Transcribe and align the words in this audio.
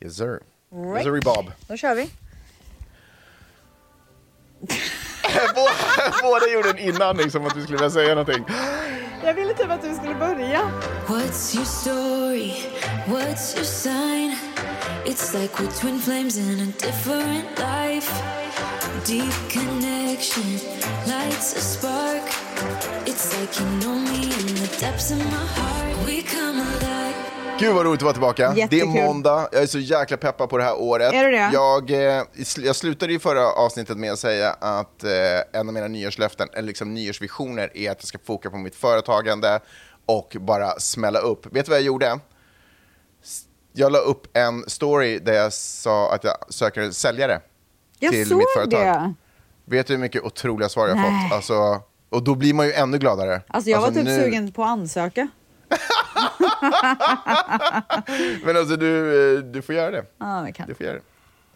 Yes 0.00 0.16
sir. 0.16 0.40
Right. 0.70 0.96
Yes 0.96 1.04
sir, 1.04 1.20
Bob. 1.20 1.52
Då 1.68 1.76
kör 1.76 1.94
vi. 1.94 2.10
Båda 6.22 6.48
gjorde 6.48 6.70
en 6.70 6.78
inandning 6.78 7.30
som 7.30 7.46
att 7.46 7.56
vi 7.56 7.62
skulle 7.62 7.78
vilja 7.78 7.90
säga 7.90 8.08
någonting. 8.08 8.44
Jag 9.24 9.34
ville 9.34 9.54
typ 9.54 9.70
att 9.70 9.82
du 9.82 9.94
skulle 9.94 10.14
börja. 10.14 10.70
What's 11.06 11.56
your 11.56 11.64
story? 11.64 12.52
What's 13.06 13.56
your 13.56 13.64
sign? 13.64 14.36
It's 15.04 15.34
like 15.40 15.62
we're 15.62 15.80
twin 15.80 15.98
flames 15.98 16.36
in 16.38 16.60
a 16.60 16.72
different 16.86 17.58
life. 17.58 18.12
Deep 19.06 19.34
connection 19.50 20.58
lights 21.06 21.56
a 21.56 21.60
spark. 21.60 22.22
It's 23.06 23.40
like 23.40 23.60
you 23.60 23.66
know 23.80 23.98
me 23.98 24.22
in 24.22 24.54
the 24.54 24.76
depths 24.80 25.10
of 25.10 25.18
my 25.18 25.46
heart. 25.56 26.06
We 26.06 26.22
come 26.22 26.60
alive. 26.60 26.87
Gud 27.58 27.74
vad 27.74 27.86
roligt 27.86 27.98
att 28.00 28.02
vara 28.02 28.12
tillbaka. 28.12 28.54
Jättekul. 28.56 28.92
Det 28.94 29.00
är 29.00 29.06
måndag, 29.06 29.48
jag 29.52 29.62
är 29.62 29.66
så 29.66 29.78
jäkla 29.78 30.16
peppad 30.16 30.48
på 30.50 30.58
det 30.58 30.64
här 30.64 30.80
året. 30.80 31.14
Är 31.14 31.24
du 31.24 31.30
det? 31.30 31.50
Jag, 31.52 31.90
eh, 31.90 32.22
jag 32.58 32.76
slutade 32.76 33.12
i 33.12 33.18
förra 33.18 33.46
avsnittet 33.52 33.96
med 33.98 34.12
att 34.12 34.18
säga 34.18 34.50
att 34.60 35.04
eh, 35.04 35.10
en 35.60 35.68
av 35.68 35.74
mina 35.74 35.88
nyårslöften, 35.88 36.48
eller 36.52 36.66
liksom 36.68 36.94
nyårsvisioner, 36.94 37.70
är 37.74 37.90
att 37.90 37.96
jag 38.00 38.06
ska 38.06 38.18
foka 38.26 38.50
på 38.50 38.56
mitt 38.56 38.74
företagande 38.74 39.60
och 40.06 40.36
bara 40.40 40.80
smälla 40.80 41.18
upp. 41.18 41.46
Vet 41.46 41.64
du 41.66 41.70
vad 41.70 41.78
jag 41.78 41.84
gjorde? 41.86 42.18
Jag 43.72 43.92
la 43.92 43.98
upp 43.98 44.36
en 44.36 44.64
story 44.66 45.18
där 45.18 45.32
jag 45.32 45.52
sa 45.52 46.14
att 46.14 46.24
jag 46.24 46.36
söker 46.48 46.80
en 46.80 46.92
säljare 46.94 47.40
Jag 47.98 48.12
till 48.12 48.28
såg 48.28 48.38
mitt 48.38 48.46
företag. 48.56 48.80
det. 48.86 49.14
Vet 49.76 49.86
du 49.86 49.92
hur 49.92 50.00
mycket 50.00 50.22
otroliga 50.22 50.68
svar 50.68 50.88
jag 50.88 50.96
Nej. 50.96 51.04
fått? 51.28 51.36
Alltså, 51.36 51.80
och 52.10 52.22
då 52.22 52.34
blir 52.34 52.54
man 52.54 52.66
ju 52.66 52.72
ännu 52.72 52.98
gladare. 52.98 53.40
Alltså 53.48 53.70
jag 53.70 53.80
var 53.80 53.90
typ 53.90 54.04
nu- 54.04 54.16
sugen 54.24 54.52
på 54.52 54.62
att 54.62 54.68
ansöka. 54.68 55.28
Men 58.44 58.56
alltså 58.56 58.76
du, 58.76 59.36
eh, 59.36 59.42
du 59.42 59.62
får 59.62 59.74
göra 59.74 59.90
det. 59.90 60.04
Ja, 60.18 60.42
det 60.46 60.52
kan. 60.52 60.68
Du 60.68 60.74
får 60.74 60.86
göra 60.86 60.94
det. 60.94 61.02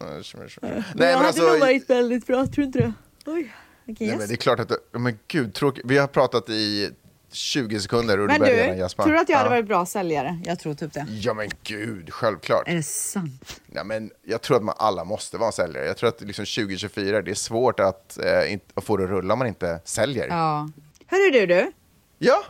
Nej, 0.00 0.22
Nej, 0.62 0.82
men 0.94 1.14
hade 1.14 1.26
alltså, 1.26 1.42
nog 1.42 1.60
varit 1.60 1.90
väldigt 1.90 2.26
bra, 2.26 2.46
tror 2.46 2.56
du 2.56 2.62
inte 2.62 2.78
det? 2.78 2.92
Oj, 3.26 3.54
nej, 3.84 3.96
men 3.98 4.08
gäst. 4.08 4.28
det 4.28 4.34
är 4.34 4.36
klart 4.36 4.60
att 4.60 4.68
det, 4.68 4.98
men 4.98 5.18
gud, 5.28 5.54
tråkigt. 5.54 5.84
Vi 5.86 5.98
har 5.98 6.06
pratat 6.06 6.48
i 6.48 6.90
20 7.32 7.80
sekunder 7.80 8.20
och 8.20 8.26
Men 8.26 8.40
du 8.40 8.46
börjar 8.46 8.74
du, 8.74 8.88
tror 8.88 9.12
du 9.12 9.18
att 9.18 9.28
jag 9.28 9.38
hade 9.38 9.50
varit 9.50 9.66
bra 9.66 9.86
säljare? 9.86 10.40
Jag 10.44 10.58
tror 10.58 10.74
typ 10.74 10.92
det. 10.92 11.06
Ja 11.08 11.34
men 11.34 11.48
gud, 11.62 12.12
självklart. 12.12 12.68
Är 12.68 12.74
det 12.74 12.82
sant? 12.82 13.60
Ja, 13.72 13.84
men 13.84 14.10
jag 14.22 14.42
tror 14.42 14.56
att 14.56 14.62
man 14.62 14.74
alla 14.78 15.04
måste 15.04 15.38
vara 15.38 15.52
säljare. 15.52 15.86
Jag 15.86 15.96
tror 15.96 16.08
att 16.08 16.20
liksom 16.20 16.44
2024, 16.44 17.22
det 17.22 17.30
är 17.30 17.34
svårt 17.34 17.80
att, 17.80 18.18
eh, 18.18 18.52
inte, 18.52 18.66
att 18.74 18.84
få 18.84 18.96
det 18.96 19.04
att 19.04 19.10
rulla 19.10 19.32
om 19.32 19.38
man 19.38 19.48
inte 19.48 19.80
säljer. 19.84 20.28
Ja. 20.28 20.68
Hörru 21.06 21.30
du, 21.30 21.46
du. 21.46 21.72
Ja, 22.18 22.44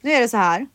Nu 0.00 0.10
är 0.10 0.20
det 0.20 0.28
så 0.28 0.36
här. 0.36 0.66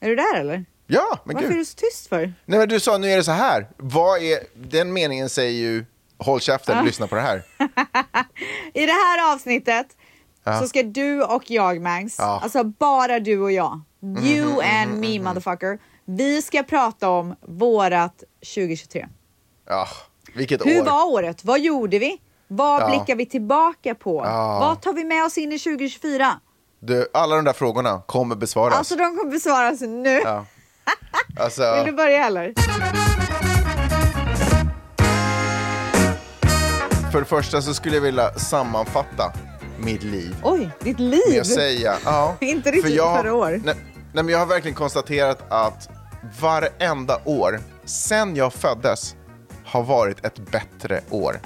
Är 0.00 0.08
du 0.08 0.16
där 0.16 0.34
eller? 0.40 0.64
ja 0.86 1.18
men 1.24 1.34
Varför 1.34 1.48
gud. 1.48 1.56
är 1.56 1.58
du 1.60 1.64
så 1.64 1.76
tyst 1.76 2.06
för? 2.08 2.32
Nej 2.44 2.58
men 2.58 2.68
du 2.68 2.80
sa 2.80 2.98
nu 2.98 3.10
är 3.10 3.16
det 3.16 3.24
så 3.24 3.30
här. 3.32 3.68
Vad 3.76 4.22
är, 4.22 4.38
den 4.54 4.92
meningen 4.92 5.28
säger 5.28 5.50
ju 5.60 5.84
håll 6.18 6.40
käften, 6.40 6.84
lyssna 6.84 7.06
på 7.06 7.14
det 7.14 7.20
här. 7.20 7.42
I 8.74 8.86
det 8.86 8.92
här 8.92 9.32
avsnittet 9.34 9.86
så 10.60 10.68
ska 10.68 10.82
du 10.82 11.22
och 11.24 11.50
jag, 11.50 11.80
Mangs, 11.80 12.16
Ja. 12.18 12.30
Mm, 12.32 12.42
alltså 12.42 12.64
bara 12.64 13.20
du 13.20 13.38
och 13.40 13.52
jag, 13.52 13.80
you 14.22 14.62
and 14.62 14.98
me 15.00 15.18
motherfucker, 15.20 15.78
vi 16.04 16.42
ska 16.42 16.62
prata 16.62 17.08
om 17.10 17.34
vårat 17.40 18.22
2023. 18.54 19.06
Ja, 19.68 19.86
vilket 20.34 20.66
Hur 20.66 20.80
år. 20.80 20.84
var 20.84 21.08
året? 21.12 21.44
Vad 21.44 21.60
gjorde 21.60 21.98
vi? 21.98 22.20
Vad 22.48 22.82
Ja. 22.82 22.88
blickar 22.88 23.14
vi 23.16 23.26
tillbaka 23.26 23.94
på? 23.94 24.22
Ja. 24.24 24.58
Vad 24.60 24.80
tar 24.82 24.92
vi 24.92 25.04
med 25.04 25.24
oss 25.24 25.38
in 25.38 25.52
i 25.52 25.58
2024? 25.58 26.40
Du, 26.82 27.08
alla 27.14 27.36
de 27.36 27.44
där 27.44 27.52
frågorna 27.52 28.02
kommer 28.06 28.36
besvaras. 28.36 28.78
Alltså 28.78 28.96
de 28.96 29.16
kommer 29.18 29.30
besvaras 29.30 29.80
nu. 29.80 30.20
ja. 30.24 30.44
alltså, 31.40 31.74
Vill 31.76 31.86
du 31.86 31.92
börja 31.92 32.26
eller? 32.26 32.54
för 37.12 37.18
det 37.20 37.24
första 37.24 37.62
så 37.62 37.74
skulle 37.74 37.94
jag 37.96 38.02
vilja 38.02 38.34
sammanfatta 38.34 39.32
mitt 39.78 40.02
liv 40.02 40.36
Oj, 40.42 40.70
ditt 40.80 40.98
liv! 41.00 41.20
med 41.30 41.40
att 41.40 41.46
säga... 41.46 41.96
Ja, 42.04 42.36
Inte 42.40 42.70
riktigt 42.70 42.82
för 42.90 42.96
jag, 42.96 43.16
förra 43.20 43.34
år. 43.34 43.50
Nej, 43.64 43.74
nej, 44.12 44.24
men 44.24 44.28
jag 44.28 44.38
har 44.38 44.46
verkligen 44.46 44.74
konstaterat 44.74 45.38
att 45.48 45.88
varenda 46.40 47.20
år 47.24 47.60
sen 47.84 48.36
jag 48.36 48.52
föddes 48.52 49.14
har 49.64 49.82
varit 49.82 50.24
ett 50.24 50.38
bättre 50.38 51.00
år. 51.10 51.40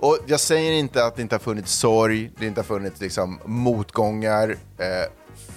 Och 0.00 0.18
jag 0.26 0.40
säger 0.40 0.72
inte 0.72 1.04
att 1.04 1.16
det 1.16 1.22
inte 1.22 1.34
har 1.34 1.40
funnits 1.40 1.72
sorg, 1.72 2.30
det 2.38 2.46
inte 2.46 2.60
har 2.60 2.64
funnits 2.64 3.00
liksom 3.00 3.38
motgångar, 3.44 4.56
eh, 4.78 5.12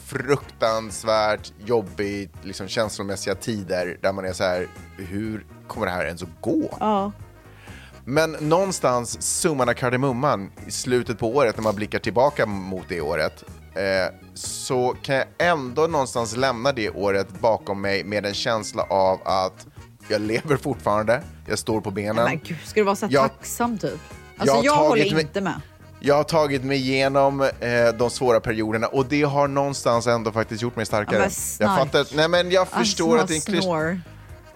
fruktansvärt 0.05 1.53
jobbigt, 1.65 2.31
liksom 2.43 2.67
känslomässiga 2.67 3.35
tider 3.35 3.97
där 4.01 4.13
man 4.13 4.25
är 4.25 4.33
så 4.33 4.43
här, 4.43 4.67
hur 4.97 5.45
kommer 5.67 5.85
det 5.85 5.91
här 5.91 6.05
ens 6.05 6.23
att 6.23 6.41
gå? 6.41 6.77
Ja. 6.79 7.11
Men 8.05 8.31
någonstans, 8.31 9.21
summan 9.21 9.69
av 9.69 9.73
kardemumman, 9.73 10.51
i 10.67 10.71
slutet 10.71 11.19
på 11.19 11.27
året 11.35 11.57
när 11.57 11.63
man 11.63 11.75
blickar 11.75 11.99
tillbaka 11.99 12.45
mot 12.45 12.83
det 12.89 13.01
året, 13.01 13.43
eh, 13.75 14.15
så 14.33 14.95
kan 15.01 15.15
jag 15.15 15.25
ändå 15.37 15.87
någonstans 15.87 16.35
lämna 16.35 16.71
det 16.71 16.89
året 16.89 17.27
bakom 17.39 17.81
mig 17.81 18.03
med 18.03 18.25
en 18.25 18.33
känsla 18.33 18.83
av 18.83 19.19
att 19.25 19.67
jag 20.07 20.21
lever 20.21 20.57
fortfarande, 20.57 21.21
jag 21.47 21.59
står 21.59 21.81
på 21.81 21.91
benen. 21.91 22.23
Men 22.25 22.39
gud, 22.43 22.57
ska 22.65 22.79
du 22.79 22.83
vara 22.85 22.95
så 22.95 23.07
Jag- 23.09 23.29
tacksam 23.29 23.77
typ? 23.77 23.99
Alltså 24.41 24.55
har 24.55 24.63
jag, 24.63 24.75
håller 24.75 25.13
mig- 25.13 25.21
inte 25.21 25.41
med. 25.41 25.61
Jag 25.99 26.15
har 26.15 26.23
tagit 26.23 26.63
mig 26.63 26.77
igenom 26.77 27.41
eh, 27.41 27.49
de 27.97 28.09
svåra 28.09 28.39
perioderna 28.39 28.87
och 28.87 29.05
det 29.05 29.23
har 29.23 29.47
någonstans 29.47 30.07
ändå 30.07 30.31
faktiskt 30.31 30.61
gjort 30.61 30.75
mig 30.75 30.85
starkare. 30.85 31.29
Ja, 31.59 31.65
jag 31.67 31.77
fattar, 31.77 32.15
nej 32.15 32.27
men 32.27 32.51
jag 32.51 32.67
förstår 32.67 33.17
Alltså, 33.17 33.23
att 33.23 33.27
det 33.27 33.33
är 33.33 33.35
en 33.35 33.41
klysch... 33.41 33.63
snår. 33.63 34.01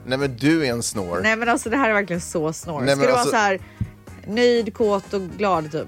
Nej 0.06 0.18
men 0.18 0.38
du 0.38 0.66
är 0.66 0.72
en 0.72 0.84
snår. 0.84 1.20
Nej 1.24 1.36
men 1.36 1.50
alltså 1.50 1.70
det 1.70 1.78
här 1.78 1.90
är 1.90 1.94
verkligen 1.94 2.22
så 2.22 2.54
snår. 2.54 2.82
Nej, 2.82 2.96
Ska 2.96 3.06
du 3.06 3.12
alltså- 3.12 3.32
vara 3.32 3.42
så 3.42 3.46
här 3.46 3.60
nöjd, 4.28 4.74
kåt 4.74 5.14
och 5.14 5.22
glad 5.22 5.72
typ? 5.72 5.88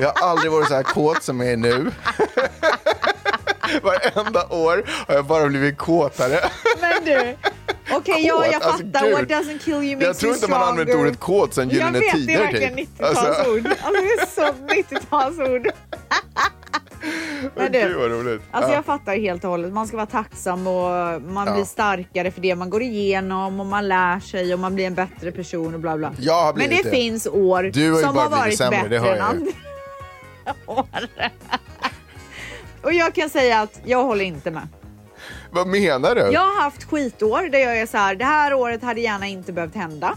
Jag 0.00 0.12
har 0.16 0.28
aldrig 0.30 0.52
varit 0.52 0.68
så 0.68 0.74
här 0.74 0.82
kåt 0.82 1.22
som 1.22 1.40
jag 1.40 1.52
är 1.52 1.56
nu. 1.56 1.90
Varenda 3.82 4.46
år 4.48 4.84
har 5.06 5.14
jag 5.14 5.24
bara 5.24 5.46
blivit 5.46 5.78
kåtare. 5.78 6.40
Men 6.80 7.04
du, 7.04 7.36
okej 7.96 8.26
ja 8.26 8.46
jag 8.46 8.54
alltså, 8.54 8.70
fattar. 8.70 9.06
gud. 9.06 9.12
What 9.12 9.28
doesn't 9.28 9.58
kill 9.58 9.74
you 9.74 9.94
makes 9.94 10.06
Jag 10.06 10.16
tror 10.18 10.28
you 10.30 10.36
inte 10.36 10.50
man 10.50 10.60
har 10.60 10.68
använt 10.68 10.88
stronger. 10.88 11.06
ordet 11.08 11.20
kåt 11.20 11.56
Jag 11.56 11.72
Gyllene 11.72 11.90
vet, 11.98 12.12
det 12.12 12.18
Tider. 12.18 12.34
är 12.34 12.38
verkligen 12.38 12.76
typ. 12.76 12.88
90-talsord. 12.98 13.66
Alltså 13.82 14.02
det 14.02 14.08
är 14.08 14.26
så 14.26 14.52
90-talsord. 14.96 15.68
Men 17.56 17.72
Gud 17.72 17.82
du, 17.90 17.94
vad 17.94 18.10
roligt. 18.10 18.42
alltså 18.50 18.70
Ja. 18.70 18.76
jag 18.76 18.84
fattar 18.84 19.16
helt 19.16 19.44
och 19.44 19.50
hållet. 19.50 19.72
Man 19.72 19.86
ska 19.86 19.96
vara 19.96 20.06
tacksam 20.06 20.66
och 20.66 21.22
man 21.22 21.46
Ja. 21.46 21.54
blir 21.54 21.64
starkare 21.64 22.30
för 22.30 22.40
det 22.40 22.54
man 22.54 22.70
går 22.70 22.82
igenom 22.82 23.60
och 23.60 23.66
man 23.66 23.88
lär 23.88 24.20
sig 24.20 24.54
och 24.54 24.60
man 24.60 24.74
blir 24.74 24.86
en 24.86 24.94
bättre 24.94 25.32
person 25.32 25.74
och 25.74 25.80
bla 25.80 25.96
bla. 25.96 26.12
Jag 26.18 26.56
Men 26.56 26.70
det, 26.70 26.80
det. 26.82 26.90
finns 26.90 27.26
år 27.26 27.62
Du 27.62 27.92
har 27.92 28.00
som 28.02 28.16
har 28.16 28.30
varit 28.30 28.58
sämre, 28.58 28.82
bättre 28.82 28.96
än 28.96 29.04
jag 29.04 29.18
andra 29.18 29.52
år. 30.66 30.86
Och 32.82 32.92
jag 32.92 33.14
kan 33.14 33.28
säga 33.30 33.60
att 33.60 33.80
jag 33.84 34.04
håller 34.04 34.24
inte 34.24 34.50
med. 34.50 34.68
Vad 35.50 35.66
menar 35.66 36.14
du? 36.14 36.20
Jag 36.20 36.40
har 36.40 36.62
haft 36.62 36.84
skitår 36.84 37.48
där 37.50 37.58
jag 37.58 37.78
är 37.78 37.86
så 37.86 37.96
här, 37.96 38.14
det 38.14 38.24
här 38.24 38.54
året 38.54 38.82
hade 38.82 39.00
gärna 39.00 39.26
inte 39.26 39.52
behövt 39.52 39.74
hända. 39.74 40.16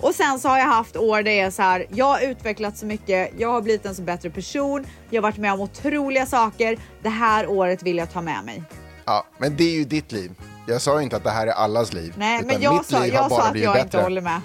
Och 0.00 0.14
sen 0.14 0.38
så 0.38 0.48
har 0.48 0.58
jag 0.58 0.66
haft 0.66 0.96
år 0.96 1.22
där 1.22 1.30
jag 1.32 1.46
är 1.46 1.50
så 1.50 1.62
här, 1.62 1.86
jag 1.90 2.06
har 2.06 2.20
utvecklats 2.20 2.80
så 2.80 2.86
mycket, 2.86 3.30
jag 3.38 3.48
har 3.48 3.60
blivit 3.62 3.86
en 3.86 3.94
så 3.94 4.02
bättre 4.02 4.30
person, 4.30 4.86
jag 5.10 5.22
har 5.22 5.30
varit 5.30 5.38
med 5.38 5.52
om 5.52 5.60
otroliga 5.60 6.26
saker. 6.26 6.78
Det 7.02 7.08
här 7.08 7.46
året 7.46 7.82
vill 7.82 7.96
jag 7.98 8.12
ta 8.12 8.20
med 8.22 8.44
mig. 8.44 8.62
Ja, 9.04 9.26
men 9.38 9.56
det 9.56 9.64
är 9.64 9.74
ju 9.78 9.84
ditt 9.84 10.12
liv. 10.12 10.32
Jag 10.68 10.82
sa 10.82 11.02
inte 11.02 11.16
att 11.16 11.24
det 11.24 11.30
här 11.30 11.46
är 11.46 11.52
allas 11.52 11.92
liv. 11.92 12.14
Nej, 12.16 12.42
men 12.44 12.62
jag 12.62 12.74
mitt 12.74 12.86
sa, 12.86 13.00
liv 13.00 13.14
jag 13.14 13.30
bara 13.30 13.42
sa 13.42 13.48
att 13.48 13.58
jag 13.58 13.72
bättre. 13.72 13.82
inte 13.82 13.98
håller 14.00 14.20
med. 14.20 14.40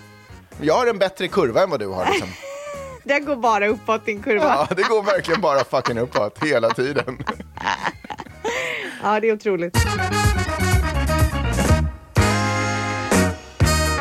Jag 0.61 0.73
har 0.73 0.87
en 0.87 0.97
bättre 0.97 1.27
kurva 1.27 1.63
än 1.63 1.69
vad 1.69 1.79
du 1.79 1.87
har. 1.87 2.05
Liksom. 2.05 2.27
Den 3.03 3.25
går 3.25 3.35
bara 3.35 3.67
uppåt 3.67 4.05
din 4.05 4.23
kurva. 4.23 4.45
Ja, 4.45 4.75
det 4.75 4.83
går 4.83 5.03
verkligen 5.03 5.41
bara 5.41 5.63
fucking 5.63 5.97
uppåt 5.99 6.43
hela 6.43 6.69
tiden. 6.69 7.23
Ja, 9.03 9.19
det 9.19 9.29
är 9.29 9.33
otroligt. 9.33 9.77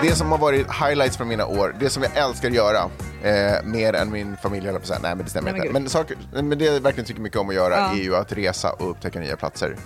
Det 0.02 0.14
som 0.14 0.30
har 0.30 0.38
varit 0.38 0.66
highlights 0.72 1.16
från 1.16 1.28
mina 1.28 1.46
år, 1.46 1.76
det 1.80 1.90
som 1.90 2.02
jag 2.02 2.16
älskar 2.16 2.48
att 2.48 2.54
göra, 2.54 2.90
eh, 3.22 3.64
mer 3.64 3.92
än 3.94 4.10
min 4.10 4.36
familj 4.36 4.66
höll 4.66 4.80
på 4.80 4.86
säga. 4.86 4.98
Nej 5.02 5.14
men 5.14 5.24
det 5.24 5.30
stämmer 5.30 5.52
Nej, 5.52 5.60
men 5.60 5.66
inte. 5.68 5.80
Men, 5.80 5.88
saker, 5.90 6.16
men 6.42 6.58
det 6.58 6.64
jag 6.64 6.80
verkligen 6.80 7.06
tycker 7.06 7.20
mycket 7.20 7.38
om 7.38 7.48
att 7.48 7.54
göra 7.54 7.74
Ja. 7.74 7.92
är 7.92 8.02
ju 8.02 8.16
att 8.16 8.32
resa 8.32 8.72
och 8.72 8.90
upptäcka 8.90 9.20
nya 9.20 9.36
platser. 9.36 9.76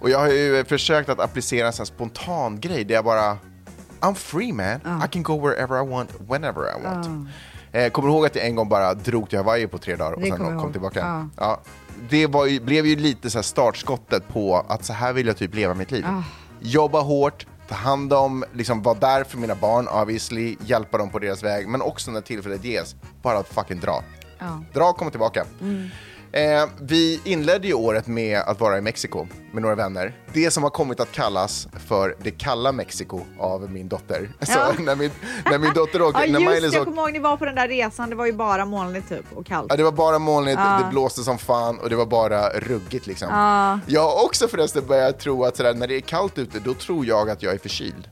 Och 0.00 0.10
jag 0.10 0.18
har 0.18 0.28
ju 0.28 0.64
försökt 0.64 1.08
att 1.08 1.20
applicera 1.20 1.66
en 1.66 1.72
sån 1.72 1.82
här 1.82 1.86
spontan 1.86 2.60
grej 2.60 2.84
där 2.84 2.94
jag 2.94 3.04
bara, 3.04 3.38
I'm 4.00 4.14
free 4.14 4.52
man, 4.52 5.02
I 5.04 5.08
can 5.12 5.22
go 5.22 5.48
wherever 5.48 5.84
I 5.84 5.88
want, 5.90 6.10
whenever 6.28 6.62
I 6.62 6.84
want. 6.84 7.28
Eh, 7.74 7.90
kommer 7.90 8.08
du 8.08 8.14
ihåg 8.14 8.26
att 8.26 8.36
jag 8.36 8.46
en 8.46 8.56
gång 8.56 8.68
bara 8.68 8.94
drog 8.94 9.28
till 9.30 9.38
Hawaii 9.38 9.66
på 9.66 9.78
tre 9.78 9.96
dagar 9.96 10.12
och 10.12 10.20
Det 10.20 10.26
sen 10.28 10.36
kom 10.38 10.58
ihåg. 10.58 10.72
tillbaka? 10.72 10.98
Ja. 11.00 11.28
Ja. 11.36 11.60
Det 12.10 12.16
ju, 12.18 12.60
blev 12.60 12.86
ju 12.86 12.96
lite 12.96 13.30
så 13.30 13.42
startskottet 13.42 14.28
på 14.28 14.64
att 14.68 14.84
så 14.84 14.92
här 14.92 15.12
vill 15.12 15.26
jag 15.26 15.36
typ 15.36 15.54
leva 15.54 15.74
mitt 15.74 15.90
liv. 15.90 16.04
Ah. 16.06 16.22
Jobba 16.60 17.00
hårt, 17.00 17.46
ta 17.68 17.74
hand 17.74 18.12
om, 18.12 18.44
liksom 18.52 18.82
vara 18.82 18.98
där 18.98 19.24
för 19.24 19.38
mina 19.38 19.54
barn 19.54 19.88
obviously, 19.88 20.56
hjälpa 20.60 20.98
dem 20.98 21.10
på 21.10 21.18
deras 21.18 21.42
väg, 21.42 21.68
men 21.68 21.82
också 21.82 22.10
när 22.10 22.20
tillfället 22.20 22.64
ges, 22.64 22.96
bara 23.22 23.38
att 23.38 23.48
fucking 23.48 23.80
dra. 23.80 24.02
Ja. 24.38 24.62
Dra 24.74 24.84
och 24.90 24.96
komma 24.96 25.10
tillbaka. 25.10 25.44
Eh, 26.34 26.64
vi 26.80 27.20
inledde 27.24 27.66
ju 27.68 27.74
året 27.74 28.06
med 28.06 28.38
att 28.40 28.60
vara 28.60 28.78
i 28.78 28.80
Mexiko 28.80 29.26
med 29.52 29.62
några 29.62 29.74
vänner. 29.74 30.12
Det 30.32 30.50
som 30.50 30.62
har 30.62 30.70
kommit 30.70 31.00
att 31.00 31.12
kallas 31.12 31.68
för 31.86 32.16
det 32.22 32.30
kalla 32.30 32.72
Mexiko 32.72 33.20
av 33.38 33.70
min 33.70 33.88
dotter. 33.88 34.30
Ja. 34.38 34.46
Så 34.76 34.82
när 34.82 34.96
min, 34.96 35.10
när 35.44 35.58
min 35.58 35.72
dotter 35.74 36.02
åkte... 36.02 36.20
Ja 36.26 36.40
just 36.54 36.70
det, 36.72 36.76
jag 36.76 36.84
kommer 36.84 37.02
ihåg 37.02 37.12
ni 37.12 37.18
var 37.18 37.36
på 37.36 37.44
den 37.44 37.54
där 37.54 37.68
resan. 37.68 38.10
Det 38.10 38.16
var 38.16 38.26
ju 38.26 38.32
bara 38.32 38.64
molnigt 38.64 39.08
typ 39.08 39.24
och 39.34 39.46
kallt. 39.46 39.66
Ja, 39.70 39.76
det 39.76 39.82
var 39.82 39.92
bara 39.92 40.18
molnigt, 40.18 40.58
Ja. 40.58 40.80
det 40.84 40.90
blåste 40.90 41.22
som 41.22 41.38
fan 41.38 41.78
och 41.78 41.90
det 41.90 41.96
var 41.96 42.06
bara 42.06 42.48
ruggigt 42.48 43.06
liksom. 43.06 43.28
Ja. 43.30 43.80
Jag 43.86 44.00
har 44.02 44.24
också 44.24 44.48
förresten 44.48 44.86
börjat 44.86 45.18
tro 45.18 45.44
att 45.44 45.56
sådär, 45.56 45.74
när 45.74 45.86
det 45.88 45.96
är 45.96 46.00
kallt 46.00 46.38
ute, 46.38 46.58
då 46.58 46.74
tror 46.74 47.06
jag 47.06 47.30
att 47.30 47.42
jag 47.42 47.54
är 47.54 47.58
förkyld. 47.58 48.08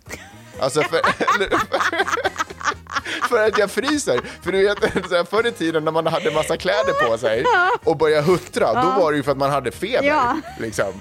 Alltså 0.61 0.83
för, 0.83 1.01
för 3.29 3.47
att 3.49 3.59
jag 3.59 3.71
fryser. 3.71 4.21
För 4.43 4.53
du 4.53 4.63
vet, 4.63 4.79
såhär, 5.09 5.25
förr 5.25 5.47
i 5.47 5.53
tiden 5.53 5.85
när 5.85 5.93
man 5.93 6.07
hade 6.07 6.31
massa 6.31 6.57
kläder 6.57 7.09
på 7.09 7.19
sig 7.19 7.45
och 7.85 7.97
började 7.97 8.27
huttra, 8.27 8.83
då 8.83 9.01
var 9.03 9.13
det 9.13 9.17
ju 9.17 9.23
för 9.23 9.33
att 9.33 9.39
man 9.39 9.51
hade 9.51 9.71
feber. 9.71 10.09
Ja. 10.09 10.37
Liksom. 10.59 10.93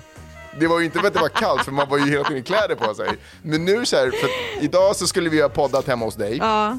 Det 0.59 0.67
var 0.67 0.79
ju 0.79 0.85
inte 0.85 0.99
för 0.99 1.07
att 1.07 1.13
det 1.13 1.19
var 1.19 1.29
kallt, 1.29 1.63
för 1.65 1.71
man 1.71 1.89
var 1.89 1.97
ju 1.97 2.11
hela 2.11 2.23
tiden 2.23 2.41
i 2.41 2.43
kläder 2.43 2.75
på 2.75 2.93
sig. 2.93 3.09
Men 3.41 3.65
nu 3.65 3.85
så 3.85 3.95
här, 3.95 4.11
för 4.11 4.29
idag 4.63 4.95
så 4.95 5.07
skulle 5.07 5.29
vi 5.29 5.41
ha 5.41 5.49
poddat 5.49 5.87
hemma 5.87 6.05
hos 6.05 6.15
dig. 6.15 6.37
Ja. 6.37 6.77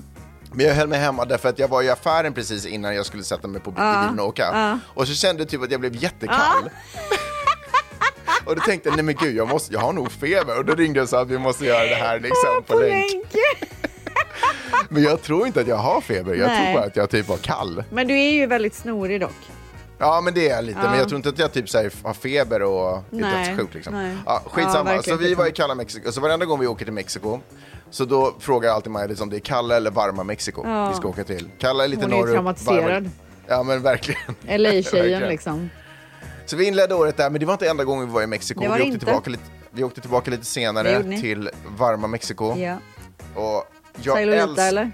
Men 0.55 0.67
jag 0.67 0.75
höll 0.75 0.89
mig 0.89 0.99
hemma 0.99 1.25
därför 1.25 1.49
att 1.49 1.59
jag 1.59 1.69
var 1.69 1.83
i 1.83 1.91
affären 1.91 2.35
precis 2.35 2.67
innan 2.67 2.95
jag 2.95 3.07
skulle 3.07 3.23
sätta 3.25 3.49
mig 3.49 3.61
på 3.61 3.71
bilen 3.71 4.21
och 4.21 4.27
åka. 4.27 4.79
Och 4.87 5.09
så 5.09 5.15
kände 5.15 5.43
jag 5.43 5.49
typ 5.49 5.63
att 5.63 5.71
jag 5.71 5.81
blev 5.81 5.97
jättekall. 5.97 6.71
och 8.45 8.57
då 8.57 8.63
tänkte 8.63 8.89
jag, 8.89 8.97
nej 8.97 9.05
men 9.05 9.15
gud, 9.15 9.37
jag, 9.37 9.49
måste, 9.49 9.73
jag 9.73 9.81
har 9.81 9.93
nog 9.93 10.13
feber. 10.13 10.59
Och 10.59 10.65
då 10.65 10.75
ringde 10.75 10.99
jag 10.99 11.05
och 11.05 11.09
sa 11.09 11.21
att 11.21 11.29
vi 11.29 11.39
måste 11.39 11.65
göra 11.65 11.85
det 11.85 11.95
här 11.95 12.21
liksom, 12.21 12.63
på, 12.67 12.75
på 12.75 12.81
länk. 12.81 13.13
länk. 13.13 13.92
Men 14.89 15.03
jag 15.03 15.23
tror 15.23 15.47
inte 15.47 15.61
att 15.61 15.67
jag 15.67 15.77
har 15.77 16.01
feber, 16.01 16.35
jag 16.35 16.47
Nej. 16.49 16.65
tror 16.73 16.81
bara 16.81 16.87
att 16.87 16.97
jag 16.97 17.11
typ 17.11 17.29
var 17.29 17.37
kall. 17.37 17.85
Men 17.91 18.09
du 18.09 18.15
är 18.21 18.33
ju 18.33 18.47
väldigt 18.47 18.75
snorig 18.75 19.21
dock. 19.21 19.35
Ja 19.99 20.21
men 20.21 20.35
det 20.35 20.49
är 20.49 20.55
jag 20.57 20.65
lite, 20.65 20.79
men 20.83 20.99
jag 20.99 21.09
tror 21.09 21.17
inte 21.17 21.29
att 21.29 21.39
jag 21.39 21.53
typ 21.53 21.69
så 21.69 21.79
här, 21.79 21.93
har 22.03 22.15
feber 22.15 22.63
och 22.63 22.97
är 22.97 23.03
Nej, 23.11 23.47
dödssjuk 23.49 23.75
liksom. 23.75 23.95
nej. 23.95 24.17
Ja, 24.27 24.43
Ja, 24.45 24.51
skitsamma, 24.51 24.85
verkligen 24.85 25.19
så 25.19 25.25
vi 25.25 25.35
var 25.35 25.47
i 25.47 25.53
kalla 25.53 25.75
Mexiko, 25.75 26.13
så 26.13 26.21
varenda 26.21 26.47
gång 26.47 26.61
vi 26.61 26.67
åker 26.67 26.85
till 26.85 26.95
Mexiko 26.95 27.41
så 27.91 28.05
då 28.05 28.35
frågar 28.41 28.69
jag 28.69 28.75
alltid 28.75 28.93
Maj 28.93 29.15
om 29.21 29.31
det 29.31 29.37
är 29.37 29.41
kalla 29.41 29.77
eller 29.77 29.91
varma 29.91 30.25
Mexiko 30.25 30.63
Ja. 30.67 30.89
vi 30.89 30.95
ska 30.97 31.09
åka 31.09 31.25
till. 31.25 31.49
Kalla 31.59 31.85
är 31.85 31.89
lite 31.89 32.03
Hon 32.03 32.13
är 32.13 32.17
norrut, 32.17 32.33
traumatiserad. 32.35 32.83
varma- 33.05 33.11
Ja 33.49 33.63
men 33.63 33.83
verkligen. 33.83 34.21
LA-tjejen 34.63 35.23
liksom. 35.29 35.71
Så 36.47 36.57
vi 36.57 36.65
inledde 36.65 36.95
året 36.95 37.17
där, 37.17 37.31
men 37.31 37.41
det 37.41 37.47
var 37.47 37.55
inte 37.55 37.69
enda 37.69 37.85
gången 37.85 38.07
vi 38.07 38.13
var 38.13 38.23
i 38.23 38.27
Mexiko. 38.27 38.61
Vi, 38.61 38.69
åkte 38.69 38.83
inte. 38.83 38.99
tillbaka 39.07 39.31
lite, 39.31 39.43
vi 39.71 39.85
åkte 39.85 40.01
tillbaka 40.01 40.31
lite 40.31 40.45
senare 40.47 41.03
till 41.21 41.51
varma 41.79 42.07
Mexiko. 42.07 42.57
Ja. 42.59 42.77
Och 43.35 43.65
jag 44.03 44.23
älsk- 44.23 44.59
eller? 44.69 44.91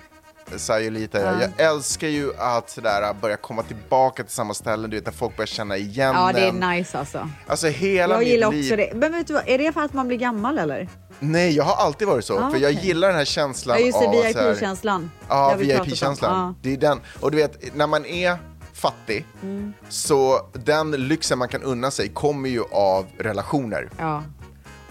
Sayulita, 0.56 1.21
ja. 1.21 1.33
Ja. 1.43 1.49
Jag 1.56 1.67
älskar 1.75 2.09
ju 2.09 2.37
att 2.39 2.71
sådär, 2.71 3.15
börja 3.21 3.37
komma 3.37 3.62
tillbaka 3.62 4.23
till 4.23 4.33
samma 4.33 4.55
ställen, 4.55 4.91
du 4.91 4.97
vet 4.97 5.06
när 5.06 5.12
folk 5.12 5.37
börjar 5.37 5.47
känna 5.47 5.77
igen 5.77 6.15
Ja, 6.15 6.33
det 6.35 6.41
är 6.41 6.49
en. 6.49 6.55
nice 6.71 6.99
alltså. 6.99 7.29
Alltså 7.47 7.67
hela 7.67 8.15
Jag 8.15 8.21
mitt 8.21 8.29
gillar 8.29 8.53
liv. 8.53 8.65
också 8.65 8.77
det. 8.77 8.93
Men 8.95 9.12
vet 9.12 9.27
du 9.27 9.33
vad, 9.33 9.43
är 9.49 9.59
det 9.59 9.73
för 9.73 9.81
att 9.81 9.93
man 9.93 10.09
blir 10.09 10.19
gammal 10.19 10.59
eller? 10.59 10.89
Nej, 11.19 11.56
jag 11.56 11.65
har 11.65 11.85
alltid 11.87 12.09
varit 12.09 12.25
så. 12.25 12.39
Ah, 12.39 12.50
för 12.50 12.59
jag 12.59 12.73
okej. 12.73 12.87
gillar 12.87 13.09
den 13.09 13.17
här 13.17 13.25
känslan 13.25 13.77
Ja 13.81 13.87
just 13.87 14.00
det, 14.00 14.06
av 14.06 14.12
så 14.12 14.23
här- 14.39 14.50
VIP-känslan. 14.50 15.03
Det 15.21 15.27
Ja, 15.29 15.35
har 15.35 15.56
vi 15.56 15.67
pratat 15.67 15.81
om. 15.81 15.87
VIP-känslan. 15.91 16.56
Det 16.62 16.73
är 16.73 16.77
den. 16.77 17.01
Och 17.21 17.31
du 17.31 17.37
vet, 17.37 17.75
när 17.77 17.87
man 17.87 18.06
är 18.06 18.37
fattig, 18.73 19.25
Mm. 19.43 19.73
så 19.89 20.41
den 20.53 20.91
lyxen 20.91 21.39
man 21.39 21.49
kan 21.49 21.62
unna 21.62 21.91
sig 21.91 22.09
kommer 22.09 22.49
ju 22.49 22.62
av 22.73 23.06
relationer. 23.19 23.91
Ja. 23.99 24.23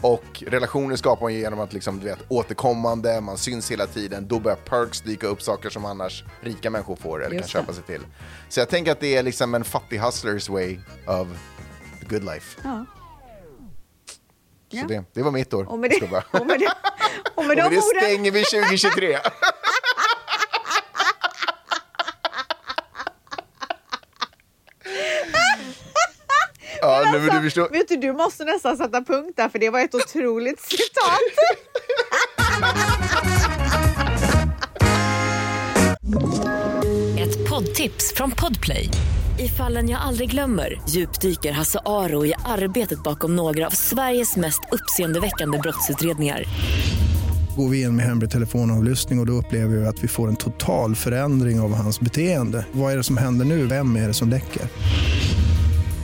Och 0.02 0.44
relationer 0.48 0.96
skapar 0.96 1.22
man 1.22 1.34
ju 1.34 1.40
genom 1.40 1.60
att 1.60 1.74
liksom, 1.74 2.00
du 2.00 2.06
vet, 2.06 2.20
återkommande, 2.28 3.22
man 3.22 3.38
syns 3.38 3.72
hela 3.72 3.88
tiden, 3.88 4.28
då 4.28 4.40
börjar 4.40 4.56
perks 4.58 5.02
dyka 5.02 5.28
upp, 5.28 5.42
saker 5.42 5.70
som 5.70 5.86
annars 5.86 6.24
rika 6.42 6.70
människor 6.70 6.96
får 6.96 7.26
eller 7.26 7.36
Just 7.36 7.52
kan 7.54 7.62
det. 7.62 7.66
köpa 7.66 7.74
sig 7.74 7.84
till. 7.84 8.06
Så 8.50 8.60
jag 8.60 8.70
tänker 8.70 8.92
att 8.92 9.00
det 9.00 9.16
är 9.16 9.24
liksom 9.24 9.56
en 9.56 9.64
fattig 9.64 10.00
hustlers 10.00 10.50
way 10.50 10.80
of 11.08 11.28
the 12.00 12.06
good 12.16 12.24
life. 12.24 12.60
ja. 12.64 12.86
Så 14.72 14.78
Ja. 14.78 14.84
det, 14.88 15.04
det 15.14 15.22
var 15.24 15.32
mitt 15.32 15.54
år. 15.54 15.70
Och 15.72 15.80
med 15.80 15.90
det, 15.90 15.96
Ska 15.96 16.08
bara- 16.08 16.24
och 16.32 16.46
med 16.48 16.60
det, 16.60 16.66
och 17.36 17.44
med 17.46 17.46
Och 17.46 17.46
med 17.46 17.58
de 17.58 17.62
det 17.62 17.68
orden. 17.68 17.82
stänger 17.82 18.32
vi 18.32 18.44
2023. 18.44 19.18
ja, 26.88 27.12
nej, 27.12 27.22
men 27.22 27.36
du 27.36 27.42
förstår. 27.42 27.70
Vet 27.72 27.88
du, 27.88 27.98
du 27.98 28.14
måste 28.14 28.46
nästan 28.46 28.78
sätta 28.78 29.02
punkt 29.02 29.34
där 29.36 29.50
för 29.50 29.60
det 29.60 29.70
var 29.70 29.80
ett 29.80 29.96
otroligt 29.96 30.60
citat. 30.70 31.20
Ett 37.20 37.50
poddtips 37.50 38.14
från 38.14 38.32
Podplay. 38.32 38.90
I 39.40 39.48
fallen 39.50 39.90
jag 39.90 40.02
aldrig 40.02 40.32
glömmer 40.32 40.82
djupdyker 40.90 41.52
Hasse 41.52 41.80
Aro 41.86 42.26
i 42.26 42.34
arbetet 42.46 43.04
bakom 43.04 43.36
några 43.36 43.68
av 43.68 43.72
Sveriges 43.72 44.36
mest 44.36 44.60
uppseendeväckande 44.72 45.58
brottsutredningar. 45.58 46.44
Går 47.58 47.70
vi 47.70 47.82
in 47.82 47.96
med 47.96 48.06
hemlig 48.06 48.32
telefonavlyssning 48.32 49.20
och, 49.20 49.24
och 49.24 49.28
då 49.28 49.34
upplever 49.34 49.76
vi 49.76 49.86
att 49.86 50.04
vi 50.04 50.08
får 50.08 50.28
en 50.28 50.36
total 50.36 50.96
förändring 50.96 51.60
av 51.60 51.74
hans 51.74 52.00
beteende. 52.00 52.66
Vad 52.72 52.94
är 52.94 52.98
det 52.98 53.04
som 53.04 53.18
händer 53.18 53.46
nu? 53.46 53.66
Vem 53.66 53.96
är 53.96 54.08
det 54.08 54.14
som 54.14 54.30
läcker? 54.30 54.62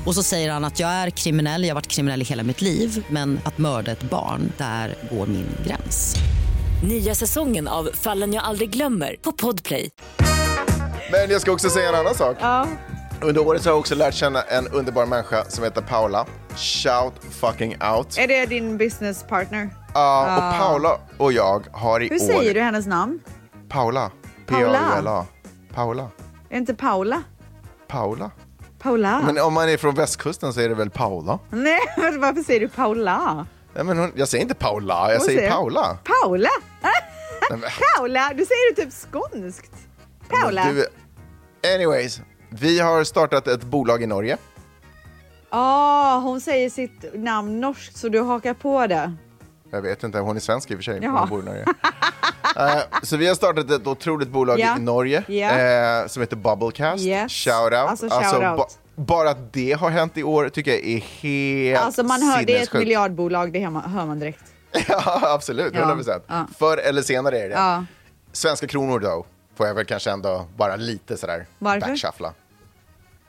Och 0.06 0.16
så 0.16 0.24
säger 0.24 0.52
han 0.52 0.66
att 0.66 0.80
jag 0.80 0.90
är 0.90 1.10
kriminell, 1.10 1.64
jag 1.64 1.70
har 1.70 1.76
varit 1.76 1.88
kriminell 1.88 2.22
i 2.22 2.26
hela 2.26 2.44
mitt 2.44 2.62
liv 2.62 3.06
men 3.10 3.40
att 3.46 3.58
mörda 3.58 3.92
ett 3.92 4.04
barn, 4.04 4.52
där 4.58 4.96
går 5.12 5.28
min 5.28 5.48
gräns. 5.66 6.16
Nya 6.88 7.16
säsongen 7.16 7.68
av 7.68 7.90
Fallen 7.94 8.34
jag 8.34 8.44
aldrig 8.44 8.70
glömmer 8.70 9.16
på 9.22 9.32
Podplay. 9.32 9.90
Men 11.12 11.30
jag 11.30 11.42
ska 11.42 11.52
också 11.52 11.70
säga 11.70 11.90
en 11.90 11.96
annan 11.96 12.16
sak. 12.16 12.38
Ja. 12.40 12.68
Under 13.22 13.48
året 13.48 13.62
så 13.62 13.70
har 13.70 13.74
jag 13.74 13.80
också 13.80 13.96
lärt 13.96 14.14
känna 14.14 14.42
en 14.42 14.68
underbar 14.68 15.06
människa 15.06 15.46
som 15.46 15.64
heter 15.64 15.82
Paula. 15.82 16.26
Shout 16.56 17.14
fucking 17.32 17.78
out. 17.96 18.18
Är 18.18 18.28
det 18.28 18.46
din 18.46 18.78
business 18.78 19.24
partner? 19.30 19.70
Ja, 19.94 20.36
och 20.36 20.60
Paula 20.60 21.00
och 21.18 21.34
jag 21.34 21.64
har 21.72 22.00
i 22.04 22.08
Hur 22.10 22.16
år... 22.16 22.20
säger 22.20 22.54
du 22.54 22.62
hennes 22.62 22.88
namn? 22.88 23.20
Paula. 23.70 24.12
Paula. 24.48 24.80
P-A-U-L-A. 24.80 25.26
Paula. 25.74 26.10
Är 26.50 26.58
inte 26.58 26.74
Paula? 26.74 27.24
Paula. 27.88 28.32
Paula? 28.84 29.22
Men 29.26 29.38
om 29.40 29.54
man 29.54 29.70
är 29.70 29.78
från 29.78 29.96
västkusten 29.96 30.54
så 30.54 30.60
är 30.62 30.70
det 30.70 30.76
väl 30.76 30.90
Paula? 30.90 31.40
Nej, 31.50 31.80
men 31.98 32.22
varför 32.22 32.42
säger 32.44 32.60
du 32.60 32.68
Paula? 32.70 33.46
Nej, 33.74 33.84
men 33.84 33.98
hon, 33.98 34.12
jag 34.16 34.28
säger 34.28 34.42
inte 34.42 34.56
Paula, 34.56 35.12
jag 35.12 35.20
Vad 35.20 35.26
säger? 35.26 35.52
Paula. 35.52 35.98
Paula? 36.04 36.50
Nej, 36.82 36.92
men- 37.60 37.60
Paula? 37.98 38.30
Du 38.36 38.46
säger 38.46 38.76
det 38.76 38.82
typ 38.82 38.94
skånskt. 38.94 39.72
Paula? 40.30 40.66
Du, 40.72 40.88
anyways, 41.76 42.22
vi 42.50 42.80
har 42.80 43.04
startat 43.04 43.48
ett 43.48 43.64
bolag 43.64 44.04
i 44.04 44.08
Norge. 44.08 44.38
Ja, 45.50 46.22
hon 46.24 46.42
säger 46.42 46.70
sitt 46.70 47.06
namn 47.14 47.60
norskt 47.62 47.98
så 47.98 48.10
du 48.10 48.22
hakar 48.22 48.54
på 48.54 48.88
det. 48.88 49.14
Jag 49.72 49.82
vet 49.82 50.04
inte, 50.04 50.20
hon 50.20 50.36
är 50.36 50.40
svensk 50.40 50.72
i 50.72 50.74
och 50.74 50.78
för 50.78 50.84
sig. 50.84 51.00
Jaha. 51.04 51.20
Hon 51.20 51.30
bor 51.30 51.42
i 51.42 51.46
Norge. 51.46 51.66
Eh, 52.58 52.80
så 53.04 53.18
vi 53.18 53.28
har 53.28 53.36
startat 53.36 53.72
ett 53.72 53.88
otroligt 53.88 54.30
bolag 54.30 54.60
Ja. 54.60 54.78
i 54.78 54.80
Norge 54.80 55.24
Ja. 55.28 55.50
eh, 55.52 56.08
som 56.08 56.22
heter 56.22 56.36
Bubblecast. 56.36 57.04
Yes. 57.06 57.32
Shout 57.32 57.56
out. 57.64 57.74
Alltså, 57.74 58.10
shout 58.10 58.34
out. 58.34 58.58
ba- 58.58 58.68
bara 58.96 59.30
att 59.30 59.54
det 59.54 59.72
har 59.72 59.90
hänt 59.90 60.18
i 60.18 60.24
år 60.24 60.50
tycker 60.50 60.72
jag 60.72 60.86
är 60.86 60.98
helt 61.00 61.86
Alltså 61.86 62.04
man 62.04 62.22
hör, 62.22 62.44
det 62.44 62.58
är 62.58 62.64
ett 62.64 62.74
miljardbolag, 62.74 63.54
det 63.54 63.60
hör 63.60 64.06
man, 64.06 64.20
direkt. 64.20 64.44
ja, 64.88 65.22
absolut. 65.34 65.74
Ja, 65.76 65.82
100%. 65.96 66.22
ja. 66.28 66.48
Förr 66.60 66.78
eller 66.78 67.02
senare 67.02 67.40
är 67.40 67.50
det. 67.50 67.56
Ja. 67.56 67.86
Svenska 68.32 68.68
kronor 68.68 69.00
då, 69.00 69.26
får 69.58 69.68
jag 69.68 69.74
väl 69.76 69.86
kanske 69.86 70.12
ändå 70.12 70.46
bara 70.58 70.76
lite 70.76 71.18
sådär 71.18 71.46
backshuffla. 71.60 72.34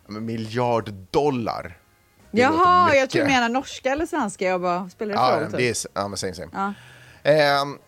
Miljard 0.06 0.92
dollar. 1.10 1.78
Det 2.30 2.40
Jaha, 2.40 2.94
jag 2.94 3.10
tror 3.10 3.22
du 3.22 3.28
menar 3.28 3.48
norska 3.48 3.90
eller 3.92 4.06
svenska. 4.06 4.44
Jag 4.44 4.60
bara, 4.60 4.88
spelar 4.88 5.14
för 5.16 5.40
Ja, 5.42 5.46
typ? 5.50 5.56
det 5.56 5.68
är, 5.68 5.76
ja 5.94 6.08
men 6.08 6.16
same 6.16 6.34
same. 6.34 6.48
Ja. 6.52 6.72
Ehm, 7.30 7.78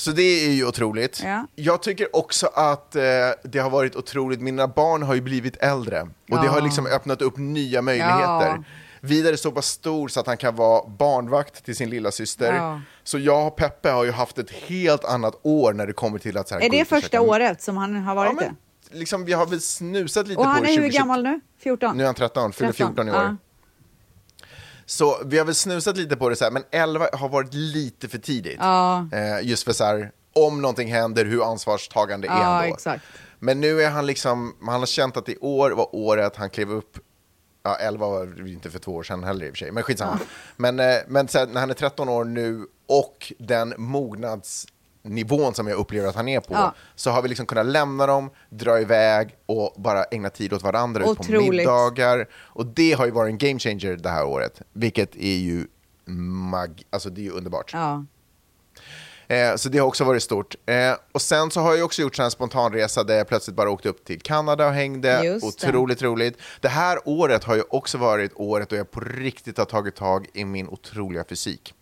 så 0.00 0.10
det 0.10 0.22
är 0.46 0.50
ju 0.50 0.66
otroligt. 0.66 1.20
Ja. 1.24 1.46
Jag 1.54 1.82
tycker 1.82 2.16
också 2.16 2.46
att 2.54 2.96
eh, 2.96 3.02
det 3.44 3.58
har 3.58 3.70
varit 3.70 3.96
otroligt. 3.96 4.40
Mina 4.40 4.68
barn 4.68 5.02
har 5.02 5.14
ju 5.14 5.20
blivit 5.20 5.56
äldre 5.56 6.00
och 6.02 6.38
det 6.38 6.44
Ja. 6.46 6.50
har 6.52 6.60
liksom 6.60 6.86
öppnat 6.86 7.22
upp 7.22 7.36
nya 7.36 7.82
möjligheter. 7.82 8.20
Ja. 8.46 8.62
Vidare 9.00 9.32
är 9.32 9.36
så 9.36 9.50
pass 9.52 9.66
stor 9.66 10.08
så 10.08 10.20
att 10.20 10.26
han 10.26 10.36
kan 10.36 10.56
vara 10.56 10.88
barnvakt 10.88 11.64
till 11.64 11.76
sin 11.76 11.90
lilla 11.90 12.10
syster. 12.10 12.54
Ja. 12.54 12.80
Så 13.04 13.18
jag 13.18 13.46
och 13.46 13.56
Peppe 13.56 13.90
har 13.90 14.04
ju 14.04 14.10
haft 14.10 14.38
ett 14.38 14.50
helt 14.50 15.04
annat 15.04 15.34
år 15.42 15.72
när 15.72 15.86
det 15.86 15.92
kommer 15.92 16.18
till 16.18 16.36
att 16.36 16.48
så 16.48 16.54
här, 16.54 16.62
Är 16.62 16.70
det 16.70 16.82
och 16.82 16.88
första 16.88 17.08
käka- 17.08 17.20
året 17.20 17.62
som 17.62 17.76
han 17.76 17.94
har 17.96 18.10
Ja, 18.10 18.14
varit 18.14 18.34
men, 18.34 18.56
det? 18.90 18.98
liksom, 18.98 19.24
vi 19.24 19.32
har 19.32 19.46
väl 19.46 19.60
snusat 19.60 20.28
lite 20.28 20.38
Och 20.38 20.44
på 20.44 20.50
han 20.50 20.62
det 20.62 20.68
är 20.68 20.70
hur 20.70 20.76
2020. 20.76 20.98
gammal 20.98 21.22
nu? 21.22 21.40
14? 21.62 21.96
Nu 21.96 22.02
är 22.02 22.06
han 22.06 22.14
13, 22.14 22.52
fyller 22.52 22.72
13, 22.72 22.94
14 22.94 23.08
i 23.08 23.10
år. 23.10 23.36
Ja. 24.90 24.94
Så 24.96 25.24
vi 25.24 25.38
har 25.38 25.44
väl 25.44 25.54
snusat 25.54 25.96
lite 25.96 26.16
på 26.16 26.28
det 26.28 26.36
så 26.36 26.44
här, 26.44 26.50
men 26.50 26.62
11 26.70 27.08
har 27.12 27.28
varit 27.28 27.54
lite 27.54 28.08
för 28.08 28.18
tidigt. 28.18 28.56
Ja. 28.58 29.08
Eh, 29.12 29.46
just 29.48 29.64
för 29.64 29.72
så 29.72 29.84
här, 29.84 30.12
om 30.34 30.62
någonting 30.62 30.92
händer, 30.92 31.24
hur 31.24 31.50
ansvarstagande 31.50 32.28
är 32.28 32.32
Ja, 32.32 32.42
han 32.42 32.68
då? 32.68 32.74
exakt. 32.74 33.04
Men 33.38 33.60
nu 33.60 33.82
är 33.82 33.90
han 33.90 34.06
liksom, 34.06 34.56
han 34.66 34.80
har 34.80 34.86
känt 34.86 35.16
att 35.16 35.28
i 35.28 35.36
år 35.40 35.70
var 35.70 35.94
året 35.94 36.36
han 36.36 36.50
klev 36.50 36.70
upp, 36.70 36.98
ja 37.62 37.76
11 37.76 38.06
var 38.08 38.48
inte 38.48 38.70
för 38.70 38.78
två 38.78 38.92
år 38.94 39.02
sedan 39.02 39.24
heller 39.24 39.46
i 39.46 39.48
och 39.48 39.52
för 39.52 39.58
sig, 39.58 39.72
men 39.72 39.82
skitsamma. 39.82 40.18
Men, 40.56 40.80
eh, 40.80 40.96
men 41.08 41.28
här, 41.34 41.46
när 41.46 41.60
han 41.60 41.70
är 41.70 41.74
13 41.74 42.08
år 42.08 42.24
nu 42.24 42.66
och 42.88 43.32
den 43.38 43.74
mognads 43.76 44.66
nivån 45.02 45.54
som 45.54 45.66
jag 45.66 45.78
upplever 45.78 46.08
att 46.08 46.14
han 46.14 46.28
är 46.28 46.40
på, 46.40 46.54
Ja. 46.54 46.74
så 46.94 47.10
har 47.10 47.22
vi 47.22 47.28
liksom 47.28 47.46
kunnat 47.46 47.66
lämna 47.66 48.06
dem, 48.06 48.30
dra 48.50 48.80
iväg 48.80 49.36
och 49.46 49.74
bara 49.76 50.04
ägna 50.04 50.30
tid 50.30 50.52
åt 50.52 50.62
varandra 50.62 51.10
ut 51.10 51.16
på 51.18 51.24
middagar. 51.32 52.28
Och 52.34 52.66
det 52.66 52.92
har 52.92 53.04
ju 53.06 53.10
varit 53.10 53.30
en 53.30 53.38
game 53.38 53.58
changer 53.58 53.96
det 53.96 54.10
här 54.10 54.24
året, 54.26 54.62
vilket 54.72 55.16
är 55.16 55.36
ju 55.36 55.66
mag 56.04 56.82
alltså 56.90 57.10
det 57.10 57.20
är 57.20 57.22
ju 57.22 57.30
underbart. 57.30 57.70
Ja. 57.72 58.04
Eh, 59.28 59.56
så 59.56 59.68
det 59.68 59.78
har 59.78 59.86
också 59.86 60.04
varit 60.04 60.22
stort. 60.22 60.54
Eh, 60.66 60.92
och 61.12 61.22
sen 61.22 61.50
så 61.50 61.60
har 61.60 61.74
jag 61.74 61.84
också 61.84 62.02
gjort 62.02 62.18
en 62.18 62.30
spontanresa 62.30 63.04
där 63.04 63.16
jag 63.16 63.28
plötsligt 63.28 63.56
bara 63.56 63.70
åkte 63.70 63.88
upp 63.88 64.04
till 64.04 64.20
Kanada 64.20 64.66
och 64.66 64.72
hängde. 64.72 65.24
Just 65.24 65.60
det. 65.60 65.68
Otroligt 65.68 66.02
roligt. 66.02 66.38
Det 66.60 66.68
här 66.68 66.98
året 67.04 67.44
har 67.44 67.54
ju 67.54 67.62
också 67.70 67.98
varit 67.98 68.32
året 68.34 68.68
då 68.68 68.76
jag 68.76 68.90
på 68.90 69.00
riktigt 69.00 69.58
har 69.58 69.64
tagit 69.64 69.96
tag 69.96 70.26
i 70.34 70.44
min 70.44 70.68
otroliga 70.68 71.24
fysik. 71.28 71.74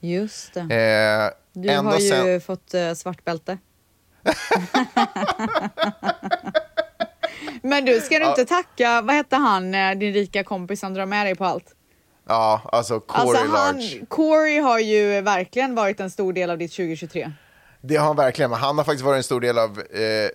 Just 0.00 0.54
det. 0.54 0.60
Eh, 0.60 1.43
Du 1.54 1.68
ända 1.68 1.90
har 1.90 1.98
ju 1.98 2.08
sen- 2.08 2.40
fått 2.40 2.74
uh, 2.74 2.94
svart 2.94 3.24
bälte. 3.24 3.58
Men 7.62 7.84
du, 7.84 8.00
ska 8.00 8.18
du 8.18 8.24
inte 8.26 8.44
tacka, 8.44 9.00
vad 9.02 9.14
hette 9.14 9.36
han, 9.36 9.74
eh, 9.74 9.90
din 9.94 10.12
rika 10.14 10.44
kompis 10.44 10.80
som 10.80 10.94
drar 10.94 11.06
med 11.06 11.26
dig 11.26 11.34
på 11.34 11.44
allt? 11.44 11.74
Ja, 12.28 12.62
alltså 12.72 13.00
Corey 13.00 13.28
Alltså 13.28 13.46
han, 13.56 13.76
Large. 13.76 14.06
Corey 14.08 14.58
har 14.60 14.78
ju 14.78 15.20
verkligen 15.20 15.74
varit 15.74 16.00
en 16.00 16.10
stor 16.10 16.32
del 16.32 16.50
av 16.50 16.58
ditt 16.58 16.72
2023. 16.72 17.32
Det 17.80 17.96
har 17.96 18.06
han 18.06 18.16
verkligen, 18.16 18.50
men 18.50 18.60
han 18.60 18.78
har 18.78 18.84
faktiskt 18.84 19.04
varit 19.04 19.16
en 19.16 19.22
stor 19.22 19.40
del 19.40 19.58
av 19.58 19.78
eh, 19.80 20.30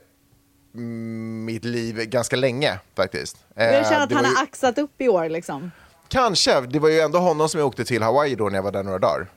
mitt 1.46 1.66
liv 1.66 1.96
ganska 2.06 2.36
länge 2.36 2.80
faktiskt. 2.96 3.38
Eh, 3.56 3.66
Jag 3.66 3.86
känner 3.88 4.04
att 4.04 4.12
han 4.12 4.24
ju- 4.26 4.36
har 4.36 4.44
axat 4.44 4.78
upp 4.78 5.02
i 5.02 5.10
år 5.10 5.30
liksom. 5.30 5.72
Kanske, 6.08 6.62
det 6.62 6.80
var 6.80 6.90
ju 6.90 7.00
ändå 7.00 7.20
honom 7.20 7.50
som 7.50 7.60
jag 7.60 7.68
åkte 7.68 7.86
till 7.86 8.04
Hawaii 8.04 8.36
då 8.36 8.50
när 8.50 8.56
jag 8.56 8.64
var 8.64 8.72
där 8.72 8.84
några 8.84 9.00
dagar. 9.00 9.28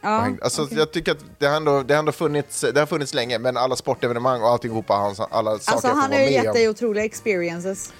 Ja, 0.00 0.18
hängde. 0.18 0.44
Alltså, 0.44 0.62
okej. 0.62 0.78
Jag 0.78 0.92
tycker 0.92 1.12
att 1.12 1.24
det 1.38 1.46
har, 1.46 1.56
ändå, 1.56 1.82
det, 1.82 1.94
har 1.94 1.98
ändå 1.98 2.12
funnits, 2.12 2.60
det 2.60 2.80
har 2.80 2.86
funnits 2.86 3.14
länge, 3.14 3.38
men 3.38 3.56
alla 3.56 3.76
sportevenemang 3.76 4.42
och 4.42 4.48
alltihopa, 4.48 4.94
hans, 4.94 5.20
alla 5.20 5.58
saker 5.58 5.72
Alltså 5.72 5.88
han 5.88 6.12
har 6.12 6.18
ju 6.18 6.30
gett 6.30 6.52
dig 6.52 6.68
otroliga 6.68 7.04
experiences. 7.04 7.92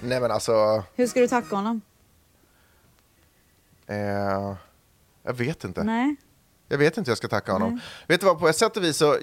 Nej 0.00 0.20
men 0.20 0.30
alltså, 0.30 0.84
Hur 0.94 1.06
ska 1.06 1.20
du 1.20 1.28
tacka 1.28 1.56
honom? 1.56 1.80
eh, 3.86 4.54
jag 5.22 5.32
vet 5.32 5.64
inte. 5.64 5.82
Nej. 5.84 6.16
Jag 6.68 6.78
vet 6.78 6.96
inte 6.98 7.08
hur 7.08 7.12
jag 7.12 7.18
ska 7.18 7.28
tacka 7.28 7.52
honom. 7.52 7.80
Vet 8.08 8.20
du 8.20 8.26
vad, 8.26 8.38
på 8.38 8.48
ett 8.48 8.56
sätt 8.56 8.76
och 8.76 8.84
vis 8.84 8.96
så, 8.96 9.16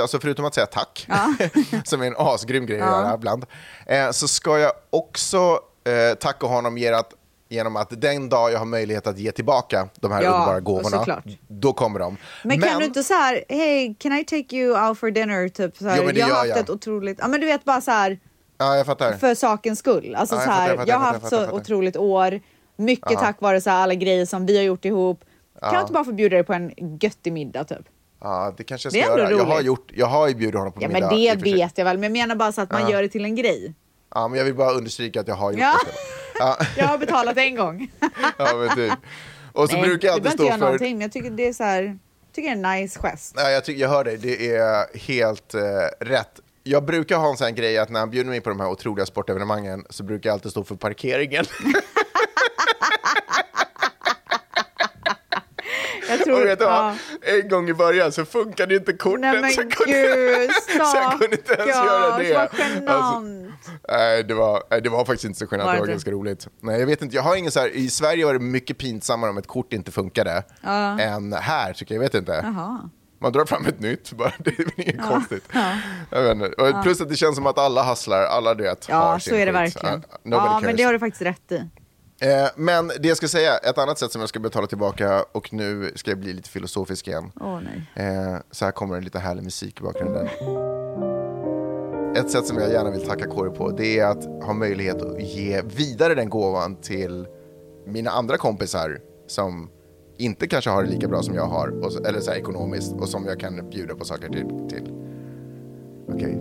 alltså 0.00 0.20
förutom 0.20 0.44
att 0.44 0.54
säga 0.54 0.66
tack, 0.66 1.08
som 1.84 2.02
är 2.02 2.06
en 2.06 2.14
asgrym 2.18 2.66
grej 2.66 2.80
att 2.80 2.86
göra 2.86 3.14
ibland, 3.14 3.46
eh, 3.86 4.10
så 4.10 4.28
ska 4.28 4.58
jag 4.58 4.72
också 4.90 5.60
eh, 5.84 6.14
tacka 6.18 6.46
honom 6.46 6.78
genom 6.78 7.00
att, 7.00 7.14
genom 7.52 7.76
att 7.76 8.00
den 8.00 8.28
dag 8.28 8.52
jag 8.52 8.58
har 8.58 8.66
möjlighet 8.66 9.06
att 9.06 9.18
ge 9.18 9.32
tillbaka 9.32 9.88
de 10.00 10.12
här 10.12 10.22
Ja, 10.22 10.30
underbara 10.32 10.60
gåvorna, 10.60 10.98
såklart. 10.98 11.24
då 11.48 11.72
kommer 11.72 11.98
de. 12.00 12.16
Men, 12.44 12.60
kan 12.60 12.78
du 12.78 12.84
inte 12.84 13.02
så 13.02 13.14
här, 13.14 13.44
hey, 13.48 13.94
can 13.94 14.12
I 14.12 14.24
take 14.24 14.56
you 14.56 14.88
out 14.88 14.98
for 14.98 15.10
dinner? 15.10 15.48
Typ 15.48 15.76
så 15.76 15.88
här, 15.88 15.96
Jo, 15.98 16.02
men 16.06 16.14
det 16.14 16.20
jag 16.20 16.26
har 16.26 16.34
haft 16.36 16.48
jag. 16.48 16.58
ett 16.58 16.70
otroligt, 16.70 17.18
ja 17.20 17.28
men 17.28 17.40
du 17.40 17.46
vet 17.46 17.64
bara 17.64 17.80
så 17.80 17.90
här, 17.90 18.18
Ja, 18.58 18.76
jag 18.76 18.86
fattar. 18.86 19.12
för 19.12 19.34
sakens 19.34 19.78
skull. 19.78 20.14
Alltså 20.14 20.34
Ja, 20.34 20.40
jag 20.40 20.46
så 20.46 20.52
här, 20.52 20.68
jag 20.68 20.76
fattar, 20.78 20.92
jag 20.92 20.98
har 20.98 21.06
haft 21.12 21.28
så 21.28 21.50
otroligt 21.50 21.96
år, 21.96 22.40
mycket 22.76 23.18
tack 23.18 23.40
vare 23.40 23.60
så 23.60 23.70
här, 23.70 23.82
alla 23.82 23.94
grejer 23.94 24.26
som 24.26 24.46
vi 24.46 24.56
har 24.56 24.64
gjort 24.64 24.84
ihop. 24.84 25.24
Kan 25.60 25.74
jag 25.74 25.82
inte 25.82 25.92
bara 25.92 26.04
få 26.04 26.12
bjuda 26.12 26.36
dig 26.36 26.44
på 26.44 26.52
en 26.52 26.72
göttig 27.00 27.32
middag 27.32 27.64
typ? 27.64 27.78
Ja, 28.20 28.54
det 28.56 28.64
kanske 28.64 28.86
jag 28.86 28.92
ska 28.92 29.18
göra. 29.18 29.30
Jag 29.30 29.44
har, 29.44 29.60
gjort, 29.60 29.90
jag 29.94 30.06
har 30.06 30.28
ju 30.28 30.34
bjudit 30.34 30.54
honom 30.54 30.72
på 30.72 30.82
Ja 30.82 30.88
middag. 30.88 31.06
men 31.10 31.18
i 31.18 31.28
det 31.34 31.42
vet 31.42 31.78
jag 31.78 31.84
väl, 31.84 31.98
men 31.98 32.02
jag 32.02 32.12
menar 32.12 32.34
bara 32.36 32.52
så 32.52 32.60
att 32.60 32.70
man 32.72 32.90
gör 32.90 33.02
det 33.02 33.08
till 33.08 33.24
en 33.24 33.34
grej. 33.34 33.74
Ja, 34.14 34.28
men 34.28 34.38
jag 34.38 34.44
vill 34.44 34.54
bara 34.54 34.72
understryka 34.72 35.20
att 35.20 35.28
jag 35.28 35.34
har 35.34 35.50
gjort 35.52 35.60
Ja. 35.60 35.74
det. 35.86 35.92
Ja, 36.38 36.58
Jag 36.76 36.84
har 36.84 36.98
betalat 36.98 37.38
en 37.38 37.54
gång. 37.54 37.92
ja, 38.38 38.56
men 38.56 38.76
typ. 38.76 38.98
Och 39.52 39.70
så 39.70 39.76
Nej, 39.76 39.84
brukar 39.84 40.08
jag 40.08 40.14
alltid 40.14 40.32
stå 40.32 40.50
för... 40.50 40.58
någonting, 40.58 40.92
men 40.92 41.00
jag 41.00 41.12
tycker 41.12 41.30
det 41.30 41.48
är 41.48 41.52
så 41.52 41.64
här, 41.64 41.98
tycker 42.32 42.56
det 42.56 42.68
är 42.68 42.74
en 42.74 42.80
nice 42.80 42.98
gest. 43.00 43.34
Nej, 43.36 43.52
jag, 43.52 43.64
tycker, 43.64 43.80
jag 43.80 43.88
hör 43.88 44.04
dig, 44.04 44.16
det 44.16 44.54
är 44.54 44.98
helt 44.98 45.54
eh, 45.54 45.60
rätt. 46.00 46.40
Jag 46.62 46.84
brukar 46.84 47.16
ha 47.16 47.30
en 47.30 47.36
sån 47.36 47.54
grej 47.54 47.78
att 47.78 47.90
när 47.90 48.00
han 48.00 48.10
bjuder 48.10 48.30
mig 48.30 48.40
på 48.40 48.50
de 48.50 48.60
här 48.60 48.68
otroliga 48.68 49.06
sportevenemangen 49.06 49.84
så 49.90 50.02
brukar 50.02 50.30
jag 50.30 50.34
alltid 50.34 50.50
stå 50.50 50.64
för 50.64 50.74
parkeringen. 50.74 51.44
Jag 56.08 56.18
Och 56.20 56.24
tror, 56.24 56.44
vet 56.44 56.58
du 56.58 56.64
ja. 56.64 56.94
En 57.22 57.48
gång 57.48 57.68
i 57.68 57.74
början 57.74 58.12
så 58.12 58.24
funkade 58.24 58.74
inte 58.76 58.92
kortet. 58.92 59.20
Nej 59.20 59.40
men 59.40 59.50
så 59.50 59.62
kunde, 59.62 59.92
gud, 59.92 60.50
så 60.86 60.96
jag 60.96 61.10
kunde 61.20 61.36
inte 61.36 61.52
ens 61.54 61.76
göra 61.76 62.18
det. 62.18 62.34
Vad 62.34 62.48
genant. 62.58 62.88
Alltså, 62.90 63.20
nej, 63.88 64.24
det 64.24 64.34
var, 64.34 64.62
nej, 64.70 64.80
det 64.82 64.88
var 64.88 65.04
faktiskt 65.04 65.24
inte 65.24 65.38
så 65.38 65.46
genant, 65.50 65.72
det 65.72 65.80
var 65.80 65.86
ganska 65.86 66.10
roligt. 66.10 66.48
Nej, 66.60 66.80
jag 66.80 66.86
vet 66.86 67.02
inte, 67.02 67.16
jag 67.16 67.22
har 67.22 67.36
ingen 67.36 67.52
så 67.52 67.60
här, 67.60 67.68
I 67.68 67.90
Sverige 67.90 68.24
var 68.26 68.32
det 68.32 68.38
mycket 68.40 68.78
pinsammare 68.78 69.30
om 69.30 69.38
ett 69.38 69.46
kort 69.46 69.72
inte 69.72 69.90
funkade 69.92 70.42
än 70.98 71.32
här, 71.32 71.72
tycker 71.72 71.94
jag. 71.94 72.02
Jag 72.04 72.08
vet 72.08 72.14
inte. 72.14 72.32
Jaha. 72.44 72.90
Man 73.20 73.32
drar 73.32 73.44
fram 73.44 73.66
ett 73.66 73.80
nytt, 73.80 74.12
bara. 74.12 74.32
det 74.38 74.50
är 74.58 74.80
inget 74.80 75.02
konstigt. 75.08 75.44
Jag 76.10 76.22
vet 76.22 76.32
inte. 76.32 76.48
Och 76.48 76.82
plus 76.82 77.00
att 77.00 77.08
det 77.08 77.16
känns 77.16 77.36
som 77.36 77.46
att 77.46 77.58
alla 77.58 77.82
hustlar, 77.82 78.22
alla 78.24 78.54
du 78.54 78.62
vet, 78.64 78.86
har 78.90 79.12
Ja, 79.12 79.20
sin 79.20 79.30
så 79.30 79.36
är 79.36 79.46
det 79.46 79.52
skit. 79.52 79.76
verkligen. 79.76 79.94
Uh, 79.96 80.02
Ja, 80.22 80.52
men 80.54 80.62
cares. 80.62 80.76
det 80.76 80.82
har 80.82 80.92
du 80.92 80.98
faktiskt 80.98 81.22
rätt 81.22 81.52
i. 81.52 81.68
Eh, 82.22 82.48
men 82.56 82.88
det 82.88 83.08
jag 83.08 83.16
ska 83.16 83.28
säga, 83.28 83.56
ett 83.56 83.78
annat 83.78 83.98
sätt 83.98 84.12
som 84.12 84.20
jag 84.20 84.28
ska 84.28 84.40
betala 84.40 84.66
tillbaka, 84.66 85.24
och 85.32 85.52
nu 85.52 85.92
ska 85.94 86.10
jag 86.10 86.18
bli 86.18 86.32
lite 86.32 86.48
filosofisk 86.48 87.08
igen. 87.08 87.32
Åh 87.40 87.60
nej. 87.60 88.06
Eh, 88.06 88.36
så 88.50 88.64
här 88.64 88.72
kommer 88.72 88.96
en 88.96 89.04
lite 89.04 89.18
härlig 89.18 89.44
musik 89.44 89.80
i 89.80 89.82
bakgrunden. 89.82 90.26
Ett 92.16 92.30
sätt 92.30 92.46
som 92.46 92.58
jag 92.58 92.70
gärna 92.70 92.90
vill 92.90 93.06
tacka 93.06 93.26
Kåre 93.26 93.50
på, 93.50 93.70
det 93.70 93.98
är 93.98 94.06
att 94.06 94.24
ha 94.24 94.52
möjlighet 94.52 95.02
att 95.02 95.22
ge 95.22 95.62
vidare 95.62 96.14
den 96.14 96.28
gåvan 96.28 96.76
till 96.76 97.26
mina 97.86 98.10
andra 98.10 98.36
kompisar 98.36 99.00
som 99.26 99.70
inte 100.18 100.48
kanske 100.48 100.70
har 100.70 100.82
det 100.82 100.90
lika 100.90 101.08
bra 101.08 101.22
som 101.22 101.34
jag 101.34 101.46
har, 101.46 101.68
och, 101.68 102.06
eller 102.06 102.20
så 102.20 102.30
här 102.30 102.38
ekonomiskt, 102.38 102.92
och 102.92 103.08
som 103.08 103.26
jag 103.26 103.40
kan 103.40 103.70
bjuda 103.70 103.94
på 103.94 104.04
saker 104.04 104.28
till. 104.28 104.68
till. 104.68 104.92
Okej, 106.08 106.38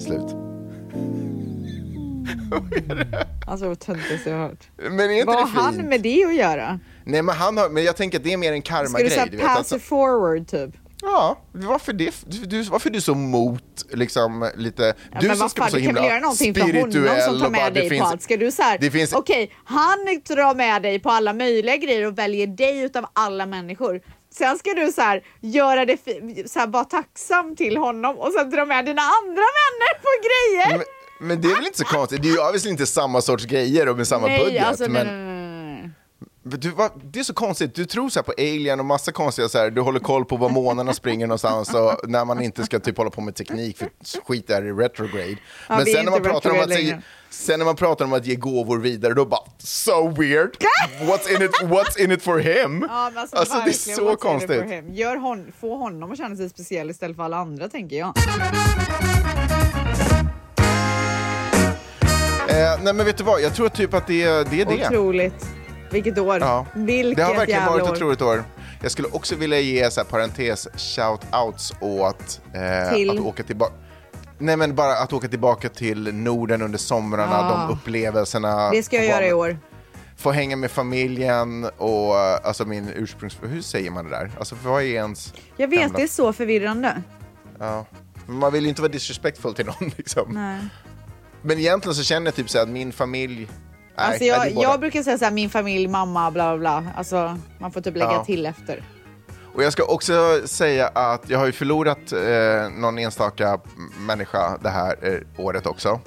slut. 0.00 0.47
Alltså 3.46 3.68
vad 3.68 3.78
töntigaste 3.80 4.30
jag 4.30 4.36
har 4.36 4.48
hört. 4.48 4.68
Men 4.76 5.00
är 5.00 5.10
inte 5.10 5.26
Vad 5.26 5.36
har 5.36 5.62
han 5.62 5.74
fint? 5.74 5.88
med 5.88 6.00
det 6.02 6.24
att 6.24 6.34
göra? 6.34 6.80
Nej, 7.04 7.22
men, 7.22 7.34
han 7.34 7.56
har, 7.56 7.68
men 7.68 7.84
jag 7.84 7.96
tänker 7.96 8.18
att 8.18 8.24
det 8.24 8.32
är 8.32 8.36
mer 8.36 8.52
en 8.52 8.62
Ska 8.62 8.72
du 8.74 8.84
karma-grej. 8.84 9.10
säga 9.10 9.26
du 9.26 9.36
vet, 9.36 9.46
pass 9.46 9.56
alltså- 9.58 9.78
forward 9.78 10.48
typ? 10.48 10.70
Ja, 11.02 11.38
varför 11.52 11.92
det? 11.92 12.14
Du, 12.26 12.62
varför 12.62 12.90
är 12.90 12.94
du 12.94 13.00
så 13.00 13.14
mot 13.14 13.62
liksom 13.92 14.50
lite... 14.56 14.94
Ja, 15.12 15.18
du 15.20 15.36
som 15.36 15.48
ska 15.48 15.60
vara 15.60 15.70
så 15.70 15.76
du 15.76 15.82
kan 15.82 15.86
himla 15.96 16.08
göra 16.08 16.20
någonting 16.20 16.54
för 16.54 16.60
honom 16.60 16.90
spirituell 16.92 17.22
som 17.22 17.32
tar 17.40 17.40
bara, 17.40 17.50
med 17.50 17.74
det 17.74 17.80
dig 17.80 17.88
finns- 17.88 18.02
på 18.02 18.06
allt. 18.08 18.22
Ska 18.22 18.36
du 18.80 18.90
finns- 18.90 19.12
okej, 19.12 19.52
han 19.64 19.98
drar 20.28 20.54
med 20.54 20.82
dig 20.82 20.98
på 20.98 21.10
alla 21.10 21.32
möjliga 21.32 21.76
grejer 21.76 22.06
och 22.06 22.18
väljer 22.18 22.46
dig 22.46 22.80
utav 22.80 23.06
alla 23.12 23.46
människor. 23.46 24.00
Sen 24.30 24.58
ska 24.58 24.70
du 24.74 24.92
så 24.92 25.00
här, 25.00 25.22
göra 25.40 25.84
det, 25.84 25.96
så 26.46 26.58
här, 26.58 26.66
vara 26.66 26.84
tacksam 26.84 27.56
till 27.56 27.76
honom 27.76 28.18
och 28.18 28.32
sen 28.32 28.50
dra 28.50 28.64
med 28.64 28.84
dina 28.84 29.02
andra 29.02 29.44
vänner 29.60 29.92
på 30.02 30.08
grejer. 30.26 30.78
Men, 30.78 30.86
men 31.20 31.40
det 31.40 31.48
är 31.48 31.54
väl 31.54 31.66
inte 31.66 31.78
så 31.78 31.84
konstigt? 31.84 32.22
Det 32.22 32.28
är 32.28 32.32
ju 32.32 32.38
obviously 32.38 32.70
inte 32.70 32.86
samma 32.86 33.20
sorts 33.20 33.44
grejer 33.44 33.88
och 33.88 33.96
med 33.96 34.08
samma 34.08 34.26
nej, 34.26 34.44
budget. 34.44 34.66
alltså, 34.66 34.90
men 34.90 35.06
nej, 35.06 35.16
nej, 35.16 35.34
nej. 35.34 35.38
Du, 36.42 36.70
vad, 36.70 36.90
det 37.04 37.20
är 37.20 37.24
så 37.24 37.34
konstigt, 37.34 37.74
du 37.74 37.84
tror 37.84 38.08
så 38.08 38.22
på 38.22 38.32
Alien 38.38 38.80
och 38.80 38.86
massa 38.86 39.12
konstiga 39.12 39.48
så 39.48 39.58
här, 39.58 39.70
du 39.70 39.80
håller 39.80 40.00
koll 40.00 40.24
på 40.24 40.36
var 40.36 40.48
månarna 40.48 40.94
springer 40.94 41.26
någonstans 41.26 41.74
och 41.74 42.08
när 42.08 42.24
man 42.24 42.42
inte 42.42 42.64
ska 42.64 42.78
typ 42.80 42.96
hålla 42.96 43.10
på 43.10 43.20
med 43.20 43.34
teknik 43.34 43.78
för 43.78 43.88
skit 44.26 44.50
är 44.50 44.64
i 44.64 44.72
retrograde. 44.72 45.36
Men 45.68 45.84
vi 45.84 45.90
är 45.90 45.96
sen 45.96 46.04
när, 46.04 46.12
man 46.12 46.22
pratar 46.22 46.50
om 46.50 46.60
att, 46.60 46.68
längre. 46.68 47.02
sen 47.30 47.58
när 47.58 47.66
man 47.66 47.76
pratar 47.76 48.04
om 48.04 48.12
att 48.12 48.26
ge 48.26 48.34
gåvor 48.34 48.78
vidare, 48.78 49.14
då 49.14 49.24
bara 49.24 49.40
so 49.58 50.08
weird. 50.08 50.56
What's 51.00 51.36
in 51.36 51.42
it, 51.42 51.50
what's 51.62 52.04
in 52.04 52.12
it 52.12 52.22
for 52.22 52.38
him? 52.38 52.86
Ja, 52.88 53.10
men 53.14 53.18
alltså, 53.18 53.36
alltså 53.36 53.62
det 53.64 53.70
är 53.70 53.96
så 53.96 54.16
konstigt. 54.16 54.64
Gör 54.90 55.16
hon, 55.16 55.52
få 55.60 55.76
honom 55.76 56.12
att 56.12 56.18
känna 56.18 56.36
sig 56.36 56.48
speciell 56.48 56.90
istället 56.90 57.16
för 57.16 57.22
alla 57.22 57.36
andra 57.36 57.68
tänker 57.68 57.96
jag. 57.96 58.14
Eh, 62.58 62.82
nej 62.82 62.94
men 62.94 63.06
vet 63.06 63.16
du 63.18 63.24
vad, 63.24 63.40
jag 63.40 63.54
tror 63.54 63.68
typ 63.68 63.94
att 63.94 64.06
det, 64.06 64.24
det 64.24 64.60
är 64.60 64.64
det. 64.66 64.86
Otroligt. 64.86 65.46
Vilket 65.90 66.18
år. 66.18 66.38
Ja. 66.40 66.66
Vilket 66.74 67.16
det 67.16 67.22
har 67.22 67.34
verkligen 67.34 67.66
varit 67.66 67.82
ett 67.84 67.90
otroligt 67.90 68.22
år. 68.22 68.44
Jag 68.82 68.90
skulle 68.90 69.08
också 69.08 69.36
vilja 69.36 69.60
ge 69.60 69.90
så 69.90 70.00
här, 70.00 70.04
parentes 70.08 70.68
shout-outs 70.68 71.74
åt 71.80 72.40
eh, 72.54 72.94
Till? 72.94 73.10
att 73.10 73.18
åka 73.24 73.42
tillbaka. 73.42 73.72
Nej 74.38 74.56
men 74.56 74.74
bara 74.74 74.92
att 74.98 75.12
åka 75.12 75.28
tillbaka 75.28 75.68
till 75.68 76.14
Norden 76.14 76.62
under 76.62 76.78
somrarna, 76.78 77.36
Ah. 77.38 77.66
de 77.66 77.72
upplevelserna. 77.74 78.70
Det 78.70 78.82
ska 78.82 78.96
jag 78.96 79.06
göra 79.06 79.26
i 79.26 79.32
år. 79.32 79.58
Få 80.16 80.30
hänga 80.32 80.56
med 80.56 80.70
familjen 80.70 81.64
och 81.76 82.16
alltså 82.46 82.64
min 82.64 82.88
ursprungs... 82.96 83.36
Hur 83.42 83.62
säger 83.62 83.90
man 83.90 84.04
det 84.04 84.10
där? 84.10 84.30
Alltså 84.38 84.56
vad 84.64 84.82
är 84.82 84.86
ens... 84.86 85.34
Jag 85.56 85.68
vet, 85.68 85.80
gamla- 85.80 85.96
det 85.96 86.02
är 86.02 86.06
så 86.08 86.32
förvirrande. 86.32 87.02
Ja. 87.58 87.86
Man 88.26 88.52
vill 88.52 88.62
ju 88.62 88.68
inte 88.68 88.82
vara 88.82 88.92
disrespectful 88.92 89.54
till 89.54 89.66
någon 89.66 89.90
liksom. 89.96 90.24
Nej. 90.34 90.58
Men 91.48 91.58
egentligen 91.58 91.94
så 91.94 92.02
känner 92.02 92.26
jag 92.26 92.34
typ 92.34 92.50
så 92.50 92.58
att 92.58 92.68
min 92.68 92.92
familj... 92.92 93.36
Nej, 93.38 93.48
Alltså 94.06 94.18
nej, 94.20 94.28
jag, 94.28 94.54
båda. 94.54 94.68
jag 94.68 94.80
brukar 94.80 95.02
säga 95.02 95.18
så 95.18 95.24
här, 95.24 95.32
min 95.32 95.50
familj, 95.50 95.88
mamma, 95.88 96.30
bla 96.30 96.56
bla 96.56 96.58
bla. 96.58 96.92
Alltså, 96.96 97.38
man 97.58 97.72
får 97.72 97.80
typ 97.80 97.96
lägga 97.96 98.12
Ja. 98.12 98.24
till 98.24 98.46
efter. 98.46 98.84
Och 99.54 99.62
jag 99.62 99.72
ska 99.72 99.84
också 99.84 100.40
säga 100.44 100.88
att 100.88 101.30
jag 101.30 101.38
har 101.38 101.46
ju 101.46 101.52
förlorat 101.52 102.12
eh, 102.12 102.70
någon 102.80 102.98
enstaka 102.98 103.60
människa 103.98 104.58
det 104.62 104.68
här 104.68 104.96
eh, 105.02 105.44
året 105.44 105.66
också. 105.66 106.00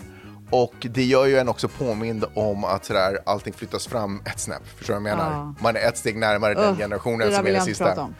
Och 0.50 0.74
det 0.82 1.04
gör 1.04 1.26
ju 1.26 1.38
en 1.38 1.50
också 1.50 1.68
påmind 1.68 2.26
om 2.36 2.64
att 2.64 2.86
sådär, 2.86 3.20
allting 3.26 3.54
flyttas 3.54 3.88
fram 3.88 4.22
ett 4.26 4.40
snäpp. 4.40 4.68
Förstår 4.78 4.94
du 4.94 5.00
vad 5.02 5.10
jag 5.12 5.18
menar? 5.18 5.32
Ja. 5.32 5.56
Man 5.60 5.76
är 5.76 5.80
ett 5.88 5.98
steg 5.98 6.18
närmare 6.18 6.54
den 6.54 6.64
Ugh, 6.70 6.78
generationen 6.78 7.34
som 7.36 7.48
är 7.48 7.52
den 7.52 7.62
sista. 7.62 7.86
prata 7.86 8.02
om. 8.02 8.16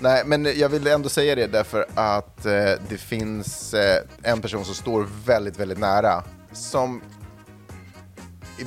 Nej, 0.00 0.22
men 0.26 0.48
jag 0.58 0.68
vill 0.68 0.86
ändå 0.86 1.08
säga 1.08 1.34
det 1.34 1.46
därför 1.46 1.86
att 1.94 2.46
eh, 2.46 2.52
det 2.88 2.98
finns 2.98 3.74
eh, 3.74 4.02
en 4.22 4.40
person 4.40 4.64
som 4.64 4.74
står 4.74 5.06
väldigt, 5.26 5.58
väldigt 5.60 5.78
nära 5.78 6.22
som 6.56 7.00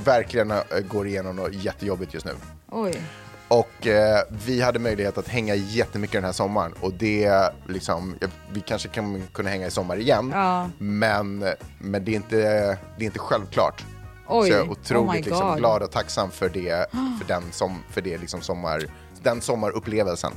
verkligen 0.03 0.51
eh, 0.51 0.57
går 0.89 1.07
igenom 1.07 1.35
något 1.35 1.53
jättejobbigt 1.53 2.13
just 2.13 2.25
nu. 2.25 2.31
Oj. 2.71 3.01
Och 3.47 3.87
eh, 3.87 4.19
vi 4.45 4.61
hade 4.61 4.79
möjlighet 4.79 5.17
att 5.17 5.27
hänga 5.27 5.55
jättemycket 5.55 6.13
den 6.13 6.23
här 6.23 6.31
sommaren 6.31 6.73
och 6.81 6.93
det 6.93 7.31
liksom, 7.67 8.15
vi 8.51 8.61
kanske 8.61 8.89
kan 8.89 9.23
kunna 9.33 9.49
hänga 9.49 9.67
i 9.67 9.71
sommar 9.71 9.97
igen, 9.97 10.31
Ja. 10.33 10.69
men, 10.77 11.45
men 11.79 12.05
det, 12.05 12.11
är 12.11 12.15
inte, 12.15 12.37
det 12.97 13.03
är 13.03 13.05
inte 13.05 13.19
självklart. 13.19 13.85
Oj. 14.27 14.47
Så 14.49 14.53
jag 14.53 14.59
är 14.61 14.67
Oh 14.67 14.71
otroligt 14.71 15.25
liksom, 15.25 15.47
God. 15.47 15.57
glad 15.57 15.83
och 15.83 15.91
tacksam 15.91 16.31
för 16.31 16.49
det, 16.49 16.91
för 16.91 17.27
den, 17.27 17.43
som, 17.51 17.83
för 17.89 18.01
det 18.01 18.17
liksom 18.17 18.41
sommar, 18.41 18.83
den 19.23 19.41
sommarupplevelsen. 19.41 20.31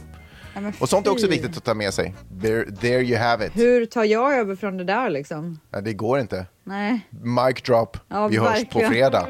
Och 0.78 0.88
sånt 0.88 1.06
är 1.06 1.10
också 1.10 1.26
viktigt 1.26 1.56
att 1.56 1.64
ta 1.64 1.74
med 1.74 1.94
sig. 1.94 2.14
There, 2.42 2.64
there 2.72 3.02
you 3.02 3.18
have 3.18 3.46
it. 3.46 3.56
Hur 3.56 3.86
tar 3.86 4.04
jag 4.04 4.34
över 4.34 4.56
från 4.56 4.76
det 4.76 4.84
där 4.84 5.10
liksom? 5.10 5.60
Ja, 5.70 5.80
det 5.80 5.92
går 5.92 6.20
inte. 6.20 6.46
Nej. 6.64 7.08
Mic 7.10 7.62
drop. 7.62 7.96
Ja, 8.08 8.28
vi 8.28 8.38
hörs 8.38 8.64
på 8.64 8.80
fredag. 8.80 9.28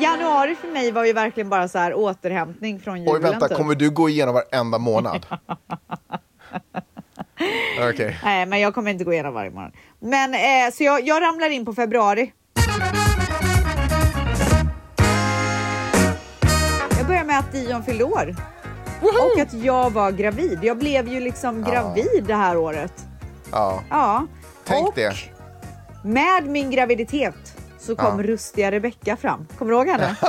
Januari 0.00 0.54
för 0.54 0.68
mig 0.72 0.92
var 0.92 1.04
ju 1.04 1.12
verkligen 1.12 1.48
bara 1.48 1.68
så 1.68 1.78
här 1.78 1.94
återhämtning 1.94 2.80
från 2.80 2.98
julen. 2.98 3.14
Oj, 3.14 3.20
vänta, 3.20 3.48
typ. 3.48 3.56
kommer 3.56 3.74
du 3.74 3.90
gå 3.90 4.08
igenom 4.08 4.34
varenda 4.34 4.78
månad? 4.78 5.26
Okej. 7.90 8.18
Nej, 8.24 8.46
men 8.46 8.60
jag 8.60 8.74
kommer 8.74 8.90
inte 8.90 9.04
gå 9.04 9.12
igenom 9.12 9.34
varje 9.34 9.50
månad. 9.50 9.72
Men 10.00 10.34
eh, 10.34 10.72
så 10.74 10.84
jag, 10.84 11.06
jag 11.06 11.22
ramlar 11.22 11.50
in 11.50 11.64
på 11.64 11.74
februari. 11.74 12.32
Jag 16.98 17.06
börjar 17.06 17.24
med 17.24 17.38
att 17.38 17.52
Dion 17.52 17.82
fyllde 17.84 18.04
år. 18.04 18.36
Och 19.02 19.40
att 19.40 19.52
jag 19.52 19.90
var 19.90 20.10
gravid. 20.10 20.58
Jag 20.62 20.78
blev 20.78 21.08
ju 21.08 21.20
liksom 21.20 21.64
gravid 21.64 22.24
det 22.26 22.34
här 22.34 22.56
året. 22.56 22.92
Ja. 23.52 23.82
Ja. 23.90 24.26
Tänk 24.64 24.88
och 24.88 24.94
det. 24.94 25.12
med 26.04 26.46
min 26.46 26.70
graviditet 26.70 27.34
så 27.78 27.96
kom 27.96 28.20
Ja. 28.20 28.26
rustiga 28.26 28.70
Rebecka 28.70 29.16
fram. 29.16 29.46
Kommer 29.58 29.72
du 29.72 29.78
ihåg 29.78 29.88
henne? 29.88 30.16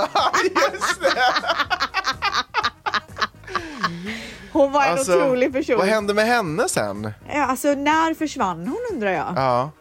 Hon 4.51 4.71
var 4.71 4.85
en 4.85 4.99
otrolig 4.99 5.53
person. 5.53 5.73
Alltså, 5.75 5.85
Vad 5.87 5.95
hände 5.95 6.13
med 6.13 6.25
henne 6.25 6.69
sen? 6.69 7.11
Ja, 7.33 7.45
Alltså 7.45 7.67
när 7.73 8.13
försvann 8.13 8.67
hon 8.67 8.77
undrar 8.93 9.11
jag? 9.11 9.33
Ja. 9.35 9.71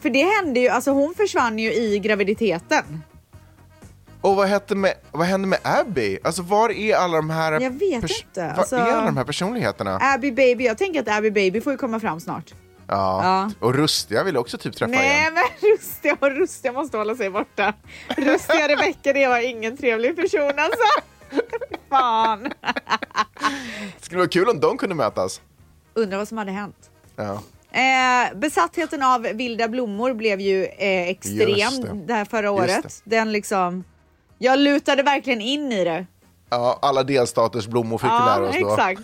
För 0.00 0.10
det 0.10 0.22
hände 0.24 0.60
ju, 0.60 0.68
alltså 0.68 0.90
hon 0.90 1.14
försvann 1.14 1.58
ju 1.58 1.72
i 1.74 1.98
graviditeten. 1.98 3.02
Och 4.20 4.36
vad 4.36 4.48
hände 4.48 4.74
med, 4.74 4.94
vad 5.10 5.26
hände 5.26 5.48
med 5.48 5.58
Abby? 5.62 6.18
Alltså 6.24 6.42
var 6.42 6.70
är 6.70 6.96
alla 6.96 7.16
de 7.16 7.30
här... 7.30 7.52
Jag 7.52 7.70
vet 7.70 7.82
inte, 7.94 8.12
Var 8.36 8.48
alltså- 8.48 8.76
är 8.76 8.80
alla 8.80 9.04
de 9.06 9.16
här 9.16 9.24
personligheterna? 9.24 9.98
Abby 10.02 10.32
Baby, 10.32 10.64
jag 10.64 10.78
tänker 10.78 11.00
att 11.00 11.08
Abby 11.18 11.30
Baby 11.30 11.60
får 11.60 11.72
ju 11.72 11.76
komma 11.78 12.00
fram 12.00 12.20
snart. 12.20 12.54
Ja. 12.86 13.20
Ja. 13.24 13.50
Och 13.66 13.74
Rustiga 13.74 14.24
vill 14.24 14.36
också 14.36 14.58
typ 14.58 14.76
träffa 14.76 14.90
Nej 14.90 15.20
igen. 15.20 15.34
men 15.34 15.70
Rustiga 15.72 16.16
och 16.20 16.30
Rustiga 16.30 16.72
måste 16.72 16.96
hålla 16.98 17.14
sig 17.16 17.30
borta. 17.30 17.74
Rustiga 18.16 18.68
Rebecka 18.68 19.12
det 19.12 19.26
var 19.28 19.38
ingen 19.38 19.76
trevlig 19.76 20.16
person 20.16 20.52
alltså. 20.56 21.02
Fan. 21.88 22.42
Det 23.98 24.04
skulle 24.04 24.18
vara 24.18 24.28
kul 24.28 24.48
om 24.48 24.60
de 24.60 24.78
kunde 24.78 24.94
mötas. 24.94 25.40
Undrar 25.94 26.18
vad 26.18 26.28
som 26.28 26.38
hade 26.38 26.50
hänt. 26.52 26.90
Ja. 27.16 27.42
Eh, 27.72 28.34
besattheten 28.38 29.02
av 29.02 29.22
vilda 29.22 29.68
blommor 29.68 30.14
blev 30.14 30.40
ju 30.40 30.64
eh, 30.64 31.08
extrem 31.08 31.80
det. 31.82 32.06
det. 32.06 32.14
här 32.14 32.24
förra 32.24 32.50
året. 32.50 33.02
Den 33.04 33.32
liksom, 33.32 33.84
jag 34.38 34.58
lutade 34.58 35.02
verkligen 35.02 35.40
in 35.40 35.72
i 35.72 35.84
det. 35.84 36.06
ja, 36.50 36.78
alla 36.82 37.02
delstaters 37.02 37.66
blommor 37.66 37.98
fick 37.98 38.10
vi 38.10 38.14
lära 38.14 38.48
oss 38.48 38.56
då. 38.60 38.70
exakt. 38.70 39.02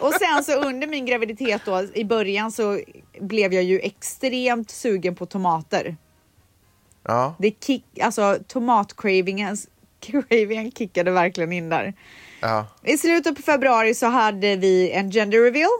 Och 0.00 0.12
sen 0.12 0.44
så 0.44 0.68
under 0.68 0.86
min 0.88 1.06
graviditet 1.06 1.62
då, 1.64 1.82
i 1.94 2.04
början 2.04 2.52
så 2.52 2.80
blev 3.20 3.54
jag 3.54 3.62
ju 3.64 3.80
extremt 3.80 4.70
sugen 4.70 5.14
på 5.14 5.26
tomater. 5.26 5.96
Ja. 7.02 7.34
Det 7.38 7.64
kick, 7.64 7.84
alltså 8.02 8.38
tomatcravingen 8.46 9.56
cravingen 10.00 10.70
kickade 10.72 11.10
verkligen 11.10 11.52
in 11.52 11.68
där. 11.68 11.94
ja, 12.40 12.66
I 12.82 12.98
slutet 12.98 13.36
på 13.36 13.42
februari 13.42 13.94
så 13.94 14.06
hade 14.06 14.56
vi 14.56 14.90
en 14.90 15.10
gender 15.10 15.38
reveal 15.44 15.70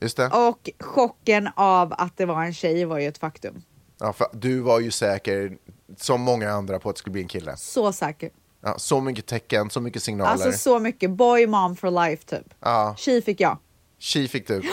just 0.00 0.16
det. 0.16 0.26
och 0.26 0.70
chocken 0.80 1.48
av 1.56 1.92
att 1.98 2.16
det 2.16 2.26
var 2.26 2.42
en 2.44 2.54
tjej 2.54 2.84
var 2.84 2.98
ju 2.98 3.06
ett 3.08 3.18
faktum. 3.18 3.62
Ja, 4.00 4.12
för 4.12 4.26
du 4.32 4.60
var 4.60 4.80
ju 4.80 4.90
säker, 4.90 5.56
som 5.96 6.20
många 6.20 6.50
andra, 6.50 6.78
på 6.78 6.88
att 6.88 6.96
det 6.96 6.98
skulle 6.98 7.12
bli 7.12 7.22
en 7.22 7.28
kille. 7.28 7.56
Så 7.56 7.92
säker. 7.92 8.30
Ja, 8.62 8.78
så 8.78 9.00
mycket 9.00 9.26
tecken, 9.26 9.70
så 9.70 9.80
mycket 9.80 10.02
signaler. 10.02 10.30
Alltså 10.30 10.52
så 10.52 10.78
mycket 10.78 11.10
boy 11.10 11.46
mom 11.46 11.76
for 11.76 12.08
life 12.08 12.24
typ. 12.24 12.54
Ja, 12.60 12.94
Tjej 12.98 13.22
fick 13.22 13.40
jag. 13.40 13.58
tji 13.98 14.28
fick 14.28 14.46
du. 14.48 14.62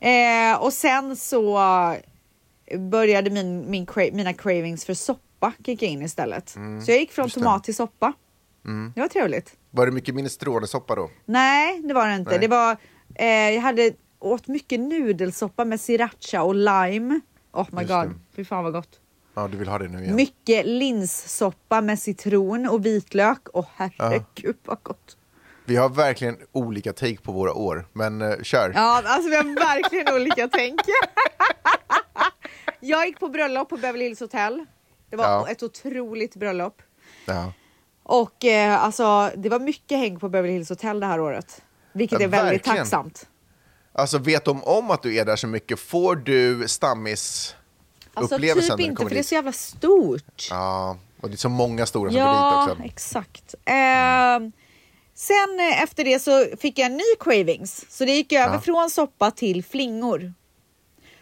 Eh, 0.00 0.62
och 0.62 0.72
sen 0.72 1.16
så 1.16 1.58
började 2.90 3.30
min, 3.30 3.70
min 3.70 3.86
cra- 3.86 4.12
mina 4.12 4.32
cravings 4.32 4.84
för 4.84 4.94
soppa 4.94 5.20
kicka 5.64 5.86
in 5.86 6.02
istället. 6.02 6.48
så 6.84 6.90
jag 6.90 6.98
gick 6.98 7.12
från 7.12 7.22
Mm. 7.24 7.32
Mm. 7.36 7.44
tomat 7.44 7.64
till 7.64 7.74
soppa. 7.74 8.12
Det 8.94 9.00
var 9.00 9.08
trevligt. 9.08 9.52
Var 9.70 9.86
det 9.86 9.92
mycket 9.92 10.14
minestronesoppa 10.14 10.94
då? 10.94 11.10
Nej, 11.24 11.80
det 11.82 11.94
var 11.94 12.08
det 12.08 12.14
inte. 12.14 12.30
Nej. 12.30 12.40
Det 12.40 12.48
var, 12.48 12.76
eh, 13.14 13.26
jag 13.50 13.60
hade 13.62 13.92
åt 14.18 14.48
mycket 14.48 14.80
nudelsoppa 14.80 15.64
med 15.64 15.80
sriracha 15.80 16.42
och 16.42 16.54
lime. 16.54 17.20
Oh 17.52 17.66
my 17.72 17.80
Just 17.82 17.92
god, 17.94 18.08
det. 18.08 18.14
fy 18.36 18.44
fan 18.44 18.64
vad 18.64 18.72
gott. 18.72 19.00
Ja, 19.34 19.48
du 19.48 19.56
vill 19.58 19.68
ha 19.68 19.78
det 19.78 19.88
nu 19.88 20.02
igen. 20.02 20.16
Mycket 20.16 20.66
linssoppa 20.66 21.80
med 21.80 21.98
citron 21.98 22.66
och 22.68 22.86
vitlök. 22.86 23.38
Åh 23.52 23.66
herregud 23.74 24.56
vad 24.64 24.78
gott. 24.82 25.16
Vi 25.64 25.76
har 25.76 25.88
verkligen 25.88 26.36
olika 26.52 26.92
take 26.92 27.16
på 27.22 27.32
våra 27.32 27.52
år, 27.54 27.86
men 27.92 28.22
uh, 28.22 28.42
kör. 28.42 28.72
Ja, 28.74 29.02
alltså 29.06 29.30
vi 29.30 29.36
har 29.36 29.44
verkligen 29.44 30.14
olika 30.14 30.48
tänk. 30.48 30.80
jag 32.80 33.06
gick 33.06 33.20
på 33.20 33.28
bröllop 33.28 33.68
på 33.68 33.76
Beverly 33.76 34.04
Hills 34.04 34.20
Hotel. 34.20 34.64
Det 35.10 35.16
var 35.16 35.24
Ja. 35.24 35.48
ett 35.48 35.62
otroligt 35.62 36.36
bröllop. 36.36 36.82
Ja. 37.26 37.52
Och 38.02 38.44
eh, 38.44 38.84
alltså, 38.84 39.30
det 39.36 39.48
var 39.48 39.58
mycket 39.60 39.98
häng 39.98 40.18
på 40.18 40.28
Beverly 40.28 40.52
Hills 40.52 40.68
Hotel 40.68 41.00
det 41.00 41.06
här 41.06 41.20
året. 41.20 41.62
Vilket 41.92 42.20
Ja, 42.20 42.24
är 42.24 42.28
väldigt 42.28 42.52
verkligen. 42.52 42.76
tacksamt. 42.78 43.28
Alltså, 43.92 44.18
vet 44.18 44.44
de 44.44 44.64
om 44.64 44.90
att 44.90 45.02
du 45.02 45.16
är 45.16 45.24
där 45.24 45.36
så 45.36 45.46
mycket? 45.46 45.80
Får 45.80 46.16
du 46.16 46.68
stammis 46.68 47.54
Alltså 48.14 48.38
typ 48.38 48.44
inte, 48.44 48.62
för 49.02 49.08
det 49.10 49.14
är 49.14 49.16
dit? 49.16 49.26
så 49.26 49.34
jävla 49.34 49.52
stort. 49.52 50.46
Ja, 50.50 50.96
och 51.20 51.28
det 51.28 51.34
är 51.34 51.36
så 51.36 51.48
många 51.48 51.86
stora 51.86 52.10
som 52.10 52.18
Ja, 52.20 52.26
går 52.66 52.66
dit 52.66 52.72
också. 52.72 52.84
exakt. 52.84 53.54
Eh, 53.64 54.48
sen 55.14 55.60
efter 55.82 56.04
det 56.04 56.18
så 56.18 56.46
fick 56.60 56.78
jag 56.78 56.86
en 56.86 56.96
ny 56.96 57.14
cravings. 57.20 57.86
Så 57.88 58.04
det 58.04 58.12
gick 58.12 58.32
över 58.32 58.54
Ja. 58.54 58.60
från 58.60 58.90
soppa 58.90 59.30
till 59.30 59.64
flingor. 59.64 60.32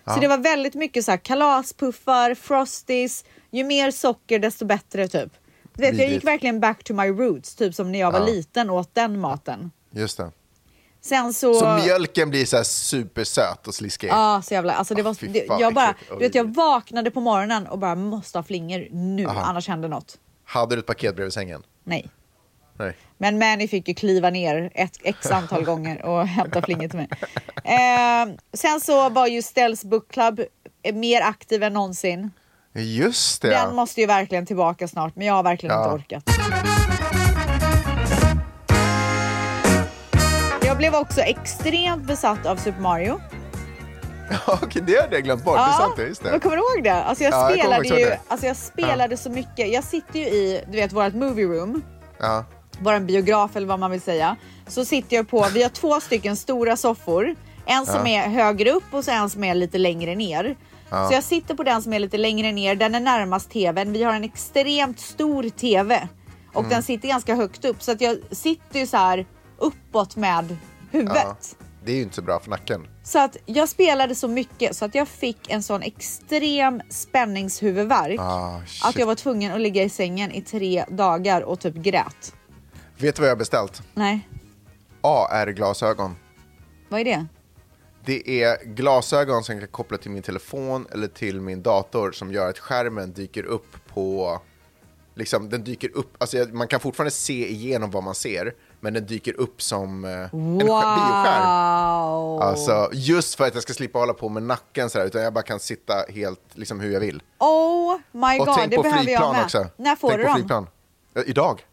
Ja. 0.05 0.15
Så 0.15 0.21
det 0.21 0.29
var 0.29 0.39
väldigt 0.39 0.75
mycket 0.75 1.05
så 1.05 1.11
här 1.11 1.19
kalaspuffar, 1.19 2.35
frosties. 2.35 3.25
Ju 3.51 3.65
mer 3.65 3.91
socker 3.91 4.39
desto 4.39 4.65
bättre 4.65 5.09
typ. 5.09 5.33
Du 5.75 5.83
vet, 5.83 5.99
jag 5.99 6.09
gick 6.11 6.25
verkligen 6.25 6.61
back 6.61 6.85
to 6.85 6.95
my 6.95 7.09
roots, 7.09 7.55
typ 7.55 7.75
som 7.75 7.93
när 7.93 7.99
jag 8.01 8.13
var 8.13 8.21
Ja. 8.21 8.27
liten 8.27 8.71
och 8.71 8.77
åt 8.77 8.95
den 8.95 9.21
maten. 9.21 9.71
Just 9.91 10.17
det. 10.19 10.31
Sen 11.01 11.33
så... 11.33 11.55
Så 11.55 11.75
mjölken 11.85 12.31
blir 12.31 12.45
så 12.47 12.57
här 12.57 12.65
supersöt 12.65 13.67
och 13.67 13.75
sliskig? 13.75 14.09
Ja, 14.09 14.43
så 14.45 14.55
jävla... 14.55 14.73
Alltså 14.75 14.95
det 14.95 15.01
Ah, 15.03 15.05
var, 15.05 15.17
det, 15.33 15.47
jag 15.61 15.75
bara, 15.75 15.95
du 16.11 16.17
vet, 16.19 16.35
jag 16.35 16.55
vaknade 16.55 17.11
på 17.11 17.21
morgonen 17.21 17.67
och 17.67 17.79
bara 17.79 17.95
måste 17.95 18.39
ha 18.39 18.43
flingor 18.43 18.89
nu, 18.91 19.27
Aha. 19.27 19.41
annars 19.41 19.69
händer 19.69 19.89
något. 19.89 20.19
Hade 20.45 20.75
du 20.77 20.79
ett 20.79 20.87
paket 20.87 21.15
bredvid 21.17 21.33
sängen? 21.33 21.63
Nej. 21.85 22.11
Nej. 22.77 22.97
Men 23.19 23.39
Manny 23.39 23.69
fick 23.69 23.89
ju 23.89 23.95
kliva 23.95 24.31
ner 24.31 24.71
ett 24.75 24.99
x 25.05 25.31
antal 25.31 25.65
gånger 25.71 26.05
och 26.05 26.27
hämta 26.27 26.63
flingor 26.63 26.89
till 26.89 26.99
mig. 26.99 27.09
Eh, 27.65 28.35
sen 28.53 28.81
så 28.81 29.09
var 29.09 29.27
ju 29.27 29.43
Stells 29.43 29.85
Book 29.85 30.11
Club 30.13 30.41
mer 30.95 31.21
aktiv 31.23 31.63
än 31.63 31.73
någonsin. 31.73 32.31
Just 32.77 33.43
det. 33.43 33.49
Den 33.51 33.75
måste 33.75 34.01
ju 34.01 34.07
verkligen 34.07 34.47
tillbaka 34.47 34.89
snart, 34.89 35.17
men 35.17 35.27
jag 35.27 35.35
har 35.35 35.43
verkligen 35.43 35.75
Ja. 35.77 35.85
inte 35.85 35.95
orkat. 36.05 36.25
Jag 40.65 40.77
blev 40.77 40.95
också 40.95 41.21
extremt 41.21 42.03
besatt 42.07 42.47
av 42.47 42.57
Super 42.57 42.81
Mario. 42.81 43.21
Okej, 44.47 44.83
det 44.87 45.01
hade 45.01 45.15
jag 45.17 45.25
glömt 45.25 45.45
bort. 45.45 45.57
Det 45.57 45.61
är 45.63 45.73
sant, 45.73 45.97
det. 45.97 46.07
Just 46.07 46.23
men 46.23 46.33
det. 46.33 46.41
kommer 46.41 46.57
du 46.57 46.63
ihåg 46.63 46.85
det? 46.85 46.95
Alltså 47.05 47.25
jag 47.25 47.33
Ja, 47.33 47.51
jag 47.51 47.59
spelade 47.59 47.89
ihåg 47.89 47.99
ju, 47.99 48.05
det. 48.05 48.19
alltså 48.29 48.47
jag 48.47 48.57
spelade 48.57 49.17
så 49.17 49.31
mycket. 49.31 49.73
Jag 49.73 49.85
sitter 49.85 50.19
ju 50.19 50.25
i, 50.27 50.65
du 50.71 50.77
vet, 50.77 50.93
vårt 50.93 51.15
movie 51.15 51.45
room. 51.47 51.83
Ja. 52.21 52.45
Våran 52.81 53.07
biograf 53.07 53.57
eller 53.57 53.67
vad 53.67 53.79
man 53.81 53.91
vill 53.91 54.01
säga. 54.01 54.37
Så 54.67 54.85
sitter 54.85 55.17
jag 55.17 55.29
på, 55.29 55.47
vi 55.55 55.63
har 55.63 55.71
två 55.71 56.01
stycken 56.01 56.37
stora 56.37 56.77
soffor. 56.77 57.35
En 57.67 57.87
som 57.87 58.07
är 58.07 58.29
högre 58.29 58.71
upp 58.71 58.85
och 58.95 59.05
så 59.05 59.11
en 59.11 59.31
som 59.31 59.45
är 59.45 59.55
lite 59.55 59.79
längre 59.79 60.15
ner. 60.15 60.57
Ja. 60.91 61.09
Så 61.09 61.15
jag 61.15 61.25
sitter 61.25 61.55
på 61.55 61.63
den 61.63 61.83
som 61.83 61.93
är 61.93 61.99
lite 61.99 62.17
längre 62.19 62.53
ner, 62.53 62.75
den 62.75 62.95
är 62.95 63.01
närmast 63.01 63.51
tvn. 63.51 63.93
Vi 63.93 64.03
har 64.03 64.13
en 64.13 64.25
extremt 64.25 65.01
stor 65.01 65.49
tv. 65.49 66.09
Och 66.53 66.61
Mm. 66.61 66.71
den 66.71 66.83
sitter 66.83 67.09
ganska 67.09 67.35
högt 67.35 67.65
upp 67.65 67.83
så 67.83 67.93
att 67.93 68.01
jag 68.01 68.17
sitter 68.31 68.79
ju 68.81 68.87
så 68.87 68.97
här 68.97 69.27
uppåt 69.59 70.17
med 70.17 70.57
huvudet. 70.91 71.57
Det 71.85 71.93
är 71.93 71.97
ju 71.97 72.03
inte 72.03 72.15
så 72.15 72.23
bra 72.23 72.41
för 72.41 72.51
nacken. 72.51 72.87
Så 73.03 73.19
att 73.19 73.37
jag 73.47 73.69
spelade 73.69 74.15
så 74.15 74.29
mycket 74.29 74.77
så 74.77 74.85
att 74.85 74.95
jag 74.95 75.09
fick 75.09 75.51
en 75.51 75.63
sån 75.63 75.83
extrem 75.83 76.81
spänningshuvudvärk 76.91 78.21
shit. 78.69 78.85
att 78.85 78.99
jag 78.99 79.07
var 79.07 79.15
tvungen 79.15 79.53
att 79.53 79.61
ligga 79.61 79.83
i 79.83 79.89
sängen 79.89 80.33
i 80.33 80.41
tre 80.43 80.85
dagar 80.89 81.41
och 81.43 81.61
typ 81.61 81.75
grät. 81.75 82.35
Vet 83.05 83.17
du 83.17 83.23
vad 83.23 83.29
jag 83.29 83.35
har 83.35 83.39
beställt? 83.39 83.83
Nej, 83.95 84.29
AR-glasögon. 85.01 86.17
vad 86.89 87.01
är 87.01 87.05
det? 87.05 87.27
Det 88.05 88.43
är 88.43 88.65
glasögon 88.65 89.45
som 89.45 89.55
jag 89.55 89.63
kan 89.63 89.69
koppla 89.69 89.99
till 89.99 90.11
min 90.11 90.23
telefon 90.23 90.87
eller 90.93 91.09
till 91.09 91.41
min 91.41 91.63
dator 91.63 92.13
som 92.13 92.33
gör 92.33 92.51
att 92.51 92.59
skärmen 92.59 93.13
dyker 93.13 93.45
upp 93.45 93.67
på... 93.95 94.41
Liksom, 95.15 95.49
den 95.49 95.65
dyker 95.65 95.91
upp, 95.97 96.17
alltså 96.19 96.37
man 96.53 96.69
kan 96.69 96.81
fortfarande 96.81 97.11
se 97.11 97.51
igenom 97.53 97.91
vad 97.91 98.03
man 98.03 98.15
ser, 98.15 98.55
men 98.81 98.95
den 98.95 99.07
dyker 99.07 99.41
upp 99.41 99.63
som 99.63 100.05
eh, 100.05 100.11
en 100.11 100.29
skär- 100.31 100.59
bioskärm. 100.97 101.43
Wow! 101.43 102.43
Alltså, 102.43 102.91
just 102.93 103.35
för 103.35 103.45
att 103.47 103.55
jag 103.55 103.63
ska 103.63 103.73
slippa 103.73 103.99
hålla 103.99 104.15
på 104.15 104.29
med 104.29 104.43
nacken 104.43 104.91
sådär, 104.91 105.07
utan 105.07 105.23
jag 105.23 105.33
bara 105.33 105.45
kan 105.45 105.61
sitta 105.61 105.95
helt 106.09 106.41
liksom 106.53 106.81
hur 106.81 106.93
jag 106.93 107.01
vill. 107.01 107.23
Oh 107.39 107.99
my 108.13 108.39
god, 108.39 108.71
det 108.71 108.83
behöver 108.83 109.11
jag 109.11 109.33
med. 109.33 109.45
också. 109.45 109.67
När 109.77 109.97
får 109.97 110.09
tänk 110.09 110.21
du 110.21 110.27
dem? 110.27 110.35
flygplan. 110.35 110.67
Idag. 111.27 111.65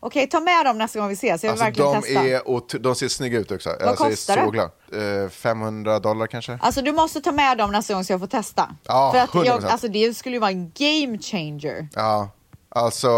Okej, 0.00 0.26
ta 0.28 0.40
med 0.40 0.66
dem 0.66 0.78
nästa 0.78 0.98
gång 0.98 1.08
vi 1.08 1.14
ses. 1.14 1.44
Jag 1.44 1.52
vill 1.52 1.62
Alltså, 1.62 1.64
verkligen 1.64 1.92
de, 1.92 2.02
testa. 2.02 2.76
är, 2.76 2.78
de 2.78 2.94
ser 2.94 3.08
snygga 3.08 3.38
ut 3.38 3.50
också. 3.50 3.70
Vad 3.80 3.96
kostar 3.96 4.36
jag 4.36 4.42
är 4.48 4.52
det? 4.52 4.68
så 4.90 4.96
glad. 4.98 5.24
Eh, 5.24 5.28
500 5.30 5.98
dollar 5.98 6.26
kanske? 6.26 6.58
Alltså 6.62 6.82
du 6.82 6.92
måste 6.92 7.20
ta 7.20 7.32
med 7.32 7.58
dem 7.58 7.72
nästa 7.72 7.94
gång 7.94 8.04
så 8.04 8.12
jag 8.12 8.20
får 8.20 8.26
testa. 8.26 8.70
Ja, 8.84 9.10
För 9.12 9.18
att 9.40 9.46
jag, 9.46 9.60
100%. 9.62 9.66
alltså, 9.68 9.88
det 9.88 10.16
skulle 10.16 10.36
ju 10.36 10.40
vara 10.40 10.50
en 10.50 10.72
game 10.74 11.18
changer. 11.18 11.88
Ja, 11.94 12.30
alltså 12.70 13.10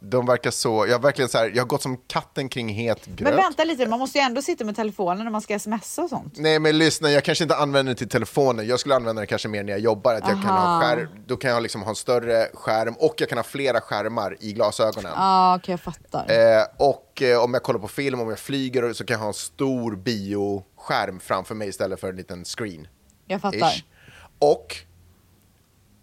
de 0.00 0.26
verkar 0.26 0.50
så, 0.50 0.86
jag 0.88 1.02
verkligen 1.02 1.28
så 1.28 1.38
här, 1.38 1.52
jag 1.54 1.62
har 1.62 1.66
gått 1.66 1.82
som 1.82 1.96
katten 1.96 2.48
kring 2.48 2.68
het 2.68 3.06
gröt. 3.06 3.20
Men 3.20 3.36
vänta 3.36 3.64
lite, 3.64 3.86
man 3.86 3.98
måste 3.98 4.18
ju 4.18 4.22
ändå 4.22 4.42
sitta 4.42 4.64
med 4.64 4.76
telefonen 4.76 5.24
när 5.24 5.30
man 5.30 5.40
ska 5.40 5.58
smsa 5.58 6.02
och 6.02 6.10
sånt. 6.10 6.34
Nej 6.36 6.58
men 6.58 6.78
lyssna, 6.78 7.10
jag 7.10 7.24
kanske 7.24 7.44
inte 7.44 7.56
använder 7.56 7.92
det 7.92 7.98
till 7.98 8.08
telefonen, 8.08 8.66
jag 8.66 8.80
skulle 8.80 8.94
använda 8.94 9.20
det 9.20 9.26
kanske 9.26 9.48
mer 9.48 9.64
när 9.64 9.72
jag 9.72 9.80
jobbar, 9.80 10.14
att 10.14 10.28
jag 10.28 10.42
kan 10.42 10.56
ha 10.56 10.80
skär, 10.80 11.08
då 11.26 11.36
kan 11.36 11.50
jag 11.50 11.62
liksom 11.62 11.82
ha 11.82 11.88
en 11.88 11.96
större 11.96 12.48
skärm 12.54 12.94
och 12.98 13.14
jag 13.16 13.28
kan 13.28 13.38
ha 13.38 13.42
flera 13.42 13.80
skärmar 13.80 14.36
i 14.40 14.52
glasögonen. 14.52 15.12
Ja, 15.16 15.56
okej 15.56 15.72
jag 15.72 15.80
fattar. 15.80 16.30
Eh, 16.30 16.64
och 16.78 17.22
eh, 17.22 17.44
om 17.44 17.54
jag 17.54 17.62
kollar 17.62 17.80
på 17.80 17.88
film, 17.88 18.20
om 18.20 18.28
jag 18.28 18.38
flyger 18.38 18.92
så 18.92 19.04
kan 19.04 19.14
jag 19.14 19.20
ha 19.20 19.28
en 19.28 19.34
stor 19.34 19.96
bioskärm 19.96 21.20
framför 21.20 21.54
mig 21.54 21.68
istället 21.68 22.00
för 22.00 22.08
en 22.08 22.16
liten 22.16 22.44
screen. 22.44 22.88
jag 23.26 23.40
fattar. 23.40 23.58
Ish. 23.58 23.84
Och, 24.38 24.76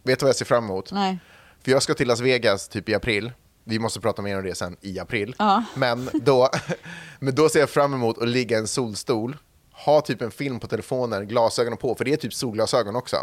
vet 0.04 0.20
du 0.20 0.24
vad 0.24 0.30
jag 0.30 0.36
ser 0.36 0.46
fram 0.46 0.64
emot? 0.64 0.92
Nej. 0.92 1.20
För 1.66 1.72
jag 1.72 1.84
ska 1.84 1.94
till 1.94 2.08
Las 2.08 2.20
Vegas 2.20 2.68
typ 2.68 2.90
i 2.90 2.96
april. 2.96 3.32
Vi 3.64 3.80
måste 3.80 4.00
prata 4.00 4.22
mer 4.22 4.38
om 4.38 4.44
det 4.44 4.56
sen 4.56 4.78
i 4.82 5.00
april. 5.00 5.36
Ja. 5.40 5.64
Men, 5.76 6.10
då, 6.14 6.50
men 7.20 7.36
då 7.36 7.50
ser 7.50 7.60
jag 7.60 7.70
fram 7.70 7.94
emot 7.94 8.18
att 8.22 8.28
ligga 8.28 8.58
i 8.58 8.60
en 8.60 8.68
solstol, 8.68 9.38
ha 9.86 10.02
typ 10.02 10.22
en 10.22 10.32
film 10.32 10.60
på 10.60 10.68
telefonen, 10.68 11.28
glasögonen 11.28 11.78
på, 11.78 11.96
för 11.96 12.06
det 12.06 12.14
är 12.14 12.18
typ 12.18 12.34
solglasögon 12.34 12.96
också. 12.96 13.16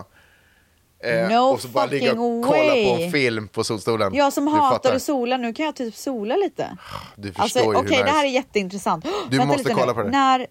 Eh, 1.04 1.28
No 1.28 1.38
och 1.52 1.60
så 1.60 1.68
bara 1.68 1.86
ligga 1.86 2.12
och 2.12 2.44
kolla 2.44 2.72
på 2.72 3.02
en 3.02 3.12
film 3.12 3.48
på 3.48 3.64
solstolen. 3.64 4.14
Jag 4.14 4.32
som 4.32 4.44
Du 4.44 4.50
hatar 4.50 4.70
fattar. 4.70 4.94
att 4.94 5.02
sola, 5.02 5.36
nu 5.36 5.52
kan 5.52 5.66
jag 5.66 5.76
typ 5.76 5.94
sola 5.96 6.36
lite. 6.36 6.76
Du 7.16 7.28
förstår 7.28 7.42
Alltså 7.42 7.58
ju 7.58 7.64
okej, 7.66 7.82
hur 7.82 7.90
nice. 7.90 8.04
det 8.04 8.10
här 8.10 8.24
är 8.24 8.28
jätteintressant. 8.28 9.04
Du 9.30 9.38
Vänta 9.38 9.52
måste 9.52 9.74
kolla 9.74 9.86
nu. 9.86 9.92
på 9.94 10.02
det. 10.02 10.10
När, 10.10 10.46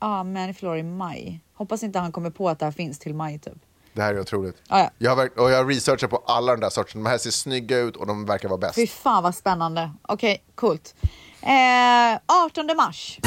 ja 0.00 0.22
men 0.24 0.54
förlorar 0.54 0.76
i 0.76 0.82
maj. 0.82 1.40
Hoppas 1.54 1.82
inte 1.82 1.98
han 1.98 2.12
kommer 2.12 2.30
på 2.30 2.48
att 2.48 2.58
det 2.58 2.64
här 2.64 2.72
finns 2.72 2.98
till 2.98 3.14
maj 3.14 3.38
typ. 3.38 3.52
Det 3.94 4.02
här 4.02 4.14
är 4.14 4.20
otroligt. 4.20 4.56
Ja, 4.68 4.78
ja. 4.78 4.90
Jag, 4.98 5.16
har, 5.16 5.38
och 5.38 5.50
jag 5.50 5.56
har 5.56 5.64
researchat 5.66 6.10
på 6.10 6.22
alla 6.26 6.52
de 6.52 6.60
där 6.60 6.70
sorterna. 6.70 7.04
De 7.04 7.10
här 7.10 7.18
ser 7.18 7.30
snygga 7.30 7.78
ut 7.78 7.96
och 7.96 8.06
de 8.06 8.26
verkar 8.26 8.48
vara 8.48 8.58
bäst. 8.58 8.74
Fy 8.74 8.86
fan 8.86 9.22
vad 9.22 9.34
spännande. 9.34 9.90
Okej, 10.02 10.44
coolt. 10.54 10.94
Eh, 11.42 12.20
18 12.46 12.76
mars. 12.76 13.18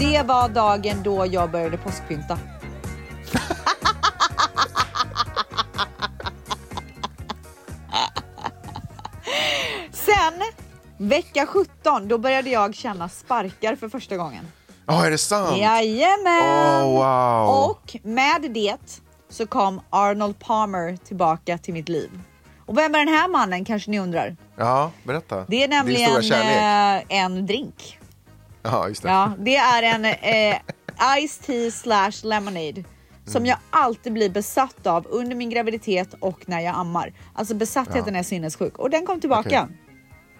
Det 0.00 0.22
var 0.22 0.48
dagen 0.48 1.02
då 1.02 1.26
jag 1.26 1.50
började 1.50 1.76
påskpynta. 1.76 2.38
Sen, 9.92 10.42
vecka 10.96 11.46
17, 11.46 12.08
då 12.08 12.18
började 12.18 12.50
jag 12.50 12.74
känna 12.74 13.08
sparkar 13.08 13.76
för 13.76 13.88
första 13.88 14.16
gången. 14.16 14.44
Ja, 14.88 15.06
är 15.06 15.10
det 15.10 15.18
sant? 15.18 15.58
Jajamän! 15.58 16.82
Oh, 16.84 16.92
wow. 16.92 17.70
Och 17.70 17.96
med 18.02 18.50
det 18.50 19.00
så 19.28 19.46
kom 19.46 19.80
Arnold 19.90 20.38
Palmer 20.38 20.96
tillbaka 20.96 21.58
till 21.58 21.74
mitt 21.74 21.88
liv. 21.88 22.10
Och 22.66 22.78
vem 22.78 22.94
är 22.94 22.98
den 22.98 23.08
här 23.08 23.28
mannen 23.28 23.64
kanske 23.64 23.90
ni 23.90 23.98
undrar? 23.98 24.36
Ja, 24.56 24.90
berätta. 25.04 25.44
Det 25.48 25.64
är 25.64 25.68
nämligen 25.68 26.32
eh, 26.32 27.18
en 27.22 27.46
drink. 27.46 27.98
Ja, 28.62 28.88
just 28.88 29.02
det. 29.02 29.08
Ja, 29.08 29.32
det 29.38 29.56
är 29.56 29.82
en 29.82 30.04
eh, 30.04 30.56
Iced 31.18 31.46
Tea 31.46 31.70
slash 31.70 32.12
Lemonade 32.22 32.84
som 33.24 33.36
Mm. 33.36 33.46
jag 33.46 33.58
alltid 33.70 34.12
blir 34.12 34.30
besatt 34.30 34.86
av 34.86 35.06
under 35.10 35.36
min 35.36 35.50
graviditet 35.50 36.14
och 36.20 36.40
när 36.48 36.60
jag 36.60 36.74
ammar. 36.76 37.12
Alltså 37.34 37.54
besattheten 37.54 38.16
är 38.16 38.22
sinnessjuk 38.22 38.78
och 38.78 38.90
den 38.90 39.06
kom 39.06 39.20
tillbaka. 39.20 39.62
Okej. 39.64 39.76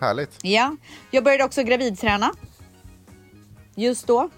Härligt. 0.00 0.38
Ja, 0.42 0.76
jag 1.10 1.24
började 1.24 1.44
också 1.44 1.62
gravidträna. 1.62 2.30
Just 3.74 4.06
då. 4.06 4.30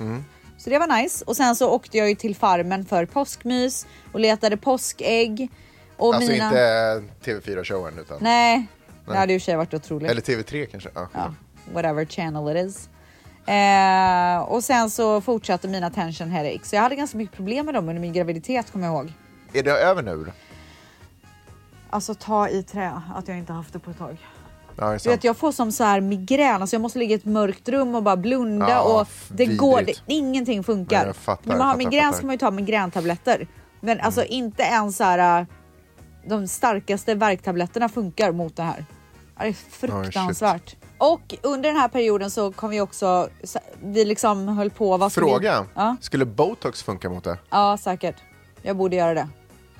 Mm. 0.00 0.24
Så 0.58 0.70
det 0.70 0.78
var 0.78 1.02
nice. 1.02 1.24
Och 1.24 1.36
sen 1.36 1.56
så 1.56 1.70
åkte 1.70 1.98
jag 1.98 2.08
ju 2.08 2.14
till 2.14 2.36
farmen 2.36 2.84
för 2.84 3.06
påskmys 3.06 3.86
och 4.12 4.20
letade 4.20 4.56
påskägg. 4.56 5.50
Och 5.96 6.14
Alltså 6.14 6.30
mina... 6.32 6.48
inte 6.48 7.02
TV4-showen 7.24 7.98
utan... 8.00 8.18
Nej, 8.20 8.66
det 9.04 9.10
Nej. 9.10 9.18
hade 9.18 9.32
ju 9.32 9.40
sig 9.40 9.56
varit 9.56 9.74
otroligt. 9.74 10.10
Eller 10.10 10.20
TV3 10.20 10.66
kanske? 10.66 10.88
Ja. 10.94 11.08
Ja, 11.12 11.34
whatever 11.72 12.04
channel 12.04 12.56
it 12.56 12.66
is. 12.66 12.88
Eh, 13.46 14.38
och 14.42 14.64
sen 14.64 14.90
så 14.90 15.20
fortsatte 15.20 15.68
mina 15.68 15.90
tension 15.90 16.30
headaches. 16.30 16.68
Så 16.68 16.76
jag 16.76 16.82
hade 16.82 16.96
ganska 16.96 17.18
mycket 17.18 17.36
problem 17.36 17.66
med 17.66 17.74
dem 17.74 17.88
under 17.88 18.00
min 18.00 18.12
graviditet 18.12 18.72
kommer 18.72 18.86
jag 18.86 18.94
ihåg. 18.94 19.12
Är 19.52 19.62
det 19.62 19.70
över 19.70 20.02
nu? 20.02 20.32
Alltså 21.90 22.14
ta 22.14 22.48
i 22.48 22.62
trä 22.62 23.02
att 23.14 23.28
jag 23.28 23.38
inte 23.38 23.52
haft 23.52 23.72
det 23.72 23.78
på 23.78 23.90
ett 23.90 23.98
tag. 23.98 24.16
Ja, 24.78 24.98
Du 25.04 25.10
vet, 25.10 25.24
jag 25.24 25.36
får 25.36 25.52
som 25.52 25.72
så 25.72 25.84
här 25.84 26.00
migrän, 26.00 26.60
alltså 26.60 26.74
jag 26.76 26.80
måste 26.80 26.98
ligga 26.98 27.12
i 27.12 27.18
ett 27.18 27.24
mörkt 27.24 27.68
rum 27.68 27.94
och 27.94 28.02
bara 28.02 28.16
blunda 28.16 28.68
Ja, 28.70 28.82
och 29.00 29.08
det 29.28 29.36
vidrigt. 29.36 29.60
går, 29.60 29.82
det, 29.82 29.92
ingenting 30.06 30.64
funkar. 30.64 31.04
Nej, 31.04 31.14
fattar, 31.14 31.48
När 31.50 31.56
man 31.58 31.66
har 31.66 31.74
fattar, 31.74 31.78
migrän 31.84 32.04
fattar. 32.04 32.16
ska 32.16 32.26
man 32.26 32.34
ju 32.34 32.38
ta 32.38 32.50
migräntabletter. 32.50 33.48
Men 33.80 34.00
alltså 34.00 34.24
inte 34.24 34.62
ens 34.62 34.96
så 34.96 35.04
här, 35.04 35.40
äh, 35.40 35.46
de 36.28 36.48
starkaste 36.48 37.14
värktabletterna 37.14 37.88
funkar 37.88 38.32
mot 38.32 38.56
det 38.56 38.62
här. 38.62 38.84
Det 39.38 39.46
är 39.46 39.52
fruktansvärt. 39.52 40.76
och 40.98 41.34
under 41.42 41.68
den 41.72 41.80
här 41.80 41.88
perioden 41.88 42.30
så 42.30 42.52
kom 42.52 42.70
vi 42.70 42.80
också, 42.80 43.28
så- 43.44 43.58
vi 43.82 44.04
liksom 44.04 44.48
höll 44.48 44.70
på, 44.70 44.96
vad 44.96 45.12
Fråga. 45.12 45.62
Vi? 45.62 45.68
Ja, 45.74 45.96
Skulle 46.00 46.24
botox 46.24 46.82
funka 46.82 47.10
mot 47.10 47.24
det? 47.24 47.38
ja, 47.50 47.76
säkert. 47.80 48.16
Jag 48.62 48.76
borde 48.76 48.96
göra 48.96 49.14
det. 49.14 49.28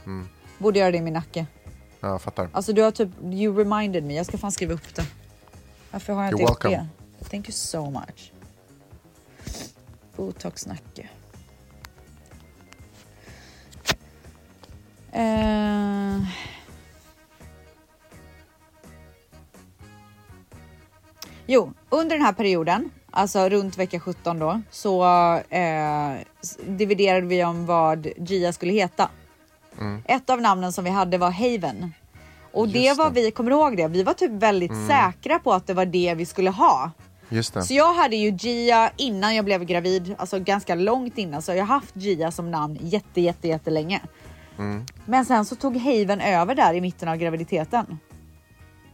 Mm. 0.07 0.29
Borde 0.59 0.79
göra 0.79 0.91
det 0.91 0.97
i 0.99 1.01
min 1.03 1.15
nacke. 1.15 1.47
Ja, 2.05 2.11
jag 2.11 2.23
fattar. 2.23 2.49
Alltså 2.53 2.73
du 2.73 2.83
har 2.83 2.91
typ, 2.91 3.09
you 3.23 3.59
reminded 3.59 4.05
me. 4.05 4.17
Jag 4.17 4.27
ska 4.27 4.39
fan 4.39 4.53
skriva 4.53 4.75
upp 4.75 4.95
det. 4.95 5.07
Varför 5.91 6.13
har 6.13 6.23
jag 6.25 6.33
inte 6.33 6.43
You're 6.43 6.49
gjort 6.49 6.65
welcome. 6.65 6.89
det? 7.19 7.29
Thank 7.31 7.49
you 7.49 7.53
so 7.53 7.91
much. 7.91 8.33
Botox-nacke. 10.17 11.09
Eh. 15.13 16.19
Jo, 21.47 21.73
under 21.89 22.17
den 22.17 22.25
här 22.25 22.33
perioden, 22.33 22.91
alltså 23.11 23.49
runt 23.49 23.79
vecka 23.79 24.01
17 24.01 24.39
då, 24.39 24.61
så 24.71 25.05
eh, 25.49 26.13
dividerade 26.67 27.27
vi 27.27 27.45
om 27.45 27.67
vad 27.67 28.07
Gia 28.17 28.53
skulle 28.53 28.73
heta. 28.73 29.11
Ett 30.05 30.31
av 30.31 30.41
namnen 30.41 30.73
som 30.73 30.85
vi 30.85 30.91
hade 30.91 31.19
var 31.19 31.31
Haven. 31.31 31.95
Och 32.53 32.69
det 32.69 32.79
Just 32.79 32.99
var 32.99 33.11
det. 33.11 33.21
vi, 33.21 33.31
kommer 33.31 33.51
du 33.51 33.57
ihåg 33.57 33.77
det? 33.77 33.89
Vi 33.89 34.03
var 34.03 34.13
typ 34.13 34.31
väldigt 34.31 34.87
säkra 34.89 35.39
på 35.39 35.53
att 35.53 35.67
det 35.67 35.75
var 35.75 35.87
det 35.87 36.15
vi 36.15 36.27
skulle 36.27 36.51
ha. 36.51 36.91
Just 37.29 37.55
det. 37.55 37.63
Så 37.63 37.75
jag 37.75 37.95
hade 37.95 38.17
ju 38.17 38.31
Gia 38.31 38.91
innan 38.97 39.35
jag 39.35 39.45
blev 39.45 39.65
gravid, 39.65 40.15
alltså 40.19 40.39
ganska 40.39 40.75
långt 40.75 41.19
innan. 41.19 41.43
Så 41.43 41.53
jag 41.53 41.59
har 41.59 41.75
haft 41.75 41.97
Gia 41.97 42.31
som 42.31 42.51
namn 42.51 42.79
jätte, 42.81 43.21
jätte, 43.21 43.49
jättelänge. 43.49 44.01
Men 45.05 45.25
sen 45.25 45.45
så 45.45 45.57
tog 45.57 45.77
Haven 45.77 46.21
över 46.21 46.55
där 46.55 46.75
i 46.75 46.81
mitten 46.81 47.09
av 47.09 47.17
graviditeten. 47.17 47.99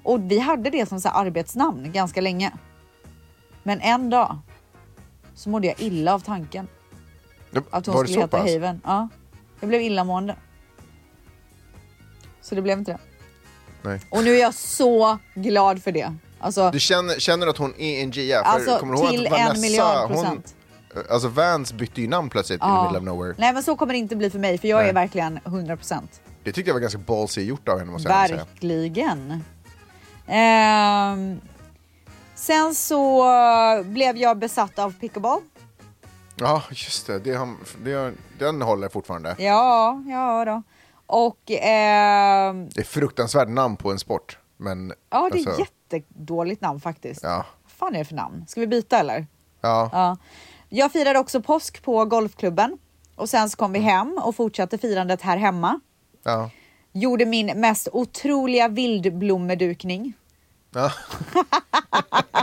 Och 0.02 0.30
vi 0.30 0.38
hade 0.38 0.70
det 0.70 0.88
som 0.88 1.00
så 1.00 1.08
här 1.08 1.26
arbetsnamn 1.26 1.92
ganska 1.92 2.20
länge. 2.20 2.52
Men 3.62 3.80
en 3.80 4.10
dag 4.10 4.38
så 5.34 5.50
mådde 5.50 5.66
jag 5.66 5.80
illa 5.80 6.14
av 6.14 6.20
tanken 6.20 6.68
att 7.70 7.86
hon 7.86 7.94
Var 7.94 8.04
det 8.04 8.08
skulle 8.08 8.24
heta? 8.24 8.38
Haven. 8.38 8.80
Ja, 8.84 9.08
jag 9.60 9.68
blev 9.68 9.82
illamående. 9.82 10.36
Så 12.42 12.54
det 12.54 12.62
blev 12.62 12.78
inte 12.78 12.92
det. 12.92 12.98
Nej. 13.82 14.00
Och 14.10 14.24
nu 14.24 14.34
är 14.36 14.40
jag 14.40 14.54
så 14.54 15.18
glad 15.34 15.82
för 15.82 15.92
det. 15.92 16.14
Alltså, 16.40 16.70
Du 16.70 16.80
känner, 16.80 17.14
känner 17.20 17.46
du 17.46 17.50
att 17.50 17.58
hon 17.58 17.74
är 17.78 18.02
en? 18.02 18.12
För 18.12 18.32
alltså 18.42 18.78
kommer 18.78 18.94
du 18.94 19.00
ihåg 19.00 19.10
till 19.10 19.26
att 19.26 19.32
en 19.32 19.46
Vanessa, 19.46 19.60
miljard 19.60 20.08
hon- 20.08 20.16
procent. 20.16 20.54
Alltså 21.10 21.28
Vans 21.28 21.72
bytte 21.72 22.00
ju 22.00 22.08
namn 22.08 22.30
plötsligt 22.30 22.62
in 22.62 22.68
the 22.68 22.82
middle 22.82 22.98
of 22.98 23.04
nowhere. 23.04 23.34
Nej 23.38 23.52
men 23.52 23.62
så 23.62 23.76
kommer 23.76 23.92
det 23.92 23.98
inte 23.98 24.16
bli 24.16 24.30
för 24.30 24.38
mig 24.38 24.58
för 24.58 24.68
jag 24.68 24.78
Nej. 24.80 24.88
är 24.88 24.92
verkligen 24.92 25.38
100%. 25.44 26.00
Det 26.44 26.52
tyckte 26.52 26.68
jag 26.68 26.74
var 26.74 26.80
ganska 26.80 26.98
ballsy 26.98 27.42
gjort 27.42 27.68
av 27.68 27.78
henne 27.78 27.90
måste 27.90 28.08
jag 28.08 28.28
säga. 28.28 28.36
Verkligen. 28.44 29.44
Ehm, 30.26 31.40
Sen 32.34 32.74
så 32.74 33.24
blev 33.84 34.16
jag 34.16 34.38
besatt 34.38 34.78
av 34.78 34.94
pickleball. 35.00 35.40
Ja, 36.36 36.62
just 36.70 37.06
det. 37.06 37.18
det, 37.18 37.34
har, 37.34 37.48
det 37.84 38.12
den 38.38 38.62
håller 38.62 38.88
fortfarande. 38.88 39.36
Ja, 39.38 40.02
ja 40.08 40.44
då. 40.44 40.62
Och 41.12 41.50
eh, 41.50 42.54
Det 42.54 42.80
är 42.80 42.84
fruktansvärt 42.84 43.48
namn 43.48 43.76
på 43.76 43.90
en 43.90 43.98
sport. 43.98 44.38
Men, 44.56 44.92
ja, 45.10 45.28
det 45.32 45.38
är 45.38 45.48
alltså, 45.48 45.66
jättedåligt 45.92 46.60
namn 46.60 46.80
faktiskt. 46.80 47.20
Ja. 47.22 47.46
Vad 47.62 47.72
fan 47.72 47.94
är 47.94 47.98
det 47.98 48.04
för 48.04 48.14
namn? 48.14 48.44
Ska 48.48 48.60
vi 48.60 48.66
byta 48.66 48.98
eller? 48.98 49.26
Ja. 49.60 49.90
Ja. 49.92 50.16
Jag 50.68 50.92
firade 50.92 51.18
också 51.18 51.42
påsk 51.42 51.82
på 51.82 52.04
golfklubben 52.04 52.78
och 53.16 53.28
sen 53.28 53.50
så 53.50 53.56
kom 53.56 53.72
vi 53.72 53.78
hem 53.78 54.18
och 54.22 54.36
fortsatte 54.36 54.78
firandet 54.78 55.22
här 55.22 55.36
hemma. 55.36 55.80
ja. 56.22 56.50
Gjorde 56.92 57.26
min 57.26 57.46
mest 57.46 57.88
otroliga 57.92 58.68
vildblommedukning. 58.68 60.12
Ja. 60.74 60.92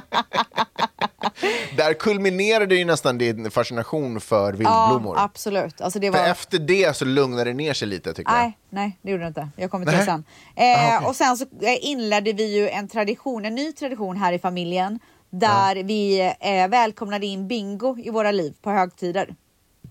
Där 1.77 1.93
kulminerade 1.93 2.75
ju 2.75 2.85
nästan 2.85 3.17
din 3.17 3.51
fascination 3.51 4.21
för 4.21 4.53
vildblommor. 4.53 5.15
Ja, 5.17 5.23
absolut. 5.23 5.81
Alltså 5.81 5.99
det 5.99 6.11
för 6.11 6.19
var... 6.19 6.27
efter 6.27 6.59
det 6.59 6.95
så 6.95 7.05
lugnade 7.05 7.43
det 7.43 7.53
ner 7.53 7.73
sig 7.73 7.87
lite 7.87 8.13
tycker 8.13 8.31
jag. 8.31 8.39
Nej, 8.39 8.57
nej, 8.69 8.97
det 9.01 9.11
gjorde 9.11 9.23
det 9.23 9.27
inte. 9.27 9.49
Jag 9.55 9.71
kommer 9.71 9.85
till 9.85 9.95
Nej. 9.95 10.05
det 10.05 10.11
sen. 10.11 10.23
Eh, 10.55 10.85
Aha, 10.85 10.97
okej. 10.97 11.07
Och 11.07 11.15
sen 11.15 11.37
så 11.37 11.45
eh, 11.61 11.77
inledde 11.81 12.33
vi 12.33 12.55
ju 12.55 12.69
en 12.69 12.87
tradition, 12.87 13.45
en 13.45 13.55
ny 13.55 13.71
tradition 13.71 14.17
här 14.17 14.33
i 14.33 14.39
familjen 14.39 14.99
där 15.29 15.75
vi 15.75 16.33
eh, 16.39 16.67
välkomnade 16.67 17.25
in 17.25 17.47
bingo 17.47 17.97
i 17.99 18.09
våra 18.09 18.31
liv 18.31 18.53
på 18.61 18.71
högtider. 18.71 19.35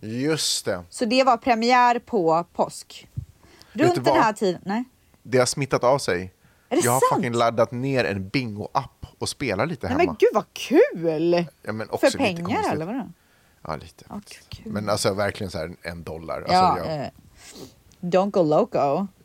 Just 0.00 0.64
det. 0.64 0.84
Så 0.90 1.04
det 1.04 1.24
var 1.24 1.36
premiär 1.36 1.98
på 1.98 2.44
påsk. 2.52 3.08
Runt 3.72 4.04
den 4.04 4.16
här 4.16 4.32
tiden. 4.32 4.60
Nej. 4.64 4.84
Det 5.22 5.38
har 5.38 5.46
smittat 5.46 5.84
av 5.84 5.98
sig. 5.98 6.32
Är 6.68 6.76
det 6.76 6.84
jag 6.84 6.92
har 6.92 7.00
sant? 7.00 7.14
fucking 7.14 7.32
laddat 7.32 7.72
ner 7.72 8.04
en 8.04 8.30
bingo-app 8.30 8.95
och 9.18 9.28
spelar 9.28 9.66
lite 9.66 9.86
Nej 9.86 9.92
hemma. 9.98 10.04
men 10.04 10.16
gud 10.18 10.28
vad 10.34 10.44
kul! 10.52 11.46
Ja, 11.62 11.72
men 11.72 11.90
också 11.90 11.98
För 11.98 12.06
lite 12.06 12.18
pengar 12.18 12.44
konstigt. 12.44 12.72
eller 12.72 12.86
vadå? 12.86 13.08
Ja, 13.62 13.76
lite. 13.76 14.04
Kul. 14.48 14.72
Men 14.72 14.88
alltså 14.88 15.14
verkligen 15.14 15.50
så 15.50 15.58
här 15.58 15.70
en 15.82 16.02
dollar. 16.02 16.36
Alltså, 16.38 16.52
Ja, 16.54 16.78
jag, 16.78 17.00
eh, 17.04 17.08
don't 18.00 18.30
go 18.30 18.42
loco. 18.42 19.06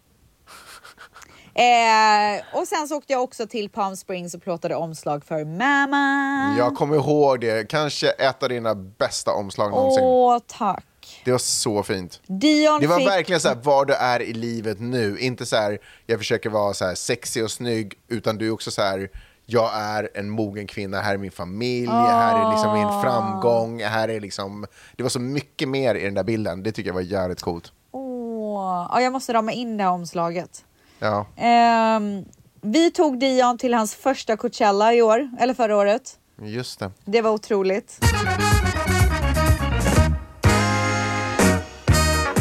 Eh, 1.54 2.42
och 2.60 2.68
sen 2.68 2.88
så 2.88 2.98
åkte 2.98 3.14
jag 3.14 3.24
också 3.24 3.48
till 3.48 3.70
Palm 3.70 3.96
Springs 3.98 4.34
och 4.34 4.42
plåtade 4.42 4.76
omslag 4.76 5.26
för 5.26 5.46
mamma. 5.46 6.56
jag 6.58 6.76
kommer 6.76 6.96
ihåg 6.96 7.40
det. 7.42 7.70
Kanske 7.70 8.10
ett 8.10 8.44
av 8.44 8.50
dina 8.50 8.76
bästa 8.76 9.32
omslag 9.34 9.72
någonsin. 9.72 10.04
Åh, 10.04 10.40
tack. 10.48 11.22
Det 11.26 11.32
var 11.32 11.38
så 11.38 11.84
fint. 11.84 12.22
Dion 12.28 12.82
Det 12.82 12.88
var 12.88 12.98
fick... 12.98 13.08
verkligen 13.08 13.42
så 13.42 13.48
här, 13.48 13.56
var 13.56 13.86
du 13.86 13.94
är 13.94 14.22
i 14.22 14.34
livet 14.34 14.80
nu. 14.80 15.18
Inte 15.20 15.46
så 15.46 15.56
här, 15.56 15.80
jag 16.06 16.20
försöker 16.20 16.50
vara 16.50 16.74
så 16.74 16.86
här 16.86 16.96
sexig 16.96 17.44
och 17.44 17.52
snygg, 17.52 17.94
utan 18.08 18.38
du 18.38 18.48
är 18.48 18.52
också 18.52 18.72
så 18.72 18.82
här, 18.82 19.10
jag 19.52 19.72
är 19.76 20.10
en 20.16 20.30
mogen 20.30 20.68
kvinna, 20.68 21.02
här 21.02 21.14
är 21.14 21.18
min 21.18 21.32
familj, 21.32 21.88
här 21.88 22.46
är 22.46 22.52
liksom 22.52 22.70
Ah. 22.70 22.74
min 22.74 23.02
framgång, 23.02 23.82
här 23.84 24.08
är 24.10 24.20
liksom... 24.20 24.66
Det 24.98 25.04
var 25.04 25.10
så 25.10 25.20
mycket 25.20 25.70
mer 25.70 25.96
i 25.96 26.04
den 26.06 26.14
där 26.14 26.24
bilden, 26.24 26.64
det 26.64 26.72
tycker 26.72 26.90
jag 26.90 26.94
var 26.96 27.02
jävligt 27.02 27.42
coolt. 27.42 27.72
Åh, 27.92 28.88
ja, 28.92 29.02
jag 29.02 29.14
måste 29.14 29.34
rama 29.34 29.52
in 29.52 29.78
det 29.78 29.84
här 29.84 29.92
omslaget. 29.92 30.66
Ja, 31.00 31.26
Ehm, 31.38 32.26
vi 32.62 32.92
tog 32.92 33.20
Dion 33.20 33.58
till 33.58 33.74
hans 33.74 33.96
första 33.96 34.38
Coachella 34.38 34.94
i 34.94 35.02
år, 35.02 35.30
eller 35.40 35.54
förra 35.54 35.78
året. 35.78 36.18
just 36.42 36.80
det. 36.80 36.92
Det 37.06 37.22
var 37.22 37.32
otroligt. 37.32 38.00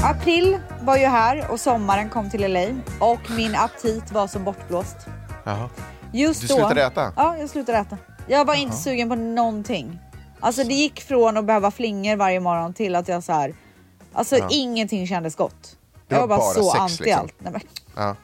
April 0.04 0.58
var 0.82 0.96
ju 0.96 1.06
här 1.06 1.50
och 1.50 1.60
sommaren 1.60 2.08
kom 2.08 2.30
till 2.30 2.52
LA 2.52 2.66
och 3.00 3.30
min 3.36 3.54
aptit 3.54 4.12
var 4.12 4.26
som 4.26 4.44
bortblåst. 4.44 4.96
Jaha. 5.44 5.68
Just 6.12 6.40
Du 6.40 6.46
då, 6.46 6.54
slutade 6.54 6.82
äta? 6.84 7.12
Ja, 7.16 7.36
jag 7.38 7.50
slutade 7.50 7.78
äta. 7.78 7.98
Jag 8.28 8.44
var 8.44 8.54
inte 8.54 8.76
sugen 8.76 9.08
på 9.08 9.14
någonting. 9.14 9.98
Alltså 10.40 10.64
det 10.64 10.74
gick 10.74 11.00
från 11.00 11.36
att 11.36 11.44
behöva 11.44 11.70
flingor 11.70 12.16
varje 12.16 12.40
morgon 12.40 12.74
till 12.74 12.94
att 12.96 13.08
jag 13.08 13.24
så 13.24 13.32
här, 13.32 13.54
alltså 14.12 14.36
Ja. 14.36 14.48
ingenting 14.50 15.06
kändes 15.06 15.36
gott. 15.36 15.76
Det 16.08 16.14
jag 16.14 16.20
var 16.20 16.28
var 16.28 16.36
bara, 16.36 16.54
så 16.54 16.70
sex, 16.70 16.80
anti 16.80 17.02
liksom. 17.04 17.20
allt. 17.20 17.34
Nej, 17.38 17.52
men. 17.52 17.60
Ja. 17.96 18.16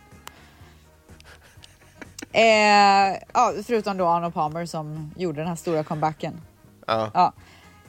Eh, 2.33 3.19
ja, 3.35 3.53
förutom 3.67 3.97
då 3.97 4.07
Arno 4.07 4.31
Palmer 4.31 4.67
som 4.67 5.15
gjorde 5.17 5.41
den 5.41 5.49
här 5.49 5.57
stora 5.57 5.85
comebacken. 5.85 6.41
Ja. 6.87 7.11
Ja. 7.15 7.33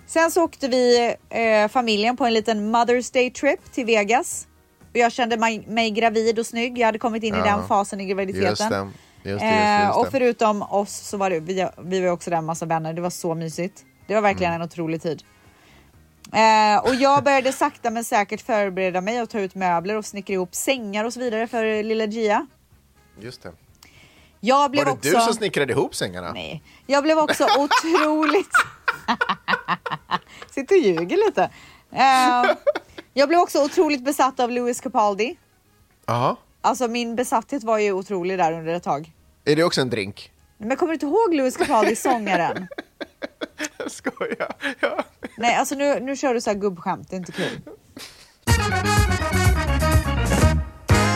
Sen 0.08 0.32
så 0.32 0.44
åkte 0.44 0.68
vi 0.68 1.16
eh, 1.30 1.68
familjen 1.68 2.18
på 2.18 2.26
en 2.26 2.34
liten 2.34 2.76
Mother's 2.76 3.14
Day 3.14 3.32
trip 3.32 3.72
till 3.74 3.86
Vegas. 3.86 4.48
Och 4.92 4.98
jag 4.98 5.12
kände 5.12 5.38
mig, 5.38 5.66
mig 5.68 5.92
gravid 5.92 6.40
och 6.40 6.46
snygg. 6.46 6.78
Jag 6.78 6.86
hade 6.86 7.00
kommit 7.00 7.24
in 7.24 7.36
i 7.36 7.38
Ja. 7.38 7.44
den 7.46 7.68
fasen 7.68 8.02
i 8.02 8.06
graviditeten. 8.06 8.94
Just 9.32 9.40
det. 9.42 9.46
Just 9.46 9.46
det, 9.46 9.48
just 9.48 9.66
det, 9.66 9.84
Eh, 9.84 9.86
just 9.88 9.98
och 9.98 10.06
det. 10.06 10.12
förutom 10.12 10.62
oss 10.62 10.92
så 10.96 11.18
var 11.18 11.30
det, 11.30 11.40
vi, 11.40 11.68
vi 11.78 12.02
var 12.02 12.10
också 12.12 12.30
där 12.30 12.38
en 12.38 12.46
massa 12.46 12.66
vänner. 12.66 12.94
Det 12.94 13.02
var 13.02 13.10
så 13.10 13.36
mysigt. 13.36 13.86
Det 14.08 14.14
var 14.16 14.22
verkligen 14.22 14.52
Mm. 14.54 14.62
en 14.62 14.68
otrolig 14.68 15.02
tid. 15.02 15.24
Eh, 16.34 16.78
och 16.84 16.96
jag 16.96 17.24
började 17.24 17.52
sakta 17.54 17.90
men 17.90 18.04
säkert 18.04 18.42
förbereda 18.42 19.02
mig 19.02 19.22
och 19.22 19.30
ta 19.30 19.40
ut 19.40 19.56
möbler 19.56 19.96
och 19.98 20.06
snickra 20.06 20.34
ihop 20.34 20.56
sängar 20.56 21.06
och 21.06 21.14
så 21.14 21.20
vidare 21.20 21.48
för 21.48 21.84
lilla 21.84 22.06
Gia. 22.06 22.48
Just 23.20 23.44
det. 23.44 23.52
Jag 24.40 24.72
blev 24.72 24.86
Var 24.86 24.92
det 24.92 24.98
också... 24.98 25.10
du 25.10 25.22
som 25.22 25.34
snickrade 25.34 25.74
ihop 25.74 25.96
sängarna? 25.96 26.32
Nej. 26.34 26.64
Jag 26.86 27.04
blev 27.04 27.18
också 27.18 27.44
otroligt... 27.58 28.52
Sitter 30.52 30.76
och 30.76 30.82
ljuger 30.82 31.18
lite. 31.28 31.50
Eh, 31.92 32.56
jag 33.14 33.30
blev 33.30 33.40
också 33.40 33.64
otroligt 33.66 34.06
besatt 34.06 34.40
av 34.40 34.52
Louis 34.52 34.82
Capaldi. 34.82 35.38
Jaha. 36.06 36.36
Alltså 36.62 36.88
min 36.88 37.16
besatthet 37.16 37.64
var 37.64 37.78
ju 37.78 37.92
otrolig 37.92 38.38
där 38.38 38.52
under 38.54 38.74
ett 38.74 38.84
tag. 38.84 39.12
Är 39.48 39.56
det 39.56 39.64
också 39.64 39.82
en 39.82 39.90
drink? 39.90 40.32
Men 40.58 40.78
kommer 40.78 40.92
du 40.92 40.94
inte 40.94 41.06
ihåg 41.06 41.34
Louis 41.34 41.58
Capaldi, 41.58 41.96
sångaren? 41.96 42.68
Jag 43.78 43.92
skojar. 43.92 44.56
Ja. 44.80 45.04
Nej, 45.38 45.56
alltså 45.56 45.76
nu, 45.76 46.00
nu 46.00 46.16
kör 46.16 46.34
du 46.34 46.42
så 46.42 46.50
här 46.50 46.58
gubbskämt, 46.58 47.10
det 47.10 47.16
är 47.16 47.18
inte 47.18 47.32
kul. 47.32 47.62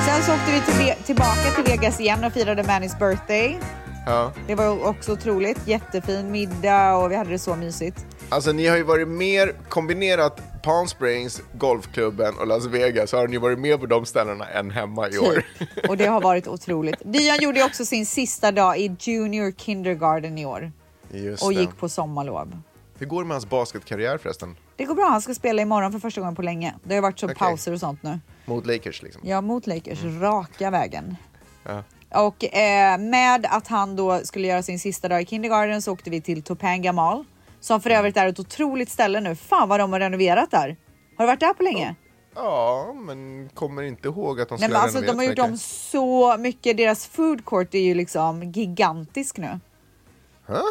Sen 0.06 0.24
så 0.24 0.34
åkte 0.34 0.52
vi 0.52 0.62
till, 0.62 1.04
tillbaka 1.06 1.52
till 1.56 1.63
Vegas 1.63 2.00
igen 2.00 2.24
och 2.24 2.34
firade 2.34 2.63
Mannys 2.63 3.00
birthday. 3.00 3.60
Ja. 4.06 4.32
Det 4.48 4.56
var 4.56 4.88
också 4.88 5.12
otroligt. 5.12 5.67
Jättefin 5.67 6.32
middag 6.32 6.96
och 6.96 7.12
vi 7.12 7.15
hade 7.15 7.30
det 7.30 7.39
så 7.39 7.56
mysigt. 7.56 8.06
Alltså 8.32 8.52
ni 8.52 8.67
har 8.67 8.78
ju 8.78 8.84
varit 8.84 9.08
mer 9.08 9.56
kombinerat 9.70 10.62
Palm 10.63 10.88
Springs, 10.88 11.41
golfklubben 11.54 12.38
och 12.39 12.48
Las 12.48 12.65
Vegas. 12.65 13.12
Har 13.12 13.28
ni 13.28 13.38
varit 13.38 13.60
mer 13.60 13.78
på 13.78 13.86
de 13.86 14.06
ställena 14.06 14.48
än 14.50 14.72
hemma 14.72 15.10
i 15.10 15.17
år? 15.17 15.46
Typ. 15.60 15.89
Och 15.89 15.98
det 15.98 16.06
har 16.06 16.22
varit 16.22 16.48
otroligt. 16.48 16.96
Dion 17.06 17.38
gjorde 17.41 17.63
också 17.63 17.86
sin 17.86 18.06
sista 18.06 18.52
dag 18.52 18.80
i 18.80 18.96
Junior 19.00 19.52
Kindergarten 19.52 20.38
i 20.38 20.46
år 20.46 20.72
Just 21.12 21.44
och 21.44 21.54
det. 21.54 21.60
gick 21.60 21.78
på 21.78 21.89
sommarlov. 21.89 22.62
Hur 22.98 23.06
går 23.06 23.22
det 23.22 23.28
med 23.28 23.36
hans 23.36 23.50
basketkarriär 23.50 24.17
förresten? 24.17 24.56
Det 24.76 24.86
går 24.86 24.96
bra, 24.96 25.06
han 25.06 25.22
ska 25.22 25.34
spela 25.34 25.62
imorgon 25.62 25.91
för 25.91 26.00
första 26.00 26.22
gången 26.22 26.36
på 26.36 26.41
länge. 26.41 26.74
Det 26.84 26.96
har 26.96 27.02
varit 27.02 27.20
så 27.20 27.26
Okej. 27.26 27.36
pauser 27.36 27.74
och 27.74 27.80
sånt 27.80 28.04
nu. 28.04 28.20
Mot 28.46 28.65
Lakers 28.65 29.02
liksom? 29.04 29.22
Ja, 29.26 29.41
mot 29.41 29.67
Lakers, 29.67 30.04
raka 30.04 30.70
vägen. 30.72 31.15
Ja. 31.63 31.84
Och 32.26 32.56
eh, 32.56 32.98
med 32.98 33.48
att 33.50 33.67
han 33.67 33.96
då 33.96 34.20
skulle 34.24 34.48
göra 34.48 34.63
sin 34.63 34.80
sista 34.80 35.08
dag 35.08 35.22
i 35.22 35.26
kindergarten 35.26 35.82
så 35.82 35.91
åkte 35.91 36.10
vi 36.10 36.22
till 36.22 36.44
Topanga 36.44 36.94
Mall. 36.94 37.26
Som 37.62 37.82
för 37.82 37.89
övrigt 37.89 38.17
är 38.17 38.28
ett 38.28 38.39
otroligt 38.39 38.89
ställe 38.89 39.19
nu. 39.19 39.36
Fan 39.36 39.69
vad 39.69 39.80
de 39.80 39.93
har 39.93 40.00
renoverat 40.00 40.52
där. 40.52 40.78
Har 41.17 41.26
du 41.26 41.28
varit 41.28 41.39
där 41.39 41.54
på 41.54 41.63
länge? 41.63 41.95
Ja, 42.36 42.93
men 42.93 43.50
kommer 43.54 43.84
inte 43.84 44.08
ihåg 44.08 44.41
att 44.41 44.50
de 44.50 44.54
Nej 44.54 44.60
skulle 44.60 44.74
men 44.74 44.82
alltså 44.82 45.02
de 45.02 45.17
har 45.17 45.24
gjort 45.24 45.39
om 45.39 45.58
så 45.58 46.38
mycket. 46.38 46.78
Deras 46.78 47.08
food 47.08 47.45
court 47.45 47.74
är 47.74 47.80
ju 47.80 47.93
liksom 47.93 48.43
gigantisk 48.43 49.38
nu. 49.38 49.60
Huh? 50.45 50.62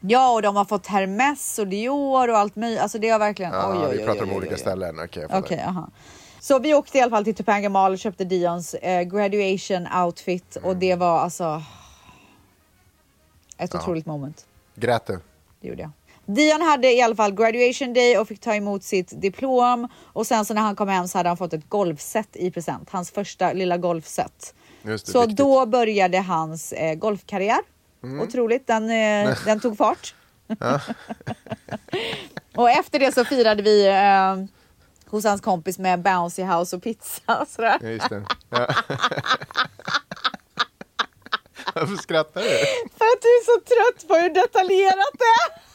Ja 0.00 0.32
och 0.32 0.42
de 0.42 0.56
har 0.56 0.64
fått 0.64 0.86
Hermes 0.86 1.58
och 1.58 1.66
Dior 1.66 2.30
och 2.30 2.38
allt 2.38 2.56
möjligt. 2.56 2.80
Alltså 2.80 2.98
det 2.98 3.08
har 3.08 3.18
verkligen... 3.18 3.52
Ja, 3.52 3.72
oj, 3.72 3.78
oj, 3.78 3.86
oj, 3.90 3.96
vi 3.96 4.04
pratar 4.04 4.20
oj, 4.20 4.24
om 4.24 4.30
oj, 4.30 4.36
olika 4.36 4.56
ställen. 4.56 5.00
Okej. 5.04 5.26
Okej, 5.30 5.64
aha. 5.66 5.90
Så 6.40 6.58
vi 6.58 6.74
åkte 6.74 6.98
i 6.98 7.00
alla 7.00 7.10
fall 7.10 7.24
till 7.24 7.34
Topanga 7.34 7.68
Mall 7.68 7.92
och 7.92 7.98
köpte 7.98 8.24
Dions 8.24 8.74
eh, 8.74 9.02
graduation 9.02 9.88
outfit 10.04 10.56
och 10.56 10.76
det 10.76 10.94
var 10.94 11.18
alltså 11.18 11.62
ett 13.58 13.74
otroligt 13.74 14.06
moment. 14.06 14.46
Grät 14.74 15.06
du? 15.06 15.20
Det 15.60 15.68
gjorde 15.68 15.82
jag. 15.82 15.90
Dion 16.26 16.62
hade 16.62 16.92
i 16.92 17.02
alla 17.02 17.16
fall 17.16 17.32
graduation 17.34 17.92
day 17.94 18.18
och 18.18 18.28
fick 18.28 18.40
ta 18.40 18.54
emot 18.54 18.84
sitt 18.84 19.20
diplom 19.20 19.88
och 20.12 20.26
sen 20.26 20.44
så 20.44 20.54
när 20.54 20.62
han 20.62 20.76
kom 20.76 20.88
hem 20.88 21.08
så 21.08 21.18
hade 21.18 21.28
han 21.30 21.36
fått 21.36 21.52
ett 21.52 21.68
golfset 21.68 22.36
i 22.36 22.50
present. 22.50 22.90
Hans 22.90 23.10
första 23.10 23.52
lilla 23.52 23.76
golfset. 23.76 24.54
Det, 24.82 24.98
Så 24.98 25.20
viktigt. 25.20 25.36
då 25.36 25.66
började 25.66 26.18
hans 26.18 26.72
eh, 26.72 26.94
golfkarriär. 26.94 27.60
Mm. 28.02 28.20
Otroligt, 28.20 28.66
den, 28.66 28.90
eh, 28.90 29.36
den 29.44 29.60
tog 29.60 29.76
fart. 29.76 30.14
och 32.56 32.70
efter 32.70 32.98
det 32.98 33.14
så 33.14 33.24
firade 33.24 33.62
vi 33.62 33.86
eh, 33.86 34.36
hos 35.10 35.24
hans 35.24 35.40
kompis 35.40 35.78
med 35.78 36.02
bouncy 36.02 36.42
house 36.42 36.76
och 36.76 36.82
pizza 36.82 37.38
och 37.40 37.48
sådär. 37.48 37.78
Ja, 37.82 37.88
just 37.88 38.08
det. 38.08 38.22
Ja. 38.50 38.66
Varför 41.74 41.96
skrattar 41.96 42.40
du? 42.40 42.48
För 42.98 43.04
att 43.04 43.22
du 43.22 43.28
är 43.28 43.44
så 43.44 43.60
trött 43.60 44.08
på 44.08 44.14
hur 44.14 44.30
detaljerat 44.34 45.12
det 45.12 45.24
är. 45.24 45.65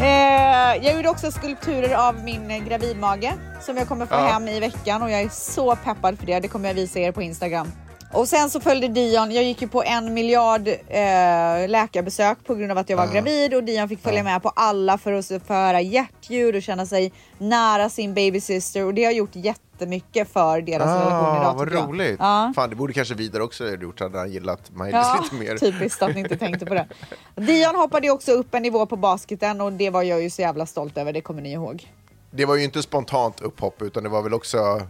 Eh, 0.00 0.84
jag 0.86 0.94
gjorde 0.96 1.08
också 1.08 1.30
skulpturer 1.30 1.94
av 2.08 2.24
min 2.24 2.64
gravidmage 2.64 3.32
som 3.60 3.76
jag 3.76 3.88
kommer 3.88 4.06
få 4.06 4.14
Ja. 4.14 4.26
hem 4.26 4.48
i 4.48 4.60
veckan 4.60 5.02
och 5.02 5.10
jag 5.10 5.20
är 5.20 5.28
så 5.28 5.76
peppad 5.76 6.18
för 6.18 6.26
det. 6.26 6.40
Det 6.40 6.48
kommer 6.48 6.68
jag 6.68 6.74
visa 6.74 6.98
er 6.98 7.12
på 7.12 7.22
Instagram. 7.22 7.72
Och 8.16 8.28
sen 8.28 8.50
så 8.50 8.60
följde 8.60 8.88
Dion, 8.88 9.32
jag 9.32 9.44
gick 9.44 9.62
ju 9.62 9.68
på 9.68 9.82
en 9.82 10.14
miljard 10.14 10.68
eh, 10.68 11.68
läkarbesök 11.68 12.38
på 12.44 12.54
grund 12.54 12.72
av 12.72 12.78
att 12.78 12.90
jag 12.90 12.96
var 12.96 13.06
gravid 13.06 13.54
och 13.54 13.64
Dion 13.64 13.88
fick 13.88 14.02
följa 14.02 14.22
med 14.22 14.42
på 14.42 14.48
alla 14.48 14.98
för 14.98 15.12
att 15.12 15.26
få 15.26 15.54
höra 15.54 15.80
hjärtljud 15.80 16.56
och 16.56 16.62
känna 16.62 16.86
sig 16.86 17.12
nära 17.38 17.88
sin 17.88 18.14
baby 18.14 18.40
sister 18.40 18.84
och 18.84 18.94
det 18.94 19.04
har 19.04 19.12
gjort 19.12 19.30
jättemycket 19.32 20.32
för 20.32 20.60
deras 20.60 20.86
relation 20.86 21.36
idag. 21.36 21.46
Ah, 21.46 21.54
vad 21.56 21.72
roligt. 21.72 22.16
Ja. 22.18 22.52
Fan, 22.56 22.70
det 22.70 22.76
borde 22.76 22.92
kanske 22.92 23.14
Vidar 23.14 23.40
också 23.40 23.64
ha 23.64 23.74
gjort, 23.74 24.00
hade 24.00 24.18
han 24.18 24.32
gillat 24.32 24.70
Maj-Lis 24.74 24.94
Ja, 24.94 25.20
lite 25.22 25.34
mer. 25.34 25.56
typiskt 25.72 26.02
att 26.02 26.14
ni 26.14 26.20
inte 26.20 26.36
tänkte 26.36 26.66
på 26.66 26.74
det. 26.74 26.86
Dion 27.34 27.74
hoppade 27.74 28.10
också 28.10 28.32
upp 28.32 28.54
en 28.54 28.62
nivå 28.62 28.86
på 28.86 28.96
basketen 28.96 29.60
och 29.60 29.72
det 29.72 29.90
var 29.90 30.02
jag 30.02 30.22
ju 30.22 30.30
så 30.30 30.42
jävla 30.42 30.66
stolt 30.66 30.98
över, 30.98 31.12
det 31.12 31.20
kommer 31.20 31.42
ni 31.42 31.52
ihåg. 31.52 31.92
Det 32.30 32.44
var 32.44 32.56
ju 32.56 32.64
inte 32.64 32.82
spontant 32.82 33.40
upphopp, 33.40 33.82
utan 33.82 34.02
det 34.02 34.08
var 34.08 34.22
väl 34.22 34.34
också... 34.34 34.86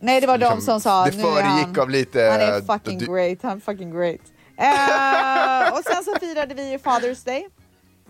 Nej, 0.00 0.20
det 0.20 0.26
var 0.26 0.38
de 0.38 0.44
Liksom, 0.44 0.60
som 0.60 0.80
sa 0.80 1.04
det 1.04 1.12
föregick 1.12 1.66
han, 1.66 1.80
av 1.80 1.90
lite, 1.90 2.20
Han 2.20 2.40
är 2.40 2.56
eh, 2.58 2.64
fucking 2.64 2.98
du- 2.98 3.06
great, 3.06 3.38
han 3.42 3.56
är 3.56 3.60
fucking 3.60 3.90
great. 3.90 4.20
Eh, 4.56 5.72
och 5.78 5.84
sen 5.84 6.04
så 6.04 6.14
firade 6.20 6.54
vi 6.54 6.70
ju 6.70 6.78
Father's 6.78 7.24
Day. 7.26 7.48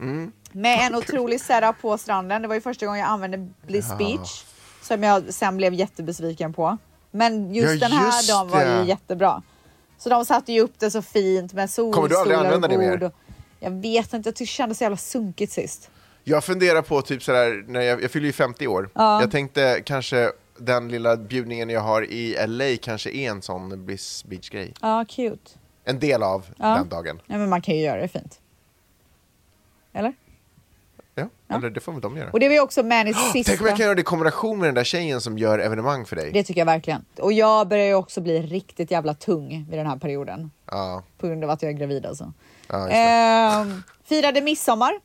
Mm. 0.01 0.33
Med 0.53 0.87
en 0.87 0.95
otrolig 0.95 1.41
setup 1.41 1.81
på 1.81 1.99
stranden. 1.99 2.43
Det 2.43 2.49
var 2.49 2.55
ju 2.55 2.61
första 2.61 2.87
gången 2.87 3.01
jag 3.01 3.09
använde 3.09 3.49
Bliss 3.67 3.99
Beach. 3.99 4.45
Som 4.83 5.03
jag 5.03 5.35
sen 5.35 5.57
blev 5.57 5.75
jättebesviken 5.75 6.53
på. 6.53 6.79
Men 7.11 7.55
just 7.55 7.83
Ja, 7.83 7.89
den 7.89 7.99
här 7.99 8.07
just 8.07 8.29
dagen 8.29 8.49
var 8.49 8.65
ju 8.65 8.89
jättebra. 8.89 9.43
Så 9.99 10.09
de 10.09 10.25
satte 10.25 10.53
ju 10.53 10.61
upp 10.61 10.79
det 10.79 10.91
så 10.91 11.03
fint 11.03 11.53
med 11.53 11.75
Kommer 11.75 11.93
du 11.93 11.99
aldrig 11.99 12.17
solstolar 12.19 12.45
använda 12.45 12.69
det 12.69 12.79
mer? 12.79 13.11
jag 13.61 13.71
vet 13.71 14.13
inte, 14.13 14.29
jag 14.29 14.35
tyckte 14.37 14.43
det 14.43 14.47
kändes 14.47 14.79
så 14.79 14.85
jävla 14.85 14.97
sunkigt 14.97 15.53
sist. 15.53 15.91
Jag 16.25 16.45
funderar 16.45 16.83
på 16.83 17.03
typ 17.03 17.23
sådär, 17.23 17.65
när 17.69 17.81
jag, 17.81 18.03
jag 18.03 18.11
fyller 18.11 18.27
ju 18.27 18.33
50 18.33 18.67
år. 18.67 18.91
Jag 18.95 19.31
tänkte 19.31 19.83
kanske 19.85 20.31
den 20.59 20.89
lilla 20.89 21.17
bjudningen 21.17 21.71
jag 21.71 21.81
har 21.81 22.03
i 22.11 22.47
LA 22.47 22.77
kanske 22.83 23.11
är 23.11 23.31
en 23.31 23.43
sån 23.43 23.87
Bliss 23.87 24.25
Beach-grej. 24.25 24.75
Ja, 24.81 25.05
cute. 25.09 25.51
En 25.85 25.99
del 25.99 26.23
av 26.23 26.47
den 26.57 26.89
dagen. 26.89 27.21
Ja, 27.27 27.39
men 27.39 27.49
man 27.49 27.63
kan 27.63 27.75
ju 27.77 27.81
göra 27.83 28.01
det 28.01 28.09
fint. 28.09 28.41
Eller? 29.93 30.15
Ja, 31.15 31.29
eller 31.49 31.71
det 31.71 31.81
får 31.81 31.93
väl 31.93 32.01
de 32.01 32.17
göra. 32.17 32.31
Och 32.31 32.41
det 32.41 32.49
var 32.49 32.55
ju 32.55 32.61
också 32.61 32.83
Mannys 32.83 33.17
sista... 33.33 33.51
Tänk 33.51 33.61
om 33.61 33.67
jag 33.67 33.77
kan 33.77 33.85
göra 33.85 33.95
det 33.95 34.01
i 34.01 34.05
kombination 34.05 34.59
med 34.59 34.69
den 34.69 34.75
där 34.75 34.85
tjejen 34.85 35.21
som 35.21 35.39
gör 35.39 35.59
evenemang 35.59 36.05
för 36.07 36.17
dig. 36.17 36.31
Det 36.33 36.45
tycker 36.45 36.61
jag 36.61 36.67
verkligen. 36.67 37.05
Och 37.19 37.33
jag 37.33 37.69
börjar 37.69 37.87
ju 37.87 37.95
också 37.95 38.21
bli 38.21 38.43
riktigt 38.43 38.91
jävla 38.91 39.15
tung 39.15 39.67
vid 39.71 39.79
den 39.79 39.87
här 39.87 39.97
perioden. 39.97 40.51
Ja, 40.67 41.03
På 41.19 41.27
grund 41.27 41.45
av 41.45 41.51
att 41.51 41.63
jag 41.63 41.73
är 41.73 41.77
gravid 41.77 42.07
alltså. 42.07 42.33
ja. 42.69 42.89
Ehm, 42.89 43.83
firade 44.05 44.41
midsommar 44.41 45.01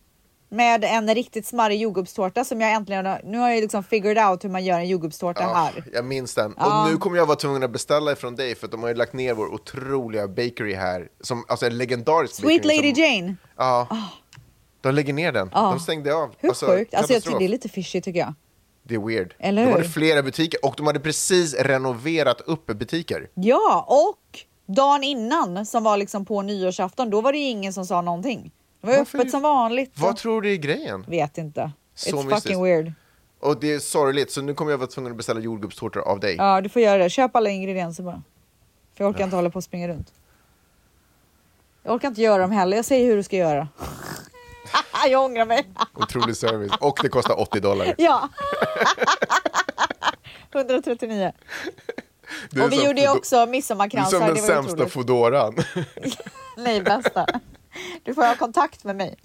med 0.53 0.83
en 0.83 1.15
riktigt 1.15 1.45
smarrig 1.47 1.79
jordgubbstårta 1.81 2.43
som 2.45 2.61
jag 2.61 2.71
äntligen 2.71 3.05
har- 3.05 3.21
Nu 3.23 3.37
har 3.37 3.49
jag 3.49 3.61
liksom 3.61 3.83
figured 3.83 4.17
out 4.29 4.43
hur 4.43 4.49
man 4.49 4.65
gör 4.65 4.79
en 4.79 4.87
jordgubbstårta 4.87 5.41
Ja, 5.43 5.53
här. 5.53 5.83
jag 5.93 6.05
minns 6.05 6.35
den. 6.35 6.53
Ja. 6.57 6.83
Och 6.85 6.91
nu 6.91 6.97
kommer 6.97 7.17
jag 7.17 7.25
vara 7.25 7.35
tvungen 7.37 7.63
att 7.63 7.71
beställa 7.71 8.11
ifrån 8.11 8.35
dig 8.35 8.55
för 8.55 8.65
att 8.67 8.71
de 8.71 8.81
har 8.81 8.89
ju 8.89 8.95
lagt 8.95 9.13
ner 9.13 9.33
vår 9.33 9.53
otroliga 9.53 10.27
bakery 10.27 10.73
här. 10.73 11.07
Som, 11.21 11.45
alltså 11.47 11.65
en 11.65 11.77
legendarisk 11.77 12.33
Sweet 12.35 12.63
bakery. 12.63 12.77
Lady 12.77 12.93
som, 12.95 13.03
Jane. 13.03 13.35
Ja. 13.57 13.87
De 14.81 14.91
lägger 14.95 15.13
ner 15.13 15.31
den. 15.31 15.49
Ja. 15.53 15.61
De 15.71 15.79
stängde 15.79 16.15
av. 16.15 16.35
Hur 16.39 16.53
sjukt? 16.53 16.93
Alltså 16.95 17.13
jag 17.13 17.23
tycker 17.23 17.39
det 17.39 17.45
är 17.45 17.49
lite 17.49 17.69
fishy 17.69 18.01
tycker 18.01 18.19
jag. 18.19 18.33
Det 18.83 18.95
är 18.95 18.99
weird. 18.99 19.35
Eller 19.39 19.65
de 19.65 19.71
hade 19.71 19.83
hur? 19.83 19.89
flera 19.89 20.23
butiker 20.23 20.65
och 20.65 20.73
de 20.77 20.87
hade 20.87 20.99
precis 20.99 21.53
renoverat 21.59 22.41
upp 22.41 22.65
butiker. 22.65 23.29
Ja, 23.33 23.85
och 23.89 24.39
dagen 24.75 25.03
innan 25.03 25.65
som 25.65 25.83
var 25.83 25.97
liksom 25.97 26.25
på 26.25 26.41
nyårsafton, 26.41 27.09
då 27.09 27.21
var 27.21 27.31
det 27.31 27.37
ingen 27.37 27.73
som 27.73 27.85
sa 27.85 28.01
någonting. 28.01 28.51
Det 28.83 28.87
var 28.89 28.97
Varför- 28.97 29.19
öppet 29.19 29.31
som 29.31 29.41
vanligt. 29.41 29.91
Vad 29.95 30.17
tror 30.17 30.41
du 30.41 30.51
är 30.51 30.55
grejen? 30.55 31.05
Vet 31.07 31.37
inte. 31.37 31.71
Så 31.95 32.09
It's 32.09 32.15
mystiskt. 32.23 32.43
fucking 32.43 32.63
weird. 32.63 32.93
Och 33.39 33.59
det 33.59 33.73
är 33.73 33.79
sorgligt, 33.79 34.31
så 34.31 34.41
nu 34.41 34.53
kommer 34.53 34.71
jag 34.71 34.77
vara 34.77 34.87
tvungen 34.89 35.11
att 35.11 35.17
beställa 35.17 35.39
jordgubbstårtor 35.39 36.01
av 36.01 36.19
dig. 36.19 36.35
Ja, 36.35 36.61
du 36.61 36.69
får 36.69 36.81
göra 36.81 37.03
det. 37.03 37.09
Köp 37.09 37.35
alla 37.35 37.49
ingredienser 37.49 38.03
bara. 38.03 38.23
För 38.97 39.03
jag 39.03 39.09
orkar 39.13 39.23
inte 39.23 39.35
hålla 39.35 39.49
på 39.49 39.57
och 39.57 39.63
springa 39.63 39.87
runt. 39.87 40.13
Jag 41.83 41.95
orkar 41.95 42.07
inte 42.07 42.21
göra 42.21 42.41
dem 42.41 42.51
heller. 42.51 42.77
Jag 42.77 42.85
säger 42.85 43.05
hur 43.05 43.15
du 43.15 43.23
ska 43.23 43.35
göra. 43.37 43.67
jag 45.09 45.23
ångrar 45.23 45.45
mig. 45.45 45.67
Otrolig 45.93 46.37
service. 46.37 46.71
Och 46.79 46.99
det 47.01 47.09
kostar 47.09 47.39
80 47.39 47.59
dollar. 47.59 47.95
ja. 47.97 48.29
139. 50.51 51.31
Du 52.49 52.61
är 52.61 52.65
Och 52.65 52.71
vi 52.71 52.77
som 52.77 52.85
gjorde 52.87 53.01
ju 53.01 53.07
Fodo- 53.07 53.17
också 53.17 53.35
Du 53.35 53.41
är 53.41 53.47
midsommarkransar. 53.47 54.11
som 54.17 54.27
den 54.27 54.35
det 54.35 54.41
var 54.41 54.47
sämsta 54.47 54.73
otroligt. 54.73 54.93
fodoran. 54.93 55.55
Nej, 56.57 56.81
bästa. 56.81 57.25
Du 58.03 58.13
får 58.13 58.21
ha 58.23 58.35
kontakt 58.35 58.83
med 58.83 58.95
mig. 58.95 59.15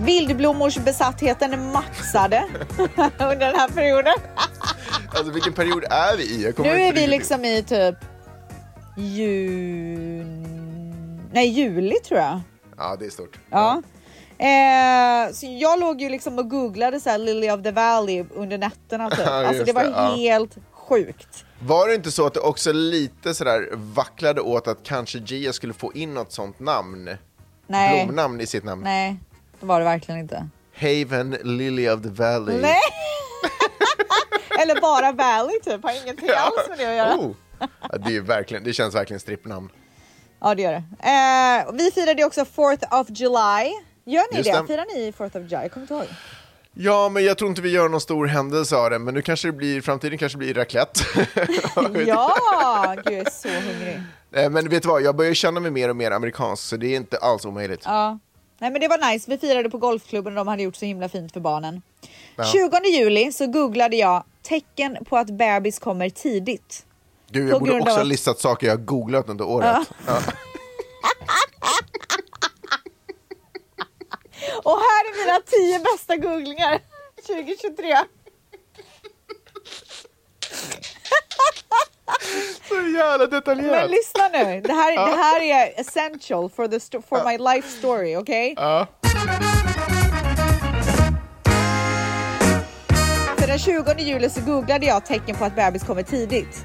Vildblommorsbesattheten 0.00 1.72
maxade 1.72 2.44
under 3.18 3.36
den 3.36 3.56
här 3.56 3.68
perioden. 3.68 4.14
alltså 5.08 5.32
vilken 5.32 5.52
period 5.52 5.84
är 5.90 6.16
vi 6.16 6.22
i? 6.22 6.52
Nu 6.58 6.68
är 6.68 6.92
vi 6.92 7.06
liksom 7.06 7.44
i 7.44 7.62
typ 7.62 7.96
jun... 8.96 10.48
Nej, 11.32 11.48
juli 11.48 11.94
tror 11.94 12.20
jag. 12.20 12.40
Ja, 12.76 12.96
det 12.98 13.06
är 13.06 13.10
stort. 13.10 13.38
Ja. 13.50 13.82
Eh, 14.38 15.32
så 15.32 15.46
jag 15.60 15.80
låg 15.80 16.00
ju 16.00 16.08
liksom 16.08 16.38
och 16.38 16.50
googlade 16.50 17.00
så 17.00 17.10
här 17.10 17.18
Lily 17.18 17.50
of 17.50 17.62
the 17.62 17.70
Valley 17.70 18.24
under 18.34 18.58
nätterna 18.58 19.10
typ. 19.10 19.26
Alltså 19.26 19.64
det 19.64 19.72
var 19.72 20.16
helt 20.16 20.56
sjukt. 20.72 21.44
Var 21.64 21.88
det 21.88 21.94
inte 21.94 22.10
så 22.10 22.26
att 22.26 22.34
det 22.34 22.40
också 22.40 22.72
lite 22.72 23.34
sådär 23.34 23.68
vacklade 23.72 24.40
åt 24.40 24.68
att 24.68 24.82
kanske 24.82 25.18
Gia 25.18 25.52
skulle 25.52 25.72
få 25.72 25.92
in 25.92 26.14
något 26.14 26.32
sånt 26.32 26.60
namn? 26.60 27.16
Nej, 27.66 28.04
Blomnamn 28.04 28.40
i 28.40 28.46
sitt 28.46 28.64
namn. 28.64 28.82
nej, 28.82 29.16
det 29.60 29.66
var 29.66 29.78
det 29.78 29.84
verkligen 29.84 30.20
inte. 30.20 30.48
Haven 30.74 31.30
Lily 31.30 31.88
of 31.88 32.02
the 32.02 32.08
Valley. 32.08 32.60
Nej! 32.60 32.80
Eller 34.62 34.80
bara 34.80 35.12
Valley 35.12 35.60
typ, 35.60 35.82
har 35.82 36.02
ingenting 36.02 36.28
alls 36.36 36.68
med 36.68 36.78
det 36.78 36.86
att 36.90 36.96
göra. 36.96 37.16
Oh. 37.16 37.30
Ja, 37.58 37.98
det, 37.98 38.16
är 38.16 38.20
verkligen, 38.20 38.64
det 38.64 38.72
känns 38.72 38.94
verkligen 38.94 39.20
strippnamn. 39.20 39.68
Ja 40.40 40.54
det 40.54 40.62
gör 40.62 40.72
det. 40.72 40.84
Eh, 41.08 41.74
vi 41.74 41.90
firade 41.90 42.24
också 42.24 42.40
4th 42.40 43.00
of 43.00 43.06
July. 43.10 43.72
Gör 44.04 44.32
ni 44.32 44.38
Just 44.38 44.52
det? 44.52 44.60
det. 44.60 44.66
Firar 44.66 44.86
ni 44.94 45.10
4th 45.10 45.26
of 45.26 45.50
July? 45.50 45.62
Jag 45.62 45.72
kommer 45.72 45.84
inte 45.84 45.94
ihåg. 45.94 46.06
Ja, 46.74 47.08
men 47.08 47.24
jag 47.24 47.38
tror 47.38 47.50
inte 47.50 47.62
vi 47.62 47.70
gör 47.70 47.88
någon 47.88 48.00
stor 48.00 48.26
händelse 48.26 48.76
av 48.76 48.90
det, 48.90 48.98
men 48.98 49.14
nu 49.14 49.22
kanske 49.22 49.48
det 49.48 49.52
blir, 49.52 49.80
framtiden 49.80 50.18
kanske 50.18 50.38
blir 50.38 50.54
raclette. 50.54 51.00
Ja, 51.76 51.82
gud 51.94 52.08
jag 52.08 53.12
är 53.12 53.30
så 53.30 53.48
hungrig. 53.48 54.00
Eh, 54.34 54.50
men 54.50 54.68
vet 54.68 54.82
du 54.82 54.88
vad, 54.88 55.02
jag 55.02 55.16
börjar 55.16 55.34
känna 55.34 55.60
mig 55.60 55.70
mer 55.70 55.88
och 55.88 55.96
mer 55.96 56.10
amerikansk, 56.10 56.62
så 56.62 56.76
det 56.76 56.86
är 56.86 56.96
inte 56.96 57.18
alls 57.18 57.44
omöjligt. 57.44 57.82
Ja. 57.84 58.18
Nej 58.58 58.70
men 58.70 58.80
det 58.80 58.88
var 58.88 59.12
nice, 59.12 59.30
vi 59.30 59.38
firade 59.38 59.70
på 59.70 59.78
golfklubben 59.78 60.32
och 60.32 60.36
de 60.44 60.48
hade 60.48 60.62
gjort 60.62 60.76
så 60.76 60.84
himla 60.84 61.08
fint 61.08 61.32
för 61.32 61.40
barnen. 61.40 61.82
Ja. 62.36 62.44
20 62.44 62.70
juli 62.98 63.32
så 63.32 63.46
googlade 63.46 63.96
jag 63.96 64.24
tecken 64.42 64.96
på 65.08 65.16
att 65.16 65.30
bebis 65.30 65.78
kommer 65.78 66.10
tidigt. 66.10 66.84
Gud, 67.30 67.50
på 67.50 67.54
jag 67.56 67.60
borde 67.60 67.78
också 67.80 67.90
ha 67.94 68.00
att- 68.00 68.06
listat 68.06 68.38
saker 68.40 68.66
jag 68.66 68.76
har 68.76 68.84
googlat 68.84 69.28
under 69.28 69.44
året. 69.48 69.76
Ja. 70.06 70.18
Och 74.64 74.78
här 74.78 75.02
är 75.08 75.26
mina 75.26 75.40
10 75.40 75.78
bästa 75.78 76.16
googlingar 76.16 76.80
2023. 77.26 77.96
Så 82.68 82.74
jävla 82.74 83.26
detaljerat! 83.26 83.70
Men 83.80 83.90
lyssna 83.90 84.28
nu, 84.28 84.60
det 84.60 84.72
här, 84.72 84.92
det 84.92 85.16
här 85.16 85.40
är 85.42 85.80
essential 85.80 86.50
for, 86.50 86.68
the 86.68 87.02
for 87.08 87.24
my 87.24 87.38
life 87.54 87.68
story, 87.68 88.16
okej? 88.16 88.54
Ja. 88.56 88.86
För 93.38 93.46
den 93.46 93.58
20 93.58 93.94
juli 93.98 94.30
så 94.30 94.40
googlade 94.40 94.86
jag 94.86 95.06
tecken 95.06 95.36
på 95.36 95.44
att 95.44 95.56
bebis 95.56 95.82
kommer 95.84 96.02
tidigt. 96.02 96.64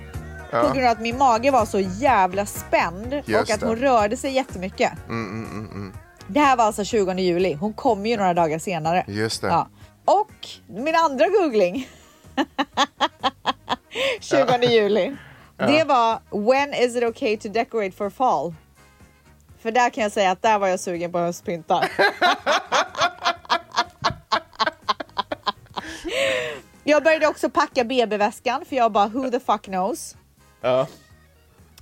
På 0.52 0.74
grund 0.74 0.86
av 0.86 0.92
att 0.92 1.02
min 1.02 1.18
mage 1.18 1.52
var 1.52 1.66
så 1.66 1.80
jävla 1.80 2.46
spänd 2.46 3.14
och 3.14 3.30
Just 3.30 3.54
att 3.54 3.60
det. 3.60 3.66
hon 3.66 3.76
rörde 3.76 4.18
sig 4.18 4.32
jättemycket. 4.32 4.92
Mm, 5.10 5.94
Det 6.30 6.40
här 6.40 6.58
var 6.58 6.64
alltså 6.64 6.84
20 6.84 7.14
juli. 7.14 7.54
Hon 7.54 7.74
kom 7.74 8.06
ju 8.06 8.18
några 8.18 8.34
dagar 8.34 8.60
senare. 8.60 9.06
Just 9.08 9.42
det. 9.42 9.48
Ja. 9.48 9.68
Och 10.06 10.32
min 10.68 10.96
andra 10.96 11.28
googling 11.28 11.88
20 14.20 14.66
juli. 14.68 15.16
Det 15.58 15.84
var 15.84 16.20
When 16.32 16.74
is 16.74 16.96
it 16.96 17.04
okay 17.04 17.38
to 17.38 17.50
decorate 17.50 17.92
for 17.92 18.10
fall? 18.10 18.54
För 19.60 19.72
där 19.72 19.90
kan 19.90 20.04
jag 20.04 20.12
säga 20.12 20.32
att 20.32 20.42
där 20.42 20.60
var 20.60 20.68
jag 20.68 20.80
sugen 20.80 21.12
på 21.12 21.20
höstpynta. 21.20 21.84
jag 26.84 27.04
började 27.04 27.28
också 27.28 27.50
packa 27.50 27.84
BB-väskan 27.84 28.66
för 28.66 28.76
jag 28.76 28.92
bara 28.92 29.08
who 29.08 29.32
the 29.32 29.40
fuck 29.40 29.62
knows. 29.64 30.16
Ja. 30.62 30.88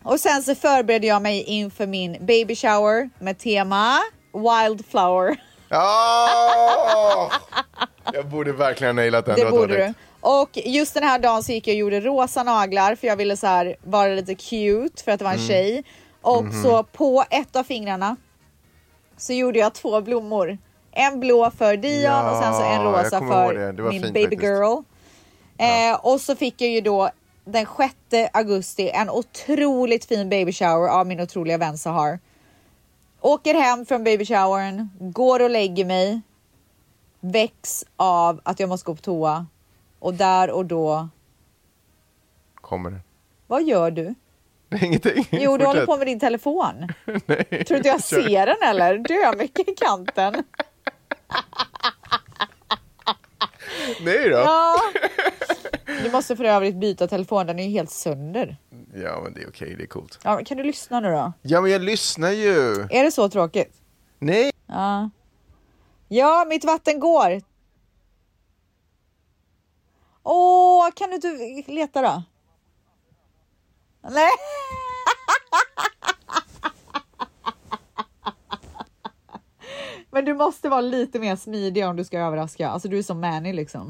Och 0.04 0.20
sen 0.20 0.44
så 0.44 0.56
förberedde 0.56 1.08
jag 1.08 1.22
mig 1.22 1.44
inför 1.44 1.88
min 1.88 2.26
baby 2.26 2.56
shower 2.56 3.10
med 3.20 3.38
tema 3.38 4.00
Wildflower. 4.36 5.38
Ja! 5.70 7.32
Jag 8.14 8.26
borde 8.26 8.52
verkligen 8.54 8.96
ha 8.98 9.02
nailat 9.04 9.26
den. 9.26 9.36
Det 9.36 9.52
borde 9.52 9.78
du. 9.88 9.94
Och 10.22 10.50
just 10.66 10.94
den 10.94 11.04
här 11.04 11.20
dagen 11.20 11.44
så 11.44 11.52
gick 11.52 11.68
jag 11.68 11.74
och 11.74 11.78
gjorde 11.80 12.00
rosa 12.00 12.44
naglar 12.44 12.96
för 12.96 13.08
jag 13.08 13.16
ville 13.16 13.38
så 13.38 13.48
här 13.48 13.76
vara 13.84 14.08
lite 14.08 14.36
cute 14.36 15.04
för 15.04 15.12
att 15.12 15.20
det 15.20 15.26
var 15.26 15.32
en 15.32 15.38
Mm. 15.38 15.48
tjej. 15.48 15.84
Och 16.22 16.44
Mhm. 16.44 16.64
så 16.64 16.84
på 16.84 17.24
ett 17.30 17.56
av 17.56 17.64
fingrarna 17.64 18.16
så 19.18 19.34
gjorde 19.34 19.60
jag 19.60 19.74
två 19.74 20.02
blommor. 20.02 20.58
En 20.92 21.20
blå 21.20 21.52
för 21.58 21.78
Dion 21.78 22.02
Ja, 22.02 22.32
och 22.38 22.44
sen 22.44 22.54
så 22.54 22.62
en 22.64 22.84
rosa 22.84 23.20
för 23.20 23.74
min 23.92 24.02
fint 24.02 24.14
baby 24.14 24.22
faktiskt. 24.36 24.44
girl. 24.44 24.78
Eh, 25.58 25.96
och 26.02 26.22
så 26.22 26.36
fick 26.36 26.62
jag 26.62 26.70
ju 26.70 26.82
då 26.82 27.10
den 27.46 27.66
6 27.78 28.30
augusti 28.34 28.90
en 28.94 29.10
otroligt 29.10 30.06
fin 30.06 30.30
baby 30.30 30.54
shower 30.54 30.90
av 30.90 31.08
min 31.08 31.20
otroliga 31.22 31.58
vän 31.58 31.78
Sahar. 31.78 32.20
Åker 33.26 33.54
hem 33.54 33.86
från 33.86 34.04
baby 34.04 34.26
showern, 34.26 34.90
går 35.00 35.42
och 35.44 35.50
lägger 35.50 35.86
mig. 35.86 36.22
Väcks 37.20 37.86
av 37.96 38.42
att 38.44 38.60
jag 38.60 38.70
måste 38.70 38.86
gå 38.86 38.96
på 38.96 39.02
toa. 39.02 39.46
Och 40.00 40.14
där 40.14 40.50
och 40.52 40.66
då, 40.66 41.10
Kommer 42.56 42.92
det. 42.92 43.00
vad 43.48 43.64
gör 43.64 43.92
du? 43.92 44.16
Ingenting. 44.82 45.28
Jo, 45.32 45.58
du 45.58 45.66
håller 45.66 45.86
på 45.86 45.98
med 45.98 46.08
din 46.08 46.20
telefon. 46.20 46.88
Nej. 47.26 47.66
Tror 47.66 47.78
inte 47.78 47.90
jag 47.90 48.04
Kör. 48.04 48.24
ser 48.24 48.46
den 48.46 48.70
eller? 48.70 48.98
Dömycket 48.98 49.70
i 49.70 49.76
kanten. 49.76 50.44
Nej 54.02 54.30
då. 54.30 54.38
Ja. 54.38 54.76
Du 56.04 56.12
måste 56.12 56.36
för 56.36 56.44
övrigt 56.44 56.76
byta 56.76 57.08
telefon, 57.08 57.48
den 57.48 57.60
är 57.60 57.64
ju 57.64 57.70
helt 57.70 57.92
sönder. 57.92 58.58
Ja, 59.04 59.22
men 59.24 59.34
det 59.34 59.42
är 59.42 59.48
okej, 59.50 59.76
det 59.78 59.84
är 59.84 59.88
coolt. 59.88 60.20
Ja, 60.24 60.42
kan 60.46 60.58
du 60.58 60.64
lyssna 60.64 61.00
nu 61.00 61.12
då? 61.12 61.34
Ja, 61.42 61.62
men 61.62 61.72
jag 61.72 61.82
lyssnar 61.82 62.32
ju. 62.32 62.88
Är 62.90 63.04
det 63.04 63.12
så 63.12 63.30
tråkigt? 63.30 63.82
Nej. 64.20 64.52
Ja. 64.68 65.10
Ja, 66.08 66.46
mitt 66.50 66.66
vatten 66.66 67.00
går. 67.00 67.42
Åh, 70.24 70.90
kan 70.96 71.10
du 71.10 71.16
inte 71.16 71.28
leta 71.72 72.02
då? 72.02 72.24
Nej. 74.10 74.30
Men 80.12 80.26
du 80.26 80.34
måste 80.34 80.70
vara 80.70 80.82
lite 80.82 81.20
mer 81.20 81.36
smidig 81.36 81.86
om 81.86 81.96
du 81.96 82.04
ska 82.04 82.20
överraska. 82.20 82.70
Alltså 82.70 82.88
du 82.88 82.98
är 82.98 83.04
som 83.04 83.22
Manny 83.22 83.54
liksom. 83.54 83.90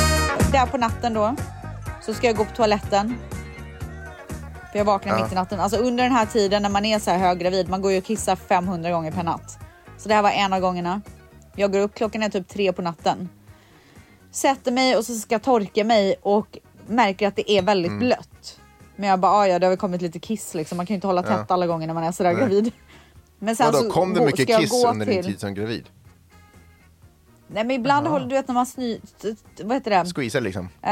Där 0.39 0.65
på 0.65 0.77
natten 0.77 1.13
då 1.13 1.35
så 2.01 2.13
ska 2.13 2.27
jag 2.27 2.35
gå 2.35 2.45
på 2.45 2.55
toaletten. 2.55 3.15
För 4.71 4.77
jag 4.77 4.85
vaknar 4.85 5.21
mitt 5.23 5.31
i 5.31 5.35
natten. 5.35 5.59
Alltså 5.59 5.77
under 5.77 6.03
den 6.03 6.13
här 6.13 6.25
tiden 6.25 6.61
när 6.61 6.69
man 6.69 6.85
är 6.85 6.99
så 6.99 7.11
här 7.11 7.17
höggravid, 7.17 7.69
man 7.69 7.81
går 7.81 7.91
ju 7.91 7.97
och 7.97 8.03
kissar 8.03 8.35
500 8.35 8.91
gånger 8.91 9.11
per 9.11 9.23
natt. 9.23 9.57
Så 9.97 10.09
det 10.09 10.15
här 10.15 10.21
var 10.21 10.29
en 10.29 10.53
av 10.53 10.59
gångerna. 10.59 11.01
Jag 11.55 11.71
går 11.71 11.79
upp, 11.79 11.95
klockan 11.95 12.23
är 12.23 12.29
typ 12.29 12.47
tre 12.47 12.73
på 12.73 12.81
natten. 12.81 13.29
Sätter 14.31 14.71
mig 14.71 14.97
och 14.97 15.05
så 15.05 15.13
ska 15.15 15.35
jag 15.35 15.41
torka 15.41 15.83
mig 15.83 16.15
och 16.21 16.57
märker 16.87 17.27
att 17.27 17.35
det 17.35 17.51
är 17.51 17.61
väldigt 17.61 17.99
blött. 17.99 18.59
Men 18.95 19.09
jag 19.09 19.19
bara, 19.19 19.31
"Ah, 19.31 19.47
ja 19.47 19.59
det 19.59 19.65
har 19.65 19.69
väl 19.71 19.77
kommit 19.79 20.01
lite 20.01 20.19
kiss 20.19 20.53
liksom. 20.53 20.77
Man 20.77 20.85
kan 20.85 20.93
ju 20.93 20.95
inte 20.95 21.07
hålla 21.07 21.23
tätt 21.23 21.51
alla 21.51 21.67
gånger 21.67 21.87
när 21.87 21.93
man 21.93 22.03
är 22.03 22.11
sådär 22.11 22.33
gravid. 22.33 22.71
Men 23.39 23.55
sen 23.55 23.65
Vadå, 23.65 23.77
så 23.77 23.91
kom 23.91 24.13
det 24.13 24.25
mycket 24.25 24.57
kiss 24.59 24.85
under 24.85 25.05
din 25.05 25.15
till- 25.15 25.31
tid 25.31 25.39
som 25.39 25.53
gravid? 25.53 25.85
Nej 27.53 27.63
men 27.63 27.71
ibland 27.71 28.07
håller 28.07 28.25
du 28.25 28.35
vet 28.35 28.47
när 28.47 28.55
man 28.55 28.65
sny... 28.65 28.99
Vad 29.63 29.73
heter 29.73 29.91
det? 30.03 30.11
Squeezar 30.15 30.41
liksom? 30.41 30.65
Eh, 30.65 30.91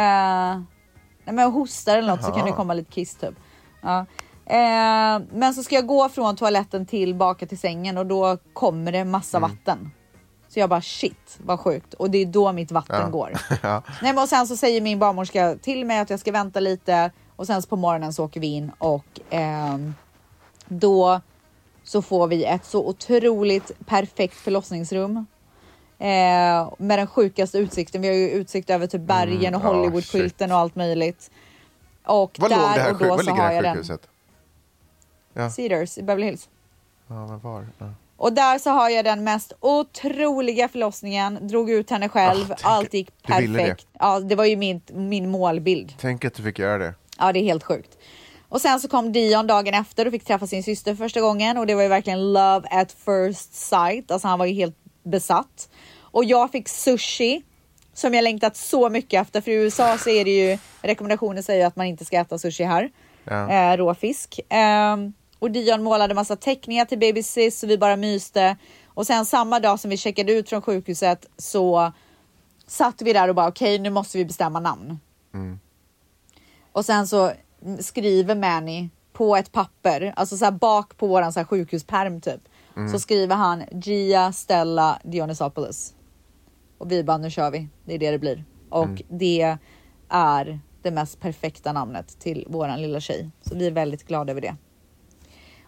nej 1.25 1.35
men 1.35 1.51
hostar 1.51 1.97
eller 1.97 2.07
något 2.07 2.23
så 2.23 2.31
kan 2.31 2.45
det 2.45 2.51
komma 2.51 2.73
lite 2.73 2.91
kiss 2.91 3.15
typ. 3.15 3.35
Ja. 3.81 4.05
Eh, 4.45 5.21
men 5.33 5.53
så 5.53 5.63
ska 5.63 5.75
jag 5.75 5.87
gå 5.87 6.09
från 6.09 6.35
toaletten 6.35 6.85
tillbaka 6.85 7.45
till 7.45 7.59
sängen 7.59 7.97
och 7.97 8.05
då 8.05 8.37
kommer 8.53 8.91
det 8.91 9.05
massa 9.05 9.37
Mm. 9.37 9.49
vatten. 9.49 9.91
Så 10.47 10.59
jag 10.59 10.69
bara 10.69 10.81
shit 10.81 11.37
vad 11.37 11.59
sjukt 11.59 11.93
och 11.93 12.09
det 12.11 12.17
är 12.17 12.25
då 12.25 12.51
mitt 12.51 12.71
vatten 12.71 13.11
går. 13.11 13.33
Ja. 13.63 13.83
Nej, 14.01 14.13
men 14.13 14.23
och 14.23 14.29
sen 14.29 14.47
så 14.47 14.57
säger 14.57 14.81
min 14.81 14.99
barnmorska 14.99 15.55
till 15.61 15.85
mig 15.85 15.99
att 15.99 16.09
jag 16.09 16.19
ska 16.19 16.31
vänta 16.31 16.59
lite 16.59 17.11
och 17.35 17.47
sen 17.47 17.61
på 17.69 17.75
morgonen 17.75 18.13
så 18.13 18.25
åker 18.25 18.39
vi 18.39 18.47
in 18.47 18.71
och 18.77 19.19
ehm, 19.29 19.93
då 20.67 21.21
så 21.83 22.01
får 22.01 22.27
vi 22.27 22.43
ett 22.45 22.65
så 22.65 22.87
otroligt 22.87 23.71
perfekt 23.85 24.35
förlossningsrum. 24.35 25.25
Eh, 25.99 26.73
med 26.77 26.99
den 26.99 27.07
sjukaste 27.07 27.57
utsikten. 27.57 28.01
Vi 28.01 28.07
har 28.07 28.15
ju 28.15 28.29
utsikt 28.29 28.69
över 28.69 28.87
typ 28.87 29.01
bergen 29.01 29.55
och 29.55 29.61
Hollywoodskylten 29.61 30.51
och 30.51 30.57
allt 30.57 30.75
möjligt. 30.75 31.31
Och 32.05 32.39
Var 32.39 32.49
låg 32.49 32.59
det 32.59 32.63
där 32.63 32.67
här 32.79 32.91
och 32.93 32.99
då 32.99 33.07
var 33.07 33.23
så 33.23 33.31
har 33.31 33.51
jag 33.51 33.63
den. 33.63 33.83
Ja. 35.33 35.49
Cedars 35.49 35.97
i 35.97 36.03
Beverly 36.03 36.25
Hills. 36.25 36.49
Ja, 37.07 37.27
men 37.27 37.39
var? 37.39 37.67
Ja. 37.77 37.93
Och 38.17 38.33
där 38.33 38.59
så 38.59 38.69
har 38.69 38.89
jag 38.89 39.05
den 39.05 39.23
mest 39.23 39.53
otroliga 39.59 40.67
förlossningen. 40.67 41.47
Drog 41.47 41.69
ut 41.69 41.89
henne 41.89 42.09
själv. 42.09 42.51
Ah, 42.51 42.55
Allt 42.63 42.93
gick 42.93 43.11
ville 43.39 43.57
det. 43.57 43.63
perfekt. 43.63 43.87
Ja, 43.99 44.19
det 44.19 44.35
var 44.35 44.45
ju 44.45 44.55
min, 44.55 44.81
min 44.87 45.29
målbild. 45.29 45.93
Tänk 45.99 46.25
att 46.25 46.33
du 46.33 46.43
fick 46.43 46.59
göra 46.59 46.77
det. 46.77 46.93
Ja, 47.17 47.33
det 47.33 47.39
är 47.39 47.43
helt 47.43 47.63
sjukt. 47.63 47.97
Och 48.49 48.61
sen 48.61 48.79
så 48.79 48.87
kom 48.87 49.11
Dion 49.11 49.47
dagen 49.47 49.73
efter 49.73 50.05
och 50.05 50.11
fick 50.11 50.25
träffa 50.25 50.47
sin 50.47 50.63
syster 50.63 50.95
första 50.95 51.21
gången 51.21 51.57
och 51.57 51.67
det 51.67 51.75
var 51.75 51.81
ju 51.81 51.87
verkligen 51.87 52.33
love 52.33 52.67
at 52.71 52.91
first 52.91 53.53
sight. 53.53 54.11
Alltså 54.11 54.27
han 54.27 54.39
var 54.39 54.45
ju 54.45 54.53
helt 54.53 54.78
besatt. 55.03 55.69
Och 55.99 56.25
jag 56.25 56.51
fick 56.51 56.69
sushi 56.69 57.41
som 57.93 58.13
jag 58.13 58.23
längtat 58.23 58.57
så 58.57 58.89
mycket 58.89 59.21
efter. 59.21 59.41
För 59.41 59.51
i 59.51 59.53
USA 59.53 59.97
så 59.97 60.09
är 60.09 60.25
det 60.25 60.31
ju 60.31 60.57
rekommendationer 60.81 61.41
säger 61.41 61.65
att 61.65 61.75
man 61.75 61.85
inte 61.85 62.05
ska 62.05 62.17
äta 62.17 62.37
sushi 62.37 62.63
här. 62.63 62.91
Ja. 63.23 63.51
Eh, 63.51 63.77
råfisk. 63.77 64.39
Ehm, 64.49 65.13
och 65.39 65.51
Dion 65.51 65.83
målade 65.83 66.13
massa 66.13 66.35
teckningar 66.35 66.85
till 66.85 67.25
sis 67.25 67.63
och 67.63 67.69
vi 67.69 67.77
bara 67.77 67.95
myste. 67.95 68.57
Och 68.87 69.07
sen 69.07 69.25
samma 69.25 69.59
dag 69.59 69.79
som 69.79 69.89
vi 69.89 69.97
checkade 69.97 70.33
ut 70.33 70.49
från 70.49 70.61
sjukhuset 70.61 71.25
så 71.37 71.91
satt 72.67 73.01
vi 73.01 73.13
där 73.13 73.27
och 73.27 73.35
bara 73.35 73.47
okej, 73.47 73.79
nu 73.79 73.89
måste 73.89 74.17
vi 74.17 74.25
bestämma 74.25 74.59
namn. 74.59 74.99
Och 76.71 76.85
sen 76.85 77.07
så 77.07 77.31
skriver 77.79 78.35
Manny 78.35 78.89
på 79.13 79.35
ett 79.35 79.51
papper, 79.51 80.13
alltså 80.15 80.37
så 80.37 80.45
här 80.45 80.51
bak 80.51 80.97
på 80.97 81.07
våran 81.07 81.33
så 81.33 81.39
här 81.39 81.45
sjukhusperm 81.45 82.21
typ. 82.21 82.41
Så 82.91 82.99
skriver 82.99 83.35
han 83.35 83.63
Gia 83.71 84.31
Stella 84.31 84.99
Dionysopoulos. 85.03 85.93
Och 86.77 86.91
vi 86.91 87.03
bara, 87.03 87.17
nu 87.17 87.29
kör 87.29 87.51
vi. 87.51 87.69
Det 87.85 87.93
är 87.93 87.99
det 87.99 88.11
det 88.11 88.19
blir. 88.19 88.43
Och 88.69 89.01
det 89.09 89.57
är 90.09 90.59
det 90.81 90.91
mest 90.91 91.19
perfekta 91.19 91.73
namnet 91.73 92.19
till 92.19 92.45
våran 92.49 92.81
lilla 92.81 92.99
tjej. 92.99 93.29
Så 93.41 93.55
vi 93.55 93.67
är 93.67 93.71
väldigt 93.71 94.07
glada 94.07 94.31
över 94.31 94.41
det. 94.41 94.55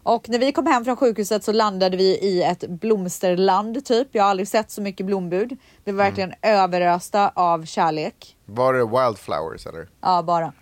Och 0.03 0.29
när 0.29 0.39
vi 0.39 0.51
kom 0.51 0.65
hem 0.65 0.85
från 0.85 0.95
sjukhuset 0.95 1.43
så 1.43 1.51
landade 1.51 1.97
vi 1.97 2.17
i 2.17 2.43
ett 2.43 2.69
blomsterland 2.69 3.85
typ. 3.85 4.07
Jag 4.11 4.23
har 4.23 4.29
aldrig 4.29 4.47
sett 4.47 4.71
så 4.71 4.81
mycket 4.81 5.05
blombud. 5.05 5.57
Vi 5.83 5.91
var 5.91 6.03
verkligen 6.03 6.33
överösta 6.41 7.29
av 7.29 7.65
kärlek. 7.65 8.37
Var 8.45 8.73
det 8.73 8.85
Wildflowers 8.85 9.65
eller? 9.65 9.89
Ja, 10.01 10.23
bara. 10.23 10.53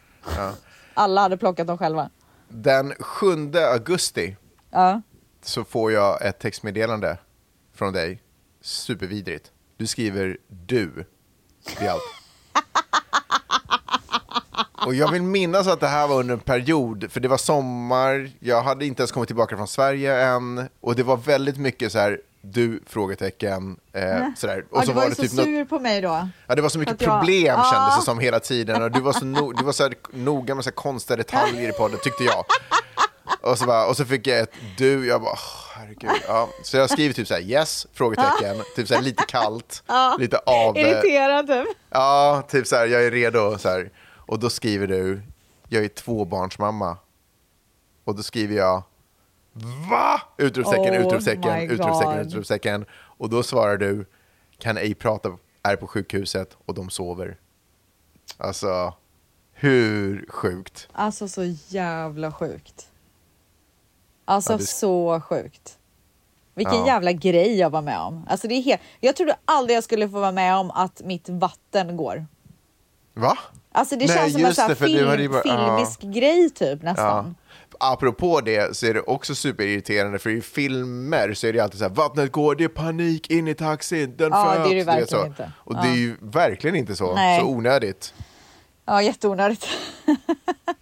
Alla 0.93 1.21
hade 1.21 1.37
plockat 1.37 1.67
dem 1.67 1.77
själva. 1.77 2.09
Den 2.49 2.93
7 2.99 3.25
augusti 3.73 4.35
Ja. 4.71 5.01
Så 5.41 5.63
får 5.63 5.91
jag 5.91 6.25
ett 6.25 6.39
textmeddelande 6.39 7.17
från 7.75 7.93
dig. 7.93 8.21
Supervidrigt. 8.61 9.51
Du 9.77 9.87
skriver 9.87 10.37
du 10.47 11.05
i 11.81 11.87
allt. 11.87 12.01
Och 14.85 14.95
jag 14.95 15.11
vill 15.11 15.21
minnas 15.23 15.67
att 15.67 15.79
det 15.79 15.87
här 15.87 16.07
var 16.07 16.19
under 16.19 16.33
en 16.33 16.39
period, 16.39 17.05
för 17.11 17.19
det 17.19 17.27
var 17.27 17.37
sommar, 17.37 18.31
jag 18.39 18.61
hade 18.63 18.85
inte 18.85 19.01
ens 19.01 19.11
kommit 19.11 19.27
tillbaka 19.29 19.57
från 19.57 19.67
Sverige 19.67 20.21
än, 20.23 20.69
och 20.81 20.95
det 20.95 21.03
var 21.03 21.17
väldigt 21.17 21.57
mycket 21.57 21.91
så 21.91 21.99
här, 21.99 22.19
du? 22.41 22.83
Frågetecken. 22.85 23.77
Eh, 23.93 24.25
sådär. 24.37 24.65
Och 24.69 24.81
ja, 24.81 24.85
du 24.85 24.93
var, 24.93 25.03
ju 25.03 25.09
det 25.09 25.15
så 25.15 25.21
typ 25.21 25.33
något- 25.33 25.45
sur 25.45 25.65
på 25.65 25.79
mig 25.79 26.01
då. 26.01 26.27
Ja, 26.47 26.55
det 26.55 26.61
var 26.61 26.69
så 26.69 26.79
mycket 26.79 27.01
jag- 27.01 27.09
problem 27.19 27.59
kändes 27.71 27.95
det 27.99 28.01
som 28.05 28.19
hela 28.19 28.39
tiden. 28.39 28.83
Och 28.83 28.91
du 28.91 28.99
var 28.99 29.13
så, 29.13 29.25
no, 29.25 29.51
du 29.51 29.63
var 29.63 29.71
så 29.71 29.83
här, 29.83 29.93
noga 30.13 30.55
med 30.55 30.63
så 30.63 30.69
här 30.69 30.75
konstiga 30.75 31.17
detaljer 31.17 31.69
i 31.69 31.73
podden, 31.73 31.99
tyckte 32.03 32.23
jag. 32.23 32.45
Och 33.41 33.57
så, 33.57 33.65
bara, 33.65 33.87
och 33.87 33.97
så 33.97 34.05
fick 34.05 34.27
jag 34.27 34.39
ett 34.39 34.51
du, 34.77 35.07
jag 35.07 35.21
bara, 35.21 35.31
åh, 35.31 35.75
herregud. 35.75 36.21
Ja. 36.27 36.49
Så 36.63 36.77
jag 36.77 36.89
skriver 36.89 37.13
typ 37.13 37.27
så 37.27 37.33
här 37.33 37.41
yes, 37.41 37.87
frågetecken, 37.93 38.63
typ 38.75 38.87
så 38.87 38.95
här 38.95 39.01
lite 39.01 39.23
kallt, 39.27 39.83
lite 40.19 40.37
av... 40.37 40.77
Irriterad 40.77 41.47
typ. 41.47 41.77
Ja, 41.89 42.43
typ 42.49 42.67
så 42.67 42.75
här, 42.75 42.85
jag 42.85 43.05
är 43.05 43.11
redo. 43.11 43.57
Så 43.57 43.69
här. 43.69 43.91
Och 44.29 44.39
då 44.39 44.49
skriver 44.49 44.87
du, 44.87 45.21
jag 45.69 45.83
är 45.83 45.87
tvåbarnsmamma. 45.87 46.97
Och 48.03 48.15
då 48.15 48.23
skriver 48.23 48.55
jag, 48.55 48.83
va? 49.89 50.21
Utropstecken, 50.37 50.93
Oh 50.93 51.05
utropstecken, 51.05 51.69
utropstecken, 51.71 52.19
utropstecken. 52.19 52.85
Och 52.91 53.29
då 53.29 53.43
svarar 53.43 53.77
du, 53.77 54.05
kan 54.57 54.77
ej 54.77 54.95
prata, 54.95 55.37
är 55.63 55.75
på 55.75 55.87
sjukhuset 55.87 56.57
och 56.65 56.73
de 56.73 56.89
sover. 56.89 57.37
Alltså, 58.37 58.93
hur 59.53 60.25
sjukt? 60.29 60.87
Alltså 60.91 61.27
så 61.27 61.43
jävla 61.67 62.31
sjukt. 62.31 62.88
Alltså 64.29 64.53
Ja, 64.53 64.57
det- 64.57 64.65
så 64.65 65.21
sjukt. 65.29 65.75
Vilken 66.55 66.75
Ja. 66.79 66.87
jävla 66.87 67.11
grej 67.11 67.57
jag 67.57 67.69
var 67.69 67.81
med 67.81 67.99
om. 67.99 68.25
Alltså 68.29 68.47
det 68.47 68.55
är 68.55 68.61
helt, 68.61 68.81
jag 68.99 69.15
trodde 69.15 69.35
aldrig 69.45 69.77
jag 69.77 69.83
skulle 69.83 70.09
få 70.09 70.19
vara 70.19 70.31
med 70.31 70.55
om 70.57 70.71
att 70.71 71.01
mitt 71.05 71.29
vatten 71.29 71.97
går. 71.97 72.25
Va? 73.13 73.37
Alltså 73.71 73.95
det 73.95 74.05
Nej, 74.07 74.17
känns 74.17 74.33
som 74.33 74.45
en 74.45 74.55
sån 74.55 74.61
här 74.61 74.69
det, 74.69 74.75
film, 74.75 75.31
bara- 75.31 75.41
ja. 75.45 75.77
filmisk 75.77 76.01
grej 76.01 76.49
typ 76.49 76.79
Ja. 76.83 76.89
nästan. 76.91 77.35
Apropå 77.79 78.41
det 78.41 78.75
så 78.77 78.85
är 78.85 78.93
det 78.93 79.01
också 79.01 79.35
superirriterande 79.35 80.19
för 80.19 80.29
i 80.29 80.41
filmer 80.41 81.33
så 81.33 81.47
är 81.47 81.53
det 81.53 81.59
alltid 81.59 81.79
så 81.79 81.85
här 81.85 81.91
vattnet 81.95 82.31
går, 82.31 82.55
det 82.55 82.63
är 82.63 82.67
panik 82.67 83.29
in 83.29 83.47
i 83.47 83.55
taxin, 83.55 84.15
den 84.17 84.29
Ja, 84.31 84.53
föds. 84.53 84.69
det 84.69 84.75
är 84.75 84.77
det 84.79 84.83
verkligen 84.83 85.07
så. 85.21 85.25
inte. 85.25 85.51
Och 85.57 85.75
Ja. 85.75 85.81
det 85.81 85.87
är 85.89 85.95
ju 85.95 86.15
verkligen 86.21 86.75
inte 86.75 86.95
så, 86.95 87.15
Nej. 87.15 87.39
så 87.39 87.45
onödigt. 87.47 88.13
Ja, 88.85 89.01
jätteonödigt. 89.01 89.67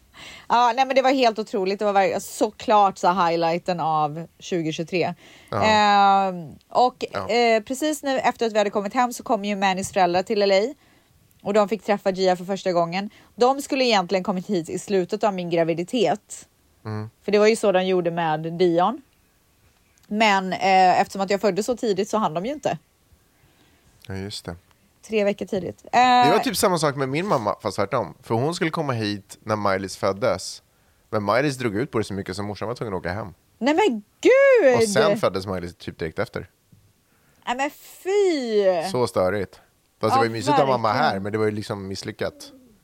ja, 0.49 0.73
nej, 0.75 0.85
men 0.85 0.95
det 0.95 1.01
var 1.01 1.11
helt 1.11 1.39
otroligt. 1.39 1.79
Det 1.79 1.91
var 1.91 2.19
såklart 2.19 2.97
så 2.97 3.07
highlighten 3.13 3.79
av 3.79 4.27
2023. 4.37 5.13
Ehm, 5.51 6.55
och 6.69 7.05
Ja. 7.11 7.29
eh, 7.29 7.63
precis 7.63 8.03
nu 8.03 8.19
efter 8.19 8.45
att 8.47 8.53
vi 8.53 8.57
hade 8.57 8.69
kommit 8.69 8.93
hem 8.93 9.13
så 9.13 9.23
kom 9.23 9.45
ju 9.45 9.55
Mannys 9.55 9.91
föräldrar 9.93 10.23
till 10.23 10.39
LA 10.39 10.73
och 11.41 11.53
de 11.53 11.69
fick 11.69 11.83
träffa 11.83 12.11
Gia 12.11 12.35
för 12.35 12.45
första 12.45 12.71
gången. 12.71 13.09
De 13.35 13.61
skulle 13.61 13.85
egentligen 13.85 14.23
kommit 14.23 14.47
hit 14.47 14.69
i 14.69 14.79
slutet 14.79 15.23
av 15.23 15.33
min 15.33 15.49
graviditet. 15.49 16.47
För 17.23 17.31
det 17.31 17.39
var 17.39 17.47
ju 17.47 17.55
så 17.55 17.71
de 17.71 17.85
gjorde 17.85 18.11
med 18.11 18.39
Dion. 18.53 19.01
Men 20.07 20.53
eh, 20.53 21.01
eftersom 21.01 21.21
att 21.21 21.29
jag 21.29 21.41
föddes 21.41 21.65
så 21.65 21.77
tidigt 21.77 22.09
så 22.09 22.17
hann 22.17 22.33
de 22.33 22.45
ju 22.45 22.51
inte. 22.53 22.77
Ja, 24.07 24.15
just 24.15 24.45
det. 24.45 24.55
Tre 25.07 25.23
veckor 25.23 25.45
tidigt. 25.45 25.83
Det 25.91 25.97
Eh, 25.97 26.31
var 26.31 26.39
typ 26.39 26.57
samma 26.57 26.77
sak 26.77 26.95
med 26.95 27.09
min 27.09 27.27
mamma, 27.27 27.55
fast 27.61 27.75
tvärtom. 27.75 28.13
För 28.23 28.35
hon 28.35 28.55
skulle 28.55 28.71
komma 28.71 28.93
hit 28.93 29.37
när 29.43 29.55
Miley's 29.55 29.99
föddes. 29.99 30.61
Men 31.09 31.29
Miley's 31.29 31.59
drog 31.59 31.75
ut 31.75 31.91
på 31.91 31.97
det 31.97 32.03
så 32.03 32.13
mycket 32.13 32.35
så 32.35 32.43
morsan 32.43 32.67
var 32.67 32.75
tvungen 32.75 32.93
att 32.93 32.99
åka 32.99 33.11
hem. 33.13 33.33
Nej 33.59 33.73
men 33.73 34.03
gud! 34.21 34.75
Och 34.77 34.83
sen 34.83 35.17
föddes 35.17 35.47
Miley 35.47 35.69
typ 35.71 35.99
direkt 35.99 36.19
efter. 36.19 36.49
Nej 37.47 37.57
men 37.57 37.69
fy! 37.71 38.89
Så 38.91 39.07
störigt. 39.07 39.55
Fast 39.55 39.61
det 40.01 40.07
Ja, 40.07 40.17
var 40.17 40.23
ju 40.23 40.29
mysigt 40.29 40.49
att 40.53 40.59
ha 40.59 40.65
mamma 40.67 40.87
verkligen. 40.87 41.11
här, 41.11 41.19
men 41.19 41.31
det 41.31 41.37
var 41.37 41.45
ju 41.45 41.51
liksom 41.51 41.87
misslyckat. 41.87 42.33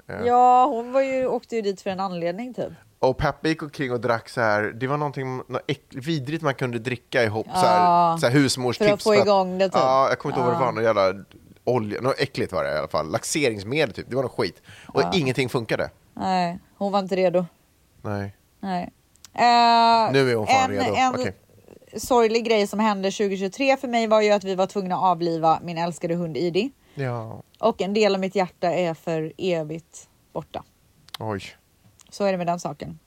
Eh, 0.10 0.26
Ja, 0.26 0.66
hon 0.66 0.92
var 0.92 1.02
ju, 1.02 1.28
åkte 1.28 1.56
ju 1.56 1.62
dit 1.62 1.82
för 1.82 1.90
en 1.90 2.00
anledning 2.00 2.54
typ. 2.54 2.72
Och 3.00 3.18
Peppe 3.18 3.50
gick 3.50 3.64
omkring 3.64 3.92
och 3.92 4.00
drack 4.00 4.30
så 4.30 4.42
här, 4.42 4.62
det 4.64 4.88
var 4.88 4.98
någonting 4.98 5.38
något 5.38 5.62
vidrigt 5.90 6.44
man 6.44 6.54
kunde 6.54 6.80
dricka 6.80 7.24
ihop, 7.24 7.48
så 7.54 7.60
här, 7.66 8.18
så 8.18 8.26
här 8.28 8.34
husmorstips. 8.34 8.88
För 8.88 8.94
att 8.94 9.04
få 9.04 9.16
igång 9.16 9.58
det, 9.58 9.66
typ. 9.66 9.76
Ja, 9.76 10.10
jag 10.10 10.20
kommer 10.20 10.34
inte 10.36 10.40
ihåg 10.42 10.52
vad 10.52 10.62
det 10.62 10.66
var, 10.66 10.72
något 10.72 10.84
jävla 10.84 11.26
olja, 11.64 12.02
något 12.02 12.20
äckligt 12.20 12.54
var 12.54 12.64
det 12.64 12.74
i 12.74 12.78
alla 12.78 12.88
fall. 12.88 13.12
Laxeringsmedel 13.12 13.94
typ, 13.96 14.10
det 14.10 14.16
var 14.16 14.24
något 14.24 14.32
skit. 14.38 14.62
Och 14.88 15.02
ingenting 15.14 15.50
funkade. 15.50 15.90
Nej, 16.14 16.60
hon 16.78 16.92
var 16.92 17.00
inte 17.00 17.16
redo. 17.16 17.46
Nej. 18.02 18.36
Nej. 18.60 18.84
Eh, 19.34 20.12
Nu 20.14 20.32
är 20.32 20.36
hon 20.36 20.48
fan 20.48 20.72
en, 20.72 20.78
redo. 20.78 20.96
En 20.96 21.16
Okej. 21.16 21.36
sorglig 21.98 22.46
grej 22.46 22.68
som 22.68 22.80
hände 22.80 23.12
2023 23.12 23.78
för 23.78 23.88
mig 23.88 24.08
var 24.08 24.22
ju 24.22 24.32
att 24.32 24.44
vi 24.44 24.56
var 24.56 24.66
tvungna 24.68 24.96
att 24.96 25.04
avliva 25.04 25.60
min 25.64 25.78
älskade 25.78 26.16
hund 26.16 26.38
Idi. 26.38 26.72
Ja, 26.96 27.44
Och 27.60 27.82
en 27.82 27.94
del 27.94 28.14
av 28.16 28.20
mitt 28.22 28.36
hjärta 28.36 28.68
är 28.74 28.94
för 28.94 29.34
evigt 29.38 30.08
borta. 30.34 30.64
oj. 31.20 31.42
Så 32.10 32.24
är 32.26 32.32
det 32.32 32.38
med 32.38 32.48
den 32.48 32.60
saken. 32.60 33.00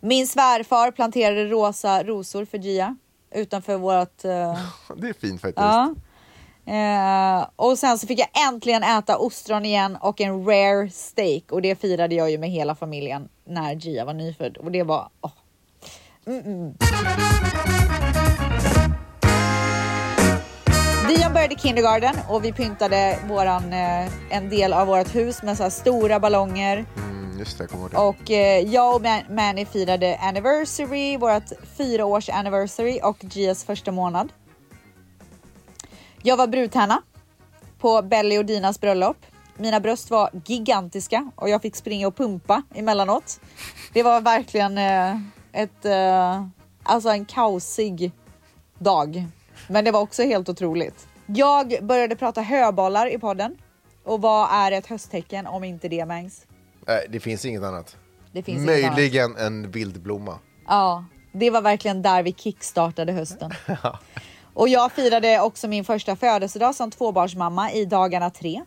Min 0.00 0.26
svärfar 0.28 0.90
planterade 0.90 1.44
rosa 1.44 2.02
rosor 2.04 2.44
för 2.44 2.58
Gia 2.58 2.96
utanför 3.34 3.76
vårt 3.76 4.24
eh, 4.24 4.58
Det 4.96 5.08
är 5.08 5.12
fint 5.20 5.40
faktiskt. 5.40 5.56
Ja. 5.64 5.94
Eh, 6.70 7.46
och 7.56 7.78
sen 7.78 7.98
så 7.98 8.06
fick 8.06 8.18
jag 8.18 8.28
äntligen 8.48 8.82
äta 8.82 9.18
ostron 9.18 9.64
igen 9.64 9.96
och 10.00 10.20
en 10.20 10.44
rare 10.44 10.90
steak 10.90 11.52
och 11.52 11.62
det 11.62 11.74
firade 11.80 12.14
jag 12.14 12.30
ju 12.30 12.38
med 12.38 12.50
hela 12.50 12.74
familjen 12.74 13.28
när 13.46 13.74
Gia 13.74 14.04
var 14.04 14.14
nyfödd 14.14 14.56
och 14.56 14.72
det 14.72 14.82
var. 14.82 15.08
Mm-mm. 16.26 16.74
Dion 21.08 21.32
började 21.32 21.54
kindergarten 21.54 22.14
och 22.28 22.44
vi 22.44 22.52
pyntade 22.52 23.18
våran, 23.28 23.72
eh, 23.72 24.08
en 24.36 24.50
del 24.50 24.72
av 24.72 24.86
vårt 24.86 25.14
hus 25.14 25.42
med 25.42 25.56
så 25.56 25.62
här 25.62 25.70
stora 25.70 26.20
ballonger. 26.20 26.84
Mm, 26.96 27.38
just 27.38 27.58
det, 27.58 27.66
kommer 27.66 27.88
det. 27.88 27.96
Och 27.96 28.30
eh, 28.30 28.60
jag 28.60 28.94
och 28.94 29.02
Man- 29.02 29.22
Manny 29.36 29.64
firade 29.66 30.18
anniversary, 30.22 31.16
vårt 31.16 31.52
fyra 31.78 32.04
års 32.04 32.28
anniversary 32.28 33.00
och 33.02 33.16
Gias 33.34 33.64
första 33.64 33.92
månad. 33.92 34.28
Jag 36.22 36.36
var 36.36 36.46
brudtärna 36.46 37.02
på 37.78 38.02
Belly 38.02 38.38
och 38.38 38.44
Dinas 38.44 38.80
bröllop. 38.80 39.16
Mina 39.56 39.80
bröst 39.80 40.10
var 40.10 40.30
gigantiska 40.44 41.30
och 41.34 41.48
jag 41.48 41.62
fick 41.62 41.76
springa 41.76 42.06
och 42.06 42.16
pumpa 42.16 42.62
emellanåt. 42.74 43.40
Det 43.92 44.02
var 44.02 44.20
verkligen 44.20 44.78
eh, 44.78 45.16
ett, 45.52 45.84
eh, 45.84 46.46
alltså 46.82 47.08
en 47.08 47.24
kaosig 47.24 48.12
dag. 48.78 49.26
Men 49.68 49.84
det 49.84 49.90
var 49.90 50.00
också 50.00 50.22
helt 50.22 50.48
otroligt. 50.48 51.08
Jag 51.26 51.78
började 51.82 52.16
prata 52.16 52.42
höbollar 52.42 53.14
i 53.14 53.18
podden. 53.18 53.56
Och 54.04 54.22
vad 54.22 54.48
är 54.52 54.72
ett 54.72 54.86
hösttecken 54.86 55.46
om 55.46 55.64
inte 55.64 55.88
det 55.88 56.06
Mangs? 56.06 56.46
Nej, 56.86 57.06
det 57.08 57.20
finns 57.20 57.44
inget 57.44 57.62
annat. 57.62 57.96
Det 58.32 58.42
finns 58.42 58.62
inget 58.62 58.84
annat. 58.84 58.96
Möjligen 58.96 59.36
en 59.36 59.70
vildblomma. 59.70 60.38
Ja, 60.66 61.04
det 61.32 61.50
var 61.50 61.62
verkligen 61.62 62.02
där 62.02 62.22
vi 62.22 62.32
kickstartade 62.32 63.12
hösten. 63.12 63.50
Och 64.54 64.68
jag 64.68 64.92
firade 64.92 65.40
också 65.40 65.68
min 65.68 65.84
första 65.84 66.16
födelsedag 66.16 66.74
som 66.74 66.90
tvåbarnsmamma 66.90 67.72
i 67.72 67.84
dagarna 67.84 68.30
tre. 68.30 68.62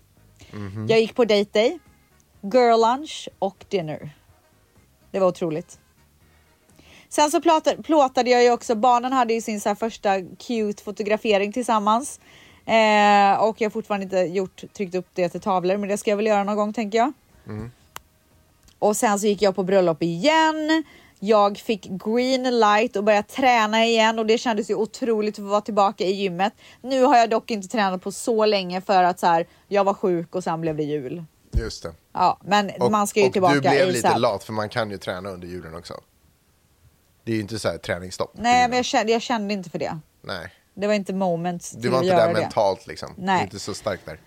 Jag 0.90 1.00
gick 1.00 1.16
på 1.16 1.26
date 1.26 1.50
day, 1.54 1.80
girl 2.42 2.82
lunch 2.82 3.30
och 3.40 3.66
dinner. 3.70 4.16
Det 5.12 5.20
var 5.20 5.28
otroligt. 5.28 5.80
Sen 7.10 7.32
så 7.32 7.42
plåtade, 7.42 7.84
plåtade 7.84 8.30
jag 8.30 8.44
ju 8.44 8.52
också, 8.52 8.76
barnen 8.76 9.14
hade 9.14 9.34
ju 9.34 9.42
sin 9.42 9.62
så 9.62 9.76
första 9.76 10.22
cute 10.22 10.84
fotografering 10.84 11.52
tillsammans. 11.52 12.20
Eh, 12.66 13.44
och 13.44 13.62
jag 13.62 13.66
har 13.66 13.70
fortfarande 13.70 14.04
inte 14.04 14.18
gjort, 14.18 14.64
tryckt 14.74 14.96
upp 14.96 15.08
det 15.14 15.30
till 15.30 15.42
tavlor, 15.42 15.78
men 15.78 15.90
det 15.90 15.98
ska 15.98 16.10
jag 16.10 16.18
väl 16.18 16.28
göra 16.28 16.44
någon 16.44 16.56
gång 16.56 16.74
tänker 16.74 16.98
jag. 16.98 17.14
Och 18.80 18.98
sen 18.98 19.20
så 19.20 19.28
gick 19.28 19.42
jag 19.42 19.56
på 19.56 19.64
bröllop 19.64 20.04
igen. 20.04 20.84
Jag 21.26 21.58
fick 21.58 21.84
green 21.84 22.60
light 22.60 22.96
och 22.96 23.04
började 23.04 23.28
träna 23.28 23.86
igen 23.86 24.20
och 24.20 24.26
det 24.26 24.38
kändes 24.38 24.70
ju 24.70 24.76
otroligt 24.76 25.40
att 25.40 25.46
vara 25.46 25.62
tillbaka 25.62 26.04
i 26.04 26.12
gymmet. 26.12 26.54
Nu 26.82 27.04
har 27.04 27.18
jag 27.18 27.30
dock 27.30 27.52
inte 27.52 27.68
tränat 27.68 28.02
på 28.02 28.12
så 28.12 28.46
länge 28.46 28.82
för 28.82 29.04
att 29.04 29.20
så 29.20 29.28
här, 29.28 29.48
jag 29.68 29.84
var 29.84 29.94
sjuk 29.94 30.36
och 30.36 30.44
sen 30.44 30.62
blev 30.62 30.78
det 30.78 30.84
jul. 30.84 31.24
Just 31.52 31.84
det. 31.84 31.92
Ja, 32.14 32.40
men 32.44 32.72
Och, 32.80 32.92
man 32.92 33.08
ska 33.08 33.20
ju 33.20 33.26
och 33.28 33.34
tillbaka 33.34 33.54
du 33.54 33.60
blev 33.62 33.88
lite 33.88 34.18
lat 34.18 34.44
för 34.44 34.54
man 34.54 34.70
kan 34.70 34.92
ju 34.92 34.98
träna 34.98 35.30
under 35.30 35.48
julen 35.48 35.76
också. 35.76 35.94
Det 37.24 37.32
är 37.32 37.36
ju 37.36 37.42
inte 37.42 37.60
så 37.60 37.70
här 37.70 37.78
träningsstopp. 37.78 38.32
Nej, 38.34 38.68
men 38.68 38.76
jag 38.76 38.86
kände, 38.86 39.12
jag 39.12 39.22
kände 39.22 39.54
inte 39.54 39.70
för 39.70 39.80
det. 39.80 40.00
Nej. 40.22 40.54
Det 40.74 40.88
var 40.88 40.94
inte 40.94 41.14
moment 41.14 41.72
Du 41.78 41.90
var 41.90 42.04
inte 42.04 42.16
där 42.16 42.28
det. 42.34 42.42
mentalt 42.42 42.88
liksom. 42.88 43.10
Du 43.18 43.24
Nej. 43.26 43.40
är 43.40 43.44
inte 43.44 43.60
så 43.60 43.74
stark 43.74 44.00
där. 44.06 44.20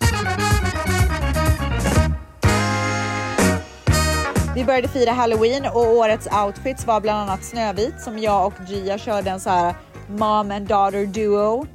Vi 4.57 4.65
började 4.65 4.87
fira 4.87 5.11
halloween 5.11 5.65
och 5.65 5.81
årets 5.81 6.27
outfits 6.45 6.87
var 6.87 7.01
bland 7.01 7.19
annat 7.19 7.43
Snövit 7.43 8.01
som 8.01 8.19
jag 8.19 8.47
och 8.47 8.53
Gia 8.67 8.97
körde 8.97 9.29
en 9.29 9.39
så 9.39 9.49
här 9.49 9.75
mom 10.07 10.51
and 10.51 10.67
daughter 10.67 11.05
duo. 11.05 11.67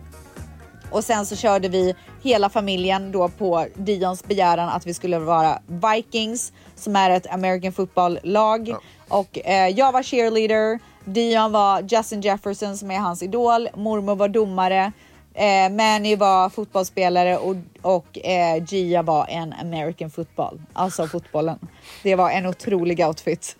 Och 0.90 1.04
sen 1.04 1.26
så 1.26 1.36
körde 1.36 1.68
vi 1.68 1.94
hela 2.22 2.50
familjen 2.50 3.12
då 3.12 3.28
på 3.28 3.66
Dions 3.74 4.24
begäran 4.24 4.68
att 4.68 4.86
vi 4.86 4.94
skulle 4.94 5.18
vara 5.18 5.58
Vikings 5.66 6.52
som 6.74 6.96
är 6.96 7.10
ett 7.10 7.32
American 7.34 7.72
football 7.72 8.18
lag 8.22 8.74
och 9.08 9.38
eh, 9.44 9.68
jag 9.68 9.92
var 9.92 10.02
cheerleader. 10.02 10.78
Dion 11.04 11.52
var 11.52 11.80
Justin 11.88 12.20
Jefferson 12.20 12.76
som 12.76 12.90
är 12.90 12.98
hans 12.98 13.22
idol. 13.22 13.68
Mormor 13.74 14.14
var 14.14 14.28
domare. 14.28 14.92
Eh, 15.34 15.72
Manny 15.72 16.16
var 16.16 16.50
fotbollsspelare 16.50 17.38
och, 17.38 17.56
och 17.82 18.26
eh, 18.26 18.64
Gia 18.68 19.02
var 19.02 19.26
en 19.28 19.52
American 19.52 20.10
football, 20.10 20.62
alltså 20.72 21.06
fotbollen. 21.06 21.58
Det 22.02 22.14
var 22.14 22.30
en 22.30 22.46
otrolig 22.46 23.00
outfit. 23.00 23.56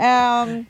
Ehm, 0.00 0.66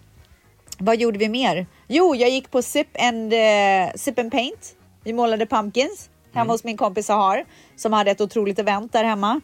vad 0.78 0.96
gjorde 0.96 1.18
vi 1.18 1.28
mer? 1.28 1.66
Jo, 1.86 2.14
jag 2.14 2.30
gick 2.30 2.50
på 2.50 2.62
Sip 2.62 3.02
and, 3.02 3.32
eh, 3.32 3.94
Sip 3.94 4.18
and 4.18 4.32
Paint. 4.32 4.76
Vi 5.04 5.12
målade 5.12 5.46
pumpkins 5.46 6.10
hemma 6.32 6.52
hos 6.52 6.64
min 6.64 6.76
kompis 6.76 7.06
Sahar 7.06 7.44
som 7.76 7.92
hade 7.92 8.10
ett 8.10 8.20
otroligt 8.20 8.58
event 8.58 8.92
där 8.92 9.04
hemma. 9.04 9.40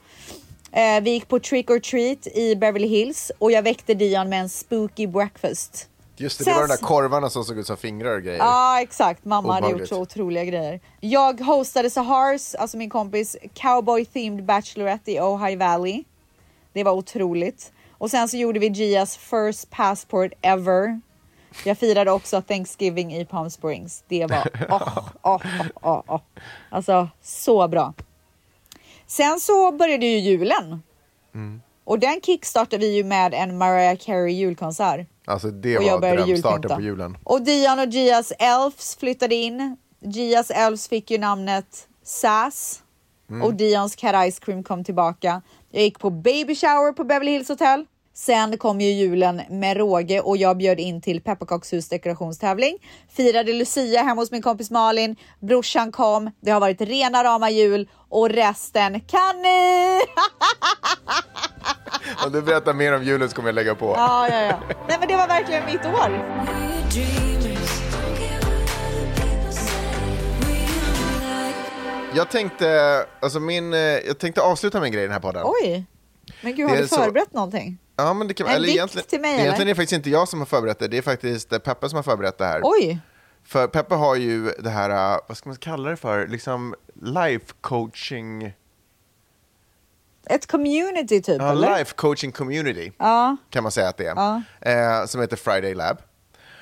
Eh, 0.72 1.02
vi 1.02 1.10
gick 1.10 1.28
på 1.28 1.38
Trick 1.38 1.70
or 1.70 1.78
Treat 1.78 2.26
i 2.26 2.56
Beverly 2.56 2.88
Hills 2.88 3.32
och 3.38 3.52
jag 3.52 3.62
väckte 3.62 3.94
Dion 3.94 4.28
med 4.28 4.40
en 4.40 4.48
spooky 4.48 5.06
breakfast. 5.06 5.88
Just 6.22 6.38
det, 6.38 6.44
Sen 6.44 6.54
det 6.54 6.60
var 6.60 6.68
de 6.68 6.74
där 6.74 6.82
korvarna 6.82 7.30
som 7.30 7.44
såg 7.44 7.58
ut 7.58 7.66
som 7.66 7.76
fingrar 7.76 8.16
och 8.16 8.22
grejer. 8.22 8.38
Ja, 8.38 8.80
exakt. 8.80 9.24
Mamma 9.24 9.52
hade 9.52 9.66
gjort 9.66 9.74
Obehagligt. 9.74 9.88
så 9.88 10.00
otroliga 10.00 10.44
grejer. 10.44 10.80
Jag 11.00 11.40
hostade 11.40 11.90
Sahars, 11.90 12.54
alltså 12.54 12.76
min 12.76 12.90
kompis, 12.90 13.36
cowboy 13.54 14.04
themed 14.04 14.44
bachelorette 14.44 15.12
i 15.12 15.20
Ojai 15.20 15.56
Valley. 15.56 16.04
Det 16.72 16.84
var 16.84 16.92
otroligt. 16.92 17.72
Och 17.98 18.10
sen 18.10 18.28
så 18.28 18.36
gjorde 18.36 18.58
vi 18.58 18.66
Gias 18.66 19.16
first 19.16 19.70
passport 19.70 20.32
ever. 20.42 21.00
Jag 21.64 21.78
firade 21.78 22.10
också 22.10 22.42
Thanksgiving 22.42 23.14
i 23.14 23.24
Palm 23.24 23.50
Springs. 23.50 24.04
Det 24.08 24.26
var 24.26 24.48
åh, 24.70 24.98
åh, 25.22 25.42
åh, 25.82 26.02
åh. 26.06 26.20
Alltså 26.70 27.08
så 27.22 27.68
bra. 27.68 27.94
Sen 29.06 29.40
så 29.40 29.72
började 29.72 30.06
ju 30.06 30.18
julen. 30.18 30.82
Och 31.84 31.98
den 31.98 32.20
kickstartade 32.20 32.78
vi 32.86 32.96
ju 32.96 33.04
med 33.04 33.34
en 33.34 33.58
Mariah 33.58 33.96
Carey 33.96 34.32
julkonsert. 34.32 35.06
Alltså 35.24 35.50
det 35.50 35.78
och 35.78 35.84
jag 35.84 36.00
var 36.00 36.16
drömstarten 36.16 36.76
på 36.76 36.80
julen. 36.80 37.18
Och 37.24 37.42
Dion 37.42 37.78
och 37.78 37.88
Gias 37.88 38.32
Elves 38.38 38.96
flyttade 38.96 39.34
in. 39.34 39.76
Gias 40.00 40.50
Elves 40.50 40.88
fick 40.88 41.10
ju 41.10 41.18
namnet 41.18 41.88
SAS 42.04 42.82
Mm. 43.30 43.42
och 43.42 43.54
Dions 43.54 43.96
Cat 43.96 44.32
Ice 44.32 44.38
Cream 44.38 44.62
kom 44.62 44.84
tillbaka. 44.84 45.42
Jag 45.70 45.82
gick 45.82 45.98
på 45.98 46.10
baby 46.10 46.54
shower 46.54 46.92
på 46.92 47.04
Beverly 47.04 47.30
Hills 47.30 47.48
Hotel. 47.48 47.86
Sen 48.14 48.58
kom 48.58 48.80
ju 48.80 48.90
julen 48.90 49.42
med 49.50 49.76
råge 49.76 50.20
och 50.20 50.36
jag 50.36 50.56
bjöd 50.56 50.80
in 50.80 51.00
till 51.00 51.20
pepparkakshus 51.20 51.88
dekorationstävling. 51.88 52.78
Firade 53.16 53.52
Lucia 53.52 54.02
hemma 54.02 54.20
hos 54.22 54.30
min 54.30 54.42
kompis 54.42 54.70
Malin. 54.70 55.16
Brorsan 55.40 55.92
kom. 55.92 56.30
Det 56.40 56.50
har 56.50 56.60
varit 56.60 56.80
rena 56.80 57.24
rama 57.24 57.50
jul 57.50 57.88
och 58.08 58.28
resten 58.30 59.00
kan 59.00 59.42
ni! 59.42 60.00
Om 62.26 62.32
du 62.32 62.42
berättar 62.42 62.74
mer 62.74 62.92
om 62.96 63.02
julen 63.04 63.28
så 63.28 63.36
kommer 63.36 63.48
jag 63.48 63.54
lägga 63.54 63.74
på. 63.74 63.94
ja, 63.96 64.28
ja, 64.28 64.40
ja. 64.40 64.60
Nej, 64.88 64.96
men 65.00 65.08
det 65.08 65.16
var 65.16 65.28
verkligen 65.28 65.64
mitt 65.66 65.86
år. 65.86 66.22
Jag 72.14 72.30
tänkte, 72.30 72.66
alltså 73.20 73.40
min, 73.40 73.72
eh, 73.74 73.78
jag 73.80 74.18
tänkte 74.18 74.40
avsluta 74.42 74.80
med 74.80 74.86
en 74.86 74.92
grej 74.92 75.02
i 75.02 75.06
den 75.06 75.12
här 75.12 75.20
podden. 75.20 75.42
Oj, 75.46 75.84
men 76.42 76.54
gud 76.54 76.68
har 76.70 76.76
du 76.76 76.88
så- 76.88 76.96
förberett 76.96 77.32
någonting? 77.32 77.78
Ja, 78.02 78.14
men 78.14 78.28
det 78.28 78.34
kan, 78.34 78.46
En 78.46 78.52
eller 78.54 78.66
dikt 78.66 78.76
egentligen, 78.76 79.06
till 79.08 79.20
mig, 79.20 79.30
egentligen 79.30 79.54
eller? 79.54 79.64
är 79.64 79.68
det 79.68 79.74
faktiskt 79.74 79.92
inte 79.92 80.10
jag 80.10 80.28
som 80.28 80.38
har 80.38 80.46
förberett 80.46 80.78
det, 80.78 80.88
det 80.88 80.98
är 80.98 81.02
faktiskt 81.02 81.52
eh, 81.52 81.58
Peppe 81.58 81.88
som 81.88 81.96
har 81.96 82.02
förberett 82.02 82.38
det 82.38 82.44
här. 82.44 82.60
Oj, 82.64 82.98
För 83.44 83.66
Peppe 83.66 83.94
har 83.94 84.16
ju 84.16 84.50
det 84.58 84.70
här, 84.70 85.14
eh, 85.14 85.20
vad 85.28 85.36
ska 85.36 85.48
man 85.48 85.56
kalla 85.58 85.90
det 85.90 85.96
för, 85.96 86.26
liksom 86.26 86.74
life 87.02 87.46
coaching, 87.60 88.52
ett 90.26 90.46
community 90.46 91.22
typ 91.22 91.40
ja, 91.42 91.50
eller? 91.50 91.78
life 91.78 91.94
coaching 91.96 92.32
community 92.32 92.92
Ja, 92.98 93.36
kan 93.50 93.62
man 93.62 93.72
säga 93.72 93.88
att 93.88 93.96
det 93.96 94.06
är, 94.06 94.14
Ja. 94.16 94.42
eh, 94.60 95.06
som 95.06 95.20
heter 95.20 95.36
Friday 95.36 95.74
Lab. 95.74 95.96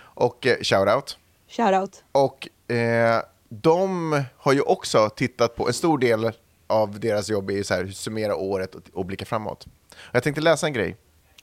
Och 0.03 0.47
eh, 0.47 0.57
shoutout. 0.62 1.18
shoutout. 1.49 2.05
Och 2.12 2.49
eh, 2.74 3.22
de 3.49 4.22
har 4.36 4.53
ju 4.53 4.61
också 4.61 5.09
tittat 5.09 5.57
på, 5.57 5.66
en 5.66 5.72
stor 5.74 5.99
del 5.99 6.32
av 6.66 7.01
deras 7.01 7.28
jobb 7.28 7.51
är 7.51 7.55
ju 7.55 7.64
så 7.64 7.74
här, 7.74 7.86
summera 7.86 8.36
året 8.36 8.74
och, 8.74 8.82
och 8.93 9.07
blicka 9.07 9.24
framåt. 9.24 9.64
Och 9.93 10.14
jag 10.14 10.22
tänkte 10.22 10.41
läsa 10.43 10.66
en 10.66 10.72
grej 10.72 10.97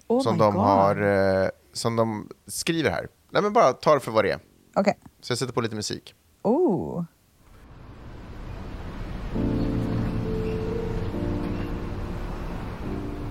Oh 0.08 0.24
som, 0.24 0.38
de 0.38 0.54
God. 0.54 0.64
har, 0.64 1.02
eh, 1.02 1.50
som 1.74 1.96
de 1.96 2.30
skriver 2.48 2.90
här. 2.90 3.08
Nej 3.30 3.42
men 3.42 3.54
bara 3.54 3.74
ta 3.74 3.94
det 3.94 4.00
för 4.00 4.12
vad 4.12 4.26
det 4.26 4.32
är. 4.32 4.40
Okej. 4.76 5.00
Så 5.22 5.32
jag 5.32 5.38
sätter 5.38 5.54
på 5.54 5.62
lite 5.62 5.76
musik. 5.76 6.16
Oh. 6.42 7.04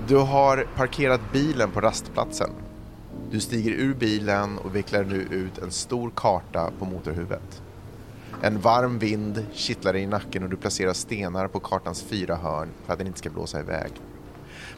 Du 0.08 0.16
har 0.16 0.66
parkerat 0.76 1.20
bilen 1.32 1.70
på 1.70 1.80
rastplatsen. 1.80 2.50
Du 3.30 3.40
stiger 3.40 3.70
ur 3.70 3.94
bilen 3.94 4.58
och 4.58 4.76
vecklar 4.76 5.04
nu 5.04 5.16
ut 5.16 5.58
en 5.58 5.70
stor 5.70 6.10
karta 6.14 6.70
på 6.78 6.84
motorhuvudet. 6.84 7.62
En 8.42 8.60
varm 8.60 8.98
vind 8.98 9.46
kittlar 9.52 9.92
dig 9.92 10.02
i 10.02 10.06
nacken 10.06 10.42
och 10.42 10.48
du 10.50 10.56
placerar 10.56 10.92
stenar 10.92 11.48
på 11.48 11.60
kartans 11.60 12.02
fyra 12.02 12.36
hörn 12.36 12.68
för 12.84 12.92
att 12.92 12.98
den 12.98 13.06
inte 13.06 13.18
ska 13.18 13.30
blåsa 13.30 13.60
iväg. 13.60 13.92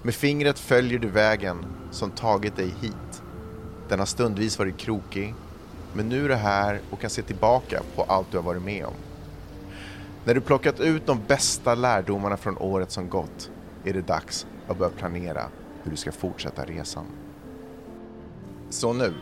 Med 0.03 0.15
fingret 0.15 0.59
följer 0.59 0.99
du 0.99 1.09
vägen 1.09 1.67
som 1.91 2.11
tagit 2.11 2.57
dig 2.57 2.75
hit. 2.81 3.23
Den 3.89 3.99
har 3.99 4.07
stundvis 4.07 4.59
varit 4.59 4.79
krokig, 4.79 5.35
men 5.93 6.09
nu 6.09 6.25
är 6.25 6.29
du 6.29 6.35
här 6.35 6.81
och 6.91 7.01
kan 7.01 7.11
se 7.11 7.23
tillbaka 7.23 7.83
på 7.95 8.03
allt 8.03 8.31
du 8.31 8.37
har 8.37 8.45
varit 8.45 8.63
med 8.63 8.87
om. 8.87 8.95
När 10.25 10.35
du 10.35 10.41
plockat 10.41 10.81
ut 10.81 11.07
de 11.07 11.21
bästa 11.27 11.75
lärdomarna 11.75 12.37
från 12.37 12.59
året 12.59 12.91
som 12.91 13.09
gått 13.09 13.51
är 13.85 13.93
det 13.93 14.01
dags 14.01 14.47
att 14.69 14.79
börja 14.79 14.91
planera 14.91 15.45
hur 15.83 15.91
du 15.91 15.97
ska 15.97 16.13
fortsätta 16.13 16.65
resan. 16.65 17.07
Så 18.71 18.93
nu, 18.93 19.15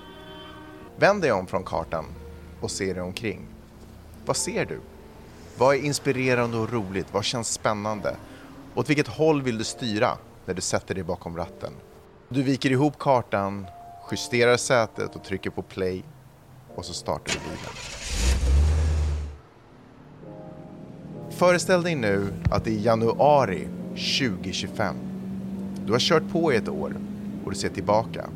vänd 0.97 1.23
dig 1.23 1.33
om 1.33 1.47
från 1.47 1.65
kartan 1.65 2.05
och 2.61 2.71
se 2.71 2.93
dig 2.93 3.03
omkring. 3.03 3.47
Vad 4.27 4.37
ser 4.37 4.65
du? 4.65 4.81
Vad 5.59 5.75
är 5.75 5.81
inspirerande 5.81 6.57
och 6.57 6.73
roligt? 6.73 7.07
Vad 7.13 7.25
känns 7.25 7.53
spännande? 7.53 8.17
Åt 8.75 8.91
vilket 8.91 9.09
håll 9.09 9.43
vill 9.43 9.59
du 9.59 9.65
styra 9.65 10.19
när 10.47 10.55
du 10.55 10.61
sätter 10.61 10.95
dig 10.95 11.05
bakom 11.05 11.37
ratten? 11.37 11.73
Du 12.29 12.43
viker 12.43 12.71
ihop 12.71 12.99
kartan, 12.99 13.67
justerar 14.11 14.57
sätet 14.57 15.17
och 15.17 15.25
trycker 15.25 15.51
på 15.51 15.63
play 15.63 16.05
och 16.75 16.85
så 16.85 16.93
startar 16.93 17.33
du 17.33 17.39
bilen. 17.39 17.73
Föreställ 21.31 21.83
dig 21.83 21.95
nu 21.95 22.33
att 22.51 22.65
det 22.65 22.71
är 22.71 22.79
januari 22.79 23.69
2025. 23.89 24.97
Du 25.87 25.93
har 25.93 25.99
kört 25.99 26.29
på 26.33 26.53
i 26.53 26.57
ett 26.57 26.69
år 26.69 26.97
och 27.45 27.51
du 27.51 27.57
ser 27.57 27.69
tillbaka. 27.69 28.31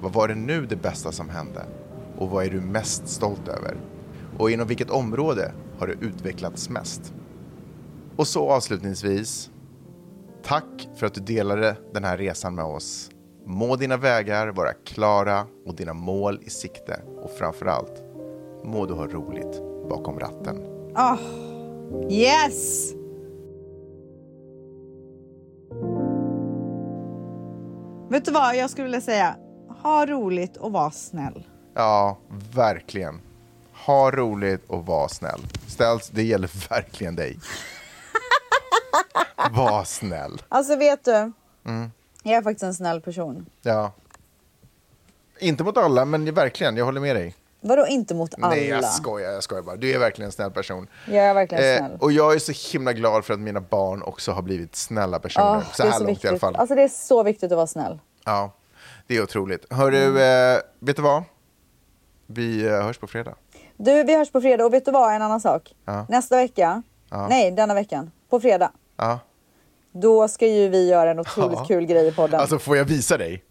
Vad 0.00 0.12
var 0.12 0.28
det 0.28 0.34
nu 0.34 0.66
det 0.66 0.76
bästa 0.76 1.12
som 1.12 1.28
hände? 1.28 1.64
Och 2.18 2.30
vad 2.30 2.44
är 2.44 2.50
du 2.50 2.60
mest 2.60 3.08
stolt 3.08 3.48
över? 3.48 3.76
Och 4.38 4.50
inom 4.50 4.68
vilket 4.68 4.90
område 4.90 5.52
har 5.78 5.86
du 5.86 5.92
utvecklats 5.92 6.70
mest? 6.70 7.14
Och 8.16 8.26
så 8.26 8.50
avslutningsvis, 8.50 9.50
tack 10.44 10.88
för 10.94 11.06
att 11.06 11.14
du 11.14 11.20
delade 11.20 11.76
den 11.92 12.04
här 12.04 12.16
resan 12.16 12.54
med 12.54 12.64
oss. 12.64 13.10
Må 13.46 13.76
dina 13.76 13.96
vägar 13.96 14.48
vara 14.48 14.72
klara 14.72 15.46
och 15.66 15.74
dina 15.74 15.92
mål 15.92 16.40
i 16.42 16.50
sikte. 16.50 17.00
Och 17.22 17.30
framförallt, 17.30 18.02
må 18.64 18.86
du 18.86 18.94
ha 18.94 19.06
roligt 19.06 19.62
bakom 19.88 20.18
ratten. 20.18 20.56
Oh. 20.96 21.18
Yes! 22.10 22.92
Vet 28.10 28.24
du 28.24 28.32
vad 28.32 28.56
jag 28.56 28.70
skulle 28.70 28.84
vilja 28.84 29.00
säga? 29.00 29.36
Ha 29.82 30.06
roligt 30.06 30.56
och 30.56 30.72
var 30.72 30.90
snäll. 30.90 31.46
Ja, 31.74 32.18
verkligen. 32.54 33.20
Ha 33.86 34.10
roligt 34.10 34.64
och 34.66 34.86
var 34.86 35.08
snäll. 35.08 35.40
Ställs, 35.66 36.08
det 36.08 36.22
gäller 36.22 36.68
verkligen 36.70 37.16
dig. 37.16 37.38
Var 39.50 39.84
snäll. 39.84 40.42
Alltså 40.48 40.76
vet 40.76 41.04
du, 41.04 41.32
Mm. 41.66 41.90
jag 42.22 42.34
är 42.34 42.42
faktiskt 42.42 42.62
en 42.62 42.74
snäll 42.74 43.00
person. 43.00 43.46
Ja. 43.62 43.92
Inte 45.38 45.64
mot 45.64 45.76
alla, 45.76 46.04
men 46.04 46.34
verkligen, 46.34 46.76
jag 46.76 46.84
håller 46.84 47.00
med 47.00 47.16
dig. 47.16 47.34
Vadå 47.60 47.86
inte 47.86 48.14
mot 48.14 48.34
alla? 48.34 48.48
Nej, 48.48 48.68
jag 48.68 48.84
skojar, 48.84 49.30
jag 49.32 49.42
skojar 49.42 49.62
bara. 49.62 49.76
Du 49.76 49.90
är 49.94 49.98
verkligen 49.98 50.26
en 50.28 50.32
snäll 50.32 50.50
person. 50.50 50.86
Jag 51.06 51.16
är 51.24 51.34
verkligen 51.34 51.64
Eh, 51.64 51.78
snäll. 51.78 51.98
och 52.00 52.12
jag 52.12 52.34
är 52.34 52.38
så 52.38 52.72
himla 52.72 52.92
glad 52.92 53.24
för 53.24 53.34
att 53.34 53.40
mina 53.40 53.60
barn 53.60 54.02
också 54.02 54.32
har 54.32 54.42
blivit 54.42 54.76
snälla 54.76 55.18
personer. 55.18 55.46
Ja, 55.46 55.62
så 55.72 55.82
det 55.82 55.88
är 55.88 55.92
här 55.92 55.98
så 55.98 56.04
långt 56.04 56.10
viktigt. 56.10 56.24
i 56.24 56.28
alla 56.28 56.38
fall. 56.38 56.56
Alltså 56.56 56.74
det 56.74 56.82
är 56.82 56.88
så 56.88 57.22
viktigt 57.22 57.52
att 57.52 57.56
vara 57.56 57.66
snäll. 57.66 58.00
Ja, 58.24 58.50
det 59.06 59.16
är 59.16 59.22
otroligt. 59.22 59.72
Hörru, 59.72 60.04
Mm. 60.04 60.56
eh, 60.56 60.62
vet 60.78 60.96
du 60.96 61.02
vad? 61.02 61.22
Vi 62.26 62.64
eh, 62.66 62.70
hörs 62.72 62.98
på 62.98 63.06
fredag. 63.06 63.34
Du, 63.76 64.04
vi 64.04 64.16
hörs 64.16 64.30
på 64.32 64.40
fredag 64.40 64.64
och 64.66 64.74
vet 64.74 64.84
du 64.84 64.90
vad, 64.90 65.14
en 65.14 65.22
annan 65.22 65.40
sak. 65.40 65.74
Ja. 65.84 66.06
Nästa 66.08 66.36
vecka, 66.36 66.82
Ja. 67.10 67.28
nej 67.28 67.50
denna 67.50 67.74
veckan, 67.74 68.10
på 68.30 68.40
fredag, 68.40 68.70
Ja. 68.96 69.18
då 69.92 70.28
ska 70.28 70.46
ju 70.46 70.68
vi 70.68 70.88
göra 70.88 71.10
en 71.10 71.18
otroligt 71.18 71.58
Ja. 71.58 71.64
kul 71.64 71.86
grej 71.86 72.08
i 72.08 72.12
podden. 72.12 72.40
Alltså, 72.40 72.58
får 72.58 72.76
jag 72.76 72.84
visa 72.84 73.18
dig? 73.18 73.44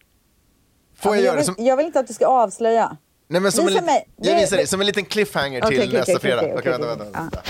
Får 0.95 1.15
Ja, 1.15 1.21
jag 1.21 1.31
jag, 1.31 1.35
vill, 1.35 1.45
som... 1.45 1.55
jag 1.57 1.77
vill 1.77 1.85
inte 1.85 1.99
att 1.99 2.07
du 2.07 2.13
ska 2.13 2.27
avslöja. 2.27 2.97
Nej, 3.27 3.41
men 3.41 3.51
som 3.51 3.65
Visa 3.65 3.79
en, 3.79 3.85
mig. 3.85 4.07
Jag 4.15 4.35
visar 4.35 4.57
dig, 4.57 4.67
som 4.67 4.79
en 4.79 4.85
liten 4.87 5.05
cliffhanger 5.05 5.61
Okej, 5.65 5.79
till 5.79 5.89
okej, 5.89 5.99
nästa 5.99 6.11
okej, 6.11 6.21
fredag. 6.21 6.41
okej, 6.41 6.55
okej, 6.57 6.71
vänta, 6.71 6.87
vänta, 6.87 7.19
vänta. 7.19 7.41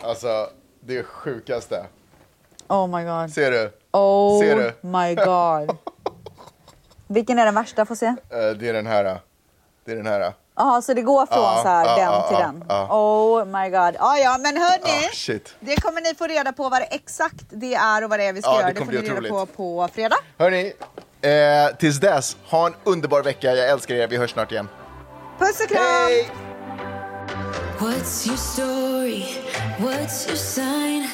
Alltså, 0.00 0.50
det 0.80 1.02
sjukaste. 1.02 1.86
Oh 2.68 2.86
my 2.98 3.04
god. 3.04 3.30
Ser 3.32 3.50
du? 3.50 3.70
Oh 3.92 4.40
Ser 4.40 4.56
du? 4.56 4.88
my 4.88 5.14
god. 5.14 5.76
Vilken 7.06 7.38
är 7.38 7.44
den 7.44 7.54
värsta? 7.54 7.86
Får 7.86 7.94
se. 7.94 8.06
Eh, 8.06 8.14
det 8.30 8.68
är 8.68 8.72
den 8.72 8.86
här. 8.86 9.20
Det 9.84 9.92
är 9.92 9.96
den 9.96 10.06
här. 10.06 10.32
Jaha, 10.58 10.82
så 10.82 10.94
det 10.94 11.02
går 11.02 11.26
från 11.26 11.38
Ja, 11.42 11.60
så 11.62 11.68
här, 11.68 11.84
ja, 11.84 11.96
den 11.96 12.04
ja, 12.04 12.28
till 12.28 12.36
den? 12.36 12.64
Oh 12.90 13.44
my 13.44 13.70
god. 13.70 13.96
Ah, 14.00 14.16
ja, 14.16 14.38
men 14.40 14.56
hörni. 14.56 15.06
Ah, 15.06 15.10
shit. 15.12 15.54
Det 15.60 15.80
kommer 15.80 16.00
ni 16.00 16.14
få 16.14 16.26
reda 16.26 16.52
på 16.52 16.68
vad 16.68 16.80
det 16.80 16.84
exakt 16.84 17.44
det 17.50 17.74
är 17.74 18.04
och 18.04 18.10
vad 18.10 18.18
det 18.18 18.24
är 18.26 18.32
vi 18.32 18.42
ska 18.42 18.50
Ja, 18.50 18.56
det 18.56 18.60
göra. 18.62 18.72
Det 18.72 18.78
kommer 18.78 18.92
får 18.92 19.02
ni 19.02 19.08
reda 19.08 19.28
på 19.28 19.34
otroligt. 19.34 19.56
på 19.56 19.88
fredag. 19.94 20.16
Hörni, 20.38 20.72
eh, 21.22 21.76
tills 21.78 22.00
dess, 22.00 22.36
ha 22.50 22.66
en 22.66 22.74
underbar 22.84 23.22
vecka. 23.22 23.54
Jag 23.54 23.68
älskar 23.68 23.94
er. 23.94 24.06
Vi 24.08 24.16
hörs 24.16 24.30
snart 24.30 24.52
igen. 24.52 24.68
Puss 25.38 25.60
och 25.60 25.68
kram! 25.68 25.84
Hej! 25.84 26.30
What's 27.78 28.26
your 28.26 28.36
story? 28.36 29.24
What's 29.78 30.26
your 30.28 30.36
sign? 30.36 31.08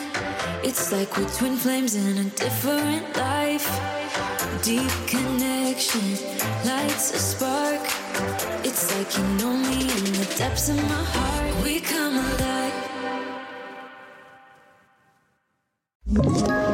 It's 0.63 0.91
like 0.99 1.21
we're 1.21 1.29
twin 1.39 1.57
flames 1.59 1.95
in 1.95 2.19
a 2.19 2.45
different 2.45 3.17
life. 3.17 3.71
Deep 4.65 4.93
connection 5.11 6.17
lights 6.65 7.15
a 7.15 7.19
spark. 7.19 8.54
It's 8.75 8.91
like 8.93 9.17
you 9.17 9.23
know 9.39 9.57
me 9.57 9.83
in 9.83 10.05
the 10.19 10.35
depths 10.37 10.69
of 10.69 10.75
my 10.75 11.05
heart. 11.15 11.63
We 11.63 11.79
come 11.79 12.17
alive. 16.17 16.74